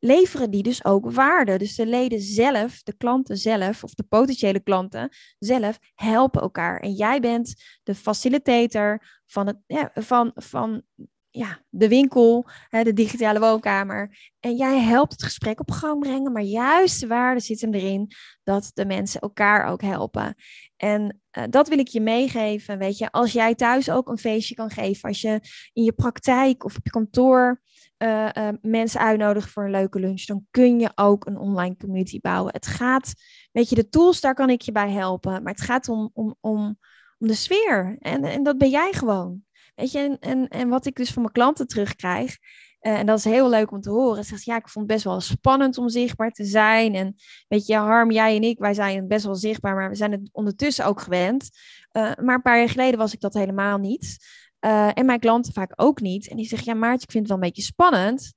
leveren 0.00 0.50
die 0.50 0.62
dus 0.62 0.84
ook 0.84 1.10
waarde. 1.10 1.58
Dus 1.58 1.74
de 1.74 1.86
leden 1.86 2.20
zelf, 2.20 2.82
de 2.82 2.96
klanten 2.96 3.36
zelf, 3.36 3.84
of 3.84 3.94
de 3.94 4.02
potentiële 4.02 4.60
klanten 4.60 5.08
zelf, 5.38 5.78
helpen 5.94 6.40
elkaar. 6.40 6.80
En 6.80 6.92
jij 6.92 7.20
bent 7.20 7.54
de 7.82 7.94
facilitator 7.94 9.20
van, 9.26 9.46
het, 9.46 9.56
ja, 9.66 9.90
van, 9.94 10.30
van 10.34 10.82
ja, 11.30 11.64
de 11.68 11.88
winkel, 11.88 12.48
hè, 12.68 12.82
de 12.82 12.92
digitale 12.92 13.40
woonkamer. 13.40 14.16
En 14.40 14.56
jij 14.56 14.80
helpt 14.80 15.12
het 15.12 15.22
gesprek 15.22 15.60
op 15.60 15.70
gang 15.70 16.00
brengen, 16.00 16.32
maar 16.32 16.42
juist 16.42 17.00
de 17.00 17.06
waarde 17.06 17.40
zit 17.40 17.60
hem 17.60 17.74
erin 17.74 18.10
dat 18.42 18.70
de 18.74 18.86
mensen 18.86 19.20
elkaar 19.20 19.66
ook 19.66 19.82
helpen. 19.82 20.34
En 20.76 21.20
uh, 21.38 21.44
dat 21.50 21.68
wil 21.68 21.78
ik 21.78 21.88
je 21.88 22.00
meegeven, 22.00 22.78
weet 22.78 22.98
je, 22.98 23.10
als 23.10 23.32
jij 23.32 23.54
thuis 23.54 23.90
ook 23.90 24.08
een 24.08 24.18
feestje 24.18 24.54
kan 24.54 24.70
geven, 24.70 25.08
als 25.08 25.20
je 25.20 25.40
in 25.72 25.84
je 25.84 25.92
praktijk 25.92 26.64
of 26.64 26.76
op 26.76 26.84
je 26.84 26.90
kantoor 26.90 27.62
uh, 27.98 28.28
uh, 28.38 28.48
mensen 28.60 29.00
uitnodigen 29.00 29.50
voor 29.50 29.64
een 29.64 29.70
leuke 29.70 29.98
lunch, 29.98 30.24
dan 30.24 30.46
kun 30.50 30.80
je 30.80 30.90
ook 30.94 31.26
een 31.26 31.38
online 31.38 31.76
community 31.76 32.18
bouwen. 32.20 32.52
Het 32.52 32.66
gaat, 32.66 33.12
weet 33.52 33.68
je, 33.68 33.74
de 33.74 33.88
tools, 33.88 34.20
daar 34.20 34.34
kan 34.34 34.50
ik 34.50 34.60
je 34.60 34.72
bij 34.72 34.90
helpen, 34.90 35.42
maar 35.42 35.52
het 35.52 35.62
gaat 35.62 35.88
om, 35.88 36.10
om, 36.12 36.36
om, 36.40 36.78
om 37.18 37.26
de 37.26 37.34
sfeer. 37.34 37.96
En, 37.98 38.24
en 38.24 38.42
dat 38.42 38.58
ben 38.58 38.70
jij 38.70 38.92
gewoon. 38.92 39.42
Weet 39.74 39.92
je, 39.92 40.16
en, 40.20 40.48
en, 40.48 40.68
wat 40.68 40.86
ik 40.86 40.96
dus 40.96 41.12
van 41.12 41.22
mijn 41.22 41.34
klanten 41.34 41.66
terugkrijg, 41.66 42.38
uh, 42.80 42.98
en 42.98 43.06
dat 43.06 43.18
is 43.18 43.24
heel 43.24 43.48
leuk 43.48 43.70
om 43.70 43.80
te 43.80 43.90
horen. 43.90 44.24
Zegt 44.24 44.44
ja, 44.44 44.56
ik 44.56 44.68
vond 44.68 44.84
het 44.84 44.94
best 44.94 45.04
wel 45.04 45.20
spannend 45.20 45.78
om 45.78 45.88
zichtbaar 45.88 46.30
te 46.30 46.44
zijn. 46.44 46.94
En 46.94 47.14
weet 47.48 47.66
je, 47.66 47.76
Harm, 47.76 48.10
jij 48.10 48.36
en 48.36 48.42
ik, 48.42 48.58
wij 48.58 48.74
zijn 48.74 49.08
best 49.08 49.24
wel 49.24 49.34
zichtbaar, 49.34 49.74
maar 49.74 49.88
we 49.88 49.94
zijn 49.94 50.12
het 50.12 50.28
ondertussen 50.32 50.84
ook 50.84 51.00
gewend. 51.00 51.48
Maar 51.92 52.34
een 52.34 52.42
paar 52.42 52.58
jaar 52.58 52.68
geleden 52.68 52.98
was 52.98 53.12
ik 53.12 53.20
dat 53.20 53.34
helemaal 53.34 53.78
niet. 53.78 54.18
Uh, 54.60 54.98
en 54.98 55.06
mijn 55.06 55.20
klanten 55.20 55.52
vaak 55.52 55.72
ook 55.76 56.00
niet. 56.00 56.28
En 56.28 56.36
die 56.36 56.46
zeggen, 56.46 56.72
ja 56.72 56.78
Maartje, 56.78 57.06
ik 57.06 57.10
vind 57.10 57.28
het 57.28 57.32
wel 57.32 57.42
een 57.42 57.48
beetje 57.48 57.72
spannend. 57.72 58.36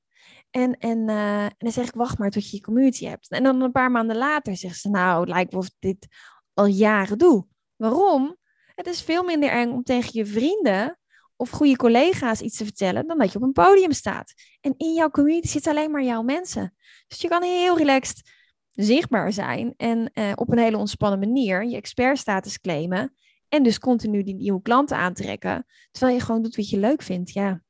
En, 0.49 0.77
en, 0.77 1.09
eh, 1.09 1.43
en 1.43 1.55
dan 1.57 1.71
zeg 1.71 1.87
ik, 1.87 1.93
wacht 1.93 2.17
maar 2.17 2.29
tot 2.29 2.49
je 2.49 2.55
je 2.55 2.63
community 2.63 3.05
hebt. 3.05 3.29
En 3.29 3.43
dan 3.43 3.61
een 3.61 3.71
paar 3.71 3.91
maanden 3.91 4.17
later 4.17 4.57
zegt 4.57 4.79
ze, 4.79 4.89
nou, 4.89 5.27
lijkt 5.27 5.51
wel 5.51 5.61
of 5.61 5.67
ik 5.67 5.75
dit 5.79 6.07
al 6.53 6.65
jaren 6.65 7.17
doe. 7.17 7.45
Waarom? 7.75 8.37
Het 8.75 8.87
is 8.87 9.01
veel 9.01 9.23
minder 9.23 9.49
eng 9.49 9.71
om 9.71 9.83
tegen 9.83 10.09
je 10.13 10.25
vrienden 10.25 10.99
of 11.35 11.49
goede 11.49 11.75
collega's 11.75 12.41
iets 12.41 12.57
te 12.57 12.63
vertellen 12.63 13.07
dan 13.07 13.17
dat 13.17 13.31
je 13.31 13.37
op 13.37 13.43
een 13.43 13.51
podium 13.51 13.91
staat. 13.91 14.33
En 14.61 14.73
in 14.77 14.93
jouw 14.93 15.09
community 15.09 15.47
zitten 15.47 15.71
alleen 15.71 15.91
maar 15.91 16.03
jouw 16.03 16.21
mensen. 16.21 16.75
Dus 17.07 17.21
je 17.21 17.27
kan 17.27 17.43
heel 17.43 17.77
relaxed 17.77 18.29
zichtbaar 18.71 19.33
zijn 19.33 19.73
en 19.77 20.09
eh, 20.13 20.31
op 20.35 20.51
een 20.51 20.57
hele 20.57 20.77
ontspannen 20.77 21.19
manier 21.19 21.65
je 21.65 21.75
expertstatus 21.75 22.59
claimen. 22.59 23.13
En 23.51 23.63
dus 23.63 23.79
continu 23.79 24.23
die 24.23 24.35
nieuwe 24.35 24.61
klanten 24.61 24.97
aantrekken. 24.97 25.65
Terwijl 25.91 26.17
je 26.17 26.23
gewoon 26.23 26.41
doet 26.41 26.55
wat 26.55 26.69
je 26.69 26.77
leuk 26.77 27.01
vindt. 27.01 27.31
Ja, 27.31 27.61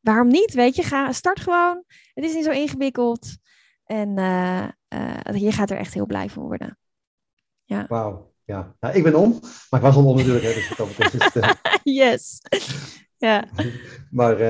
waarom 0.00 0.28
niet? 0.28 0.54
Weet 0.54 0.76
je, 0.76 0.82
ga, 0.82 1.12
start 1.12 1.40
gewoon. 1.40 1.84
Het 2.14 2.24
is 2.24 2.34
niet 2.34 2.44
zo 2.44 2.50
ingewikkeld. 2.50 3.36
En 3.84 4.18
uh, 4.18 4.68
uh, 4.94 5.40
je 5.40 5.52
gaat 5.52 5.70
er 5.70 5.76
echt 5.76 5.94
heel 5.94 6.06
blij 6.06 6.28
van 6.28 6.42
worden. 6.42 6.78
Ja. 7.64 7.86
Wauw. 7.88 8.34
Ja. 8.44 8.76
Nou, 8.80 8.94
ik 8.94 9.02
ben 9.02 9.14
om, 9.14 9.40
maar 9.70 9.80
ik 9.80 9.86
was 9.86 9.96
al 9.96 10.06
om 10.06 10.16
natuurlijk. 10.16 10.44
Hè, 10.44 10.52
dus 10.52 10.68
het 10.68 11.14
is, 11.14 11.34
uh... 11.42 11.50
yes. 11.82 12.40
ja. 13.16 13.44
Maar 14.10 14.42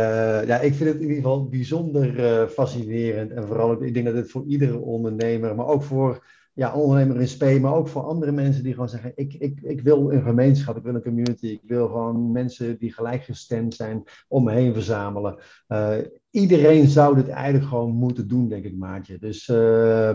ja, 0.46 0.60
ik 0.60 0.74
vind 0.74 0.88
het 0.88 0.96
in 0.96 1.02
ieder 1.02 1.16
geval 1.16 1.48
bijzonder 1.48 2.48
fascinerend. 2.48 3.30
En 3.30 3.46
vooral, 3.46 3.82
ik 3.82 3.94
denk 3.94 4.06
dat 4.06 4.14
het 4.14 4.30
voor 4.30 4.44
iedere 4.46 4.78
ondernemer, 4.78 5.54
maar 5.54 5.66
ook 5.66 5.82
voor 5.82 6.24
ja, 6.56 6.74
ondernemer 6.74 7.20
in 7.20 7.28
spe, 7.28 7.60
maar 7.60 7.74
ook 7.74 7.88
voor 7.88 8.02
andere 8.02 8.32
mensen 8.32 8.62
die 8.62 8.72
gewoon 8.72 8.88
zeggen: 8.88 9.12
ik, 9.14 9.34
ik, 9.34 9.60
ik 9.62 9.80
wil 9.80 10.12
een 10.12 10.22
gemeenschap, 10.22 10.76
ik 10.76 10.82
wil 10.82 10.94
een 10.94 11.02
community, 11.02 11.46
ik 11.46 11.60
wil 11.62 11.86
gewoon 11.86 12.32
mensen 12.32 12.78
die 12.78 12.92
gelijkgestemd 12.92 13.74
zijn 13.74 14.02
om 14.28 14.44
me 14.44 14.52
heen 14.52 14.72
verzamelen. 14.72 15.38
Uh, 15.68 15.96
iedereen 16.30 16.88
zou 16.88 17.14
dit 17.14 17.28
eigenlijk 17.28 17.68
gewoon 17.68 17.94
moeten 17.94 18.28
doen, 18.28 18.48
denk 18.48 18.64
ik, 18.64 18.76
Maatje. 18.76 19.18
Dus, 19.18 19.48
uh, 19.48 20.08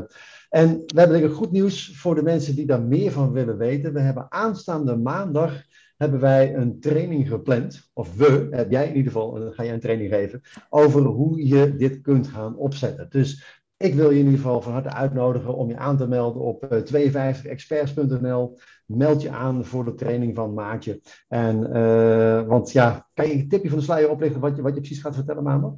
en 0.49 0.83
we 0.85 0.99
hebben 0.99 1.19
denk 1.19 1.31
ik 1.31 1.37
goed 1.37 1.51
nieuws 1.51 1.97
voor 1.97 2.15
de 2.15 2.23
mensen 2.23 2.55
die 2.55 2.65
daar 2.65 2.81
meer 2.81 3.11
van 3.11 3.31
willen 3.31 3.57
weten. 3.57 3.93
We 3.93 3.99
hebben 3.99 4.31
aanstaande 4.31 4.95
maandag 4.95 5.63
hebben 5.97 6.19
wij 6.19 6.55
een 6.55 6.79
training 6.79 7.27
gepland, 7.27 7.89
of 7.93 8.15
we, 8.15 8.47
heb 8.51 8.71
jij 8.71 8.87
in 8.87 8.95
ieder 8.95 9.11
geval, 9.11 9.33
dan 9.33 9.53
ga 9.53 9.63
jij 9.63 9.73
een 9.73 9.79
training 9.79 10.09
geven, 10.09 10.41
over 10.69 11.01
hoe 11.01 11.47
je 11.47 11.75
dit 11.75 12.01
kunt 12.01 12.27
gaan 12.27 12.55
opzetten. 12.55 13.07
Dus 13.09 13.60
ik 13.81 13.93
wil 13.93 14.09
je 14.09 14.19
in 14.19 14.25
ieder 14.25 14.39
geval 14.39 14.61
van 14.61 14.71
harte 14.71 14.93
uitnodigen 14.93 15.55
om 15.55 15.69
je 15.69 15.77
aan 15.77 15.97
te 15.97 16.07
melden 16.07 16.41
op 16.41 16.83
52experts.nl. 16.93 18.57
Meld 18.85 19.21
je 19.21 19.29
aan 19.29 19.65
voor 19.65 19.85
de 19.85 19.93
training 19.93 20.35
van 20.35 20.53
Maatje. 20.53 21.01
En, 21.27 21.77
uh, 21.77 22.47
want 22.47 22.71
ja, 22.71 23.07
kan 23.13 23.27
je 23.27 23.33
een 23.33 23.49
tipje 23.49 23.69
van 23.69 23.77
de 23.77 23.83
sluier 23.83 24.09
oplichten 24.09 24.41
wat 24.41 24.55
je, 24.55 24.61
wat 24.61 24.73
je 24.73 24.79
precies 24.79 25.01
gaat 25.01 25.15
vertellen 25.15 25.43
maandag? 25.43 25.73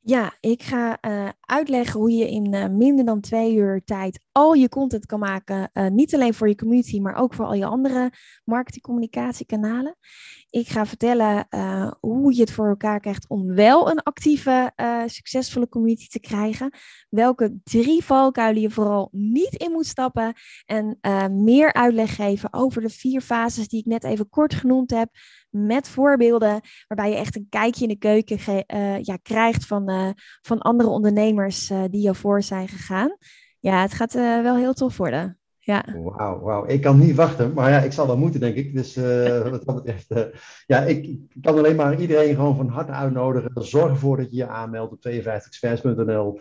Ja, 0.00 0.34
ik 0.40 0.62
ga 0.62 0.98
uh, 1.08 1.28
uitleggen 1.40 2.00
hoe 2.00 2.10
je 2.10 2.30
in 2.30 2.76
minder 2.76 3.04
dan 3.04 3.20
twee 3.20 3.54
uur 3.54 3.84
tijd 3.84 4.25
al 4.36 4.52
je 4.52 4.68
content 4.68 5.06
kan 5.06 5.18
maken. 5.18 5.70
Uh, 5.72 5.86
niet 5.86 6.14
alleen 6.14 6.34
voor 6.34 6.48
je 6.48 6.54
community, 6.54 7.00
maar 7.00 7.14
ook 7.14 7.34
voor 7.34 7.44
al 7.44 7.54
je 7.54 7.64
andere 7.64 8.12
marketingcommunicatiekanalen. 8.44 9.96
Ik 10.50 10.68
ga 10.68 10.86
vertellen 10.86 11.46
hoe 12.00 12.34
je 12.34 12.40
het 12.40 12.50
voor 12.50 12.68
elkaar 12.68 13.00
krijgt 13.00 13.28
om 13.28 13.54
wel 13.54 13.90
een 13.90 14.02
actieve, 14.02 14.72
succesvolle 15.06 15.68
community 15.68 16.08
te 16.08 16.20
krijgen. 16.20 16.70
Welke 17.08 17.58
drie 17.64 18.04
valkuilen 18.04 18.62
je 18.62 18.70
vooral 18.70 19.08
niet 19.12 19.54
in 19.54 19.70
moet 19.72 19.86
stappen. 19.86 20.32
En 20.64 20.98
meer 21.44 21.72
uitleg 21.72 22.14
geven 22.14 22.52
over 22.52 22.82
de 22.82 22.88
vier 22.88 23.20
fases 23.20 23.68
die 23.68 23.80
ik 23.80 23.86
net 23.86 24.04
even 24.04 24.28
kort 24.28 24.54
genoemd 24.54 24.90
heb 24.90 25.08
met 25.50 25.88
voorbeelden 25.88 26.60
waarbij 26.88 27.10
je 27.10 27.16
echt 27.16 27.36
een 27.36 27.46
kijkje 27.48 27.82
in 27.82 27.88
de 27.88 27.98
keuken 27.98 28.64
ja, 29.02 29.16
krijgt 29.22 29.66
van, 29.66 30.14
van 30.42 30.58
andere 30.58 30.88
ondernemers 30.88 31.66
die 31.90 32.00
jou 32.00 32.16
voor 32.16 32.42
zijn 32.42 32.68
gegaan. 32.68 33.16
Ja, 33.66 33.80
het 33.80 33.94
gaat 33.94 34.12
wel 34.12 34.56
heel 34.56 34.72
tof 34.72 34.96
worden. 34.96 35.38
Ja. 35.58 35.84
Wauw, 35.94 36.40
wauw. 36.40 36.66
Ik 36.66 36.80
kan 36.80 36.98
niet 36.98 37.14
wachten, 37.14 37.52
maar 37.52 37.70
ja, 37.70 37.78
ik 37.78 37.92
zal 37.92 38.06
wel 38.06 38.18
moeten, 38.18 38.40
denk 38.40 38.54
ik. 38.54 38.74
Dus 38.74 38.96
wat 39.50 39.64
dat 39.64 39.84
betreft, 39.84 40.14
ja, 40.66 40.82
ik, 40.82 41.06
ik, 41.06 41.20
kan 41.42 41.58
alleen 41.58 41.76
maar 41.76 42.00
iedereen 42.00 42.34
gewoon 42.34 42.56
van 42.56 42.68
harte 42.68 42.92
uitnodigen. 42.92 43.50
Zorg 43.54 43.90
ervoor 43.90 44.16
dat 44.16 44.30
je 44.30 44.36
je 44.36 44.46
aanmeldt 44.46 44.92
op 44.92 45.06
52experts.nl. 45.06 46.36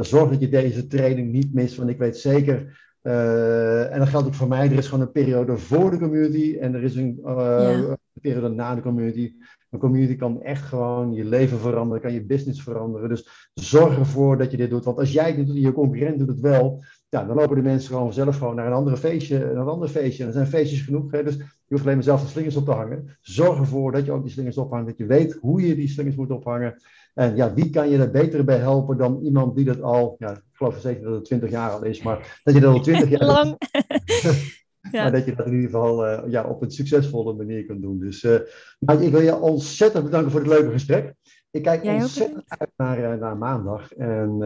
zorg 0.00 0.30
dat 0.30 0.40
je 0.40 0.48
deze 0.48 0.86
training 0.86 1.32
niet 1.32 1.54
mist, 1.54 1.76
want 1.76 1.90
ik 1.90 1.98
weet 1.98 2.16
zeker 2.16 2.84
uh, 3.06 3.92
en 3.92 3.98
dat 3.98 4.08
geldt 4.08 4.26
ook 4.26 4.34
voor 4.34 4.48
mij. 4.48 4.66
Er 4.66 4.78
is 4.78 4.88
gewoon 4.88 5.06
een 5.06 5.12
periode 5.12 5.58
voor 5.58 5.90
de 5.90 5.98
community 5.98 6.56
en 6.60 6.74
er 6.74 6.82
is 6.82 6.94
een, 6.94 7.18
uh, 7.24 7.86
ja. 7.86 7.96
periode 8.20 8.48
na 8.48 8.74
de 8.74 8.80
community. 8.80 9.32
Een 9.70 9.78
community 9.78 10.16
kan 10.16 10.42
echt 10.42 10.62
gewoon 10.62 11.12
je 11.12 11.24
leven 11.24 11.58
veranderen, 11.58 12.02
kan 12.02 12.12
je 12.12 12.24
business 12.24 12.62
veranderen. 12.62 13.08
Dus 13.08 13.50
zorg 13.54 13.98
ervoor 13.98 14.38
dat 14.38 14.50
je 14.50 14.56
dit 14.56 14.70
doet. 14.70 14.84
Want 14.84 14.98
als 14.98 15.12
jij 15.12 15.34
dit 15.34 15.46
doet 15.46 15.56
en 15.56 15.62
je 15.62 15.72
concurrent 15.72 16.18
doet 16.18 16.28
het 16.28 16.40
wel, 16.40 16.84
ja, 17.08 17.24
dan 17.24 17.36
lopen 17.36 17.56
de 17.56 17.62
mensen 17.62 17.94
gewoon 17.94 18.12
zelf 18.12 18.38
gewoon 18.38 18.54
naar 18.54 18.66
een 18.66 18.72
andere 18.72 18.96
feestje, 18.96 19.38
naar 19.38 19.56
een 19.56 19.68
ander 19.68 19.88
feestje. 19.88 20.22
En 20.22 20.28
er 20.28 20.34
zijn 20.34 20.46
feestjes 20.46 20.80
genoeg. 20.80 21.10
Hè? 21.10 21.22
Dus 21.22 21.36
je 21.36 21.44
hoeft 21.68 21.82
alleen 21.82 21.94
maar 21.94 22.04
zelf 22.04 22.22
de 22.22 22.28
slingers 22.28 22.56
op 22.56 22.64
te 22.64 22.70
hangen. 22.70 23.16
Zorg 23.20 23.58
ervoor 23.58 23.92
dat 23.92 24.04
je 24.04 24.12
ook 24.12 24.22
die 24.22 24.32
slingers 24.32 24.58
ophangt, 24.58 24.86
dat 24.86 24.98
je 24.98 25.06
weet 25.06 25.38
hoe 25.40 25.66
je 25.66 25.74
die 25.74 25.88
slingers 25.88 26.16
moet 26.16 26.30
ophangen. 26.30 26.82
En 27.14 27.36
ja, 27.36 27.54
wie 27.54 27.70
kan 27.70 27.90
je 27.90 27.98
er 27.98 28.10
beter 28.10 28.44
bij 28.44 28.58
helpen 28.58 28.96
dan 28.96 29.20
iemand 29.22 29.56
die 29.56 29.64
dat 29.64 29.82
al, 29.82 30.16
ja, 30.18 30.30
ik 30.30 30.42
geloof 30.52 30.78
zeker 30.80 31.04
dat 31.04 31.14
het 31.14 31.24
20 31.24 31.50
jaar 31.50 31.70
al 31.70 31.84
is, 31.84 32.02
maar 32.02 32.40
dat 32.44 32.54
je 32.54 32.60
dat 32.60 32.74
al 32.74 32.80
20 32.80 33.08
jaar. 33.18 33.24
Lang. 33.24 33.56
ja. 34.96 35.02
Maar 35.02 35.12
dat 35.12 35.24
je 35.24 35.34
dat 35.34 35.46
in 35.46 35.52
ieder 35.52 35.70
geval 35.70 36.06
uh, 36.06 36.22
ja, 36.26 36.44
op 36.44 36.62
een 36.62 36.70
succesvolle 36.70 37.34
manier 37.34 37.64
kunt 37.64 37.82
doen. 37.82 37.98
Dus 37.98 38.22
uh, 38.22 38.36
maar 38.78 39.02
ik 39.02 39.12
wil 39.12 39.20
je 39.20 39.40
ontzettend 39.40 40.04
bedanken 40.04 40.30
voor 40.30 40.40
het 40.40 40.48
leuke 40.48 40.70
gesprek. 40.70 41.14
Ik 41.50 41.62
kijk 41.62 41.82
Jij 41.82 41.94
ontzettend 41.94 42.44
uit 42.46 42.70
naar, 42.76 42.98
uh, 42.98 43.20
naar 43.20 43.36
maandag. 43.36 43.92
En 43.92 44.38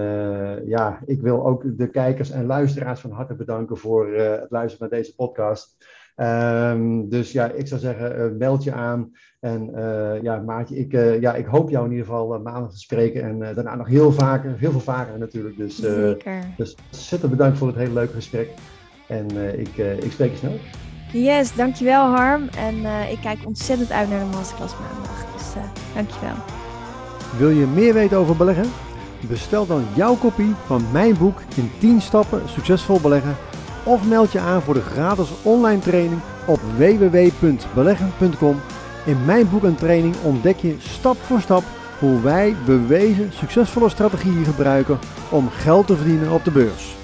ja, 0.66 1.00
ik 1.06 1.20
wil 1.20 1.46
ook 1.46 1.78
de 1.78 1.90
kijkers 1.90 2.30
en 2.30 2.46
luisteraars 2.46 3.00
van 3.00 3.10
harte 3.10 3.34
bedanken 3.34 3.76
voor 3.76 4.14
het 4.14 4.50
luisteren 4.50 4.88
naar 4.90 4.98
deze 4.98 5.14
podcast. 5.14 5.76
Um, 6.16 7.08
dus 7.08 7.32
ja, 7.32 7.50
ik 7.50 7.66
zou 7.66 7.80
zeggen, 7.80 8.36
meld 8.36 8.64
je 8.64 8.72
aan. 8.72 9.12
En 9.40 9.70
ja, 10.22 10.40
Maatje, 10.40 10.76
ik, 10.76 10.92
ja, 11.20 11.34
ik 11.34 11.46
hoop 11.46 11.70
jou 11.70 11.84
in 11.84 11.90
ieder 11.90 12.06
geval 12.06 12.40
maandag 12.40 12.70
te 12.70 12.78
spreken. 12.78 13.22
En 13.22 13.38
daarna 13.38 13.74
nog 13.74 13.88
heel 13.88 14.12
vaker, 14.12 14.58
heel 14.58 14.70
veel 14.70 14.80
vaker 14.80 15.18
natuurlijk. 15.18 15.56
Dus, 15.56 15.76
Zeker. 15.76 16.44
dus 16.56 16.76
ontzettend 16.92 17.30
bedankt 17.30 17.58
voor 17.58 17.68
het 17.68 17.76
hele 17.76 17.92
leuke 17.92 18.14
gesprek. 18.14 18.48
En 19.10 19.58
ik, 19.58 19.76
ik 19.76 20.12
spreek 20.12 20.30
je 20.30 20.36
snel. 20.36 20.58
Yes, 21.12 21.54
dankjewel 21.54 22.06
Harm. 22.06 22.48
En 22.56 22.76
ik 23.10 23.18
kijk 23.20 23.38
ontzettend 23.44 23.90
uit 23.90 24.10
naar 24.10 24.18
de 24.18 24.36
masterclass 24.36 24.74
maandag. 24.74 25.26
Dus 25.32 25.62
dankjewel. 25.94 26.34
Wil 27.38 27.50
je 27.50 27.66
meer 27.66 27.94
weten 27.94 28.18
over 28.18 28.36
beleggen? 28.36 28.70
Bestel 29.28 29.66
dan 29.66 29.84
jouw 29.94 30.14
kopie 30.14 30.54
van 30.66 30.84
mijn 30.92 31.16
boek 31.18 31.42
in 31.56 31.70
10 31.78 32.00
stappen 32.00 32.48
succesvol 32.48 33.00
beleggen. 33.00 33.36
Of 33.84 34.08
meld 34.08 34.32
je 34.32 34.38
aan 34.38 34.62
voor 34.62 34.74
de 34.74 34.80
gratis 34.80 35.28
online 35.42 35.80
training 35.80 36.20
op 36.46 36.60
www.beleggen.com 36.76 38.56
in 39.06 39.24
mijn 39.24 39.50
boek 39.50 39.64
en 39.64 39.74
training 39.74 40.14
ontdek 40.22 40.56
je 40.56 40.76
stap 40.78 41.16
voor 41.16 41.40
stap 41.40 41.62
hoe 41.98 42.20
wij 42.20 42.56
bewezen 42.66 43.32
succesvolle 43.32 43.88
strategieën 43.88 44.44
gebruiken 44.44 44.98
om 45.30 45.48
geld 45.48 45.86
te 45.86 45.96
verdienen 45.96 46.32
op 46.32 46.44
de 46.44 46.50
beurs. 46.50 46.99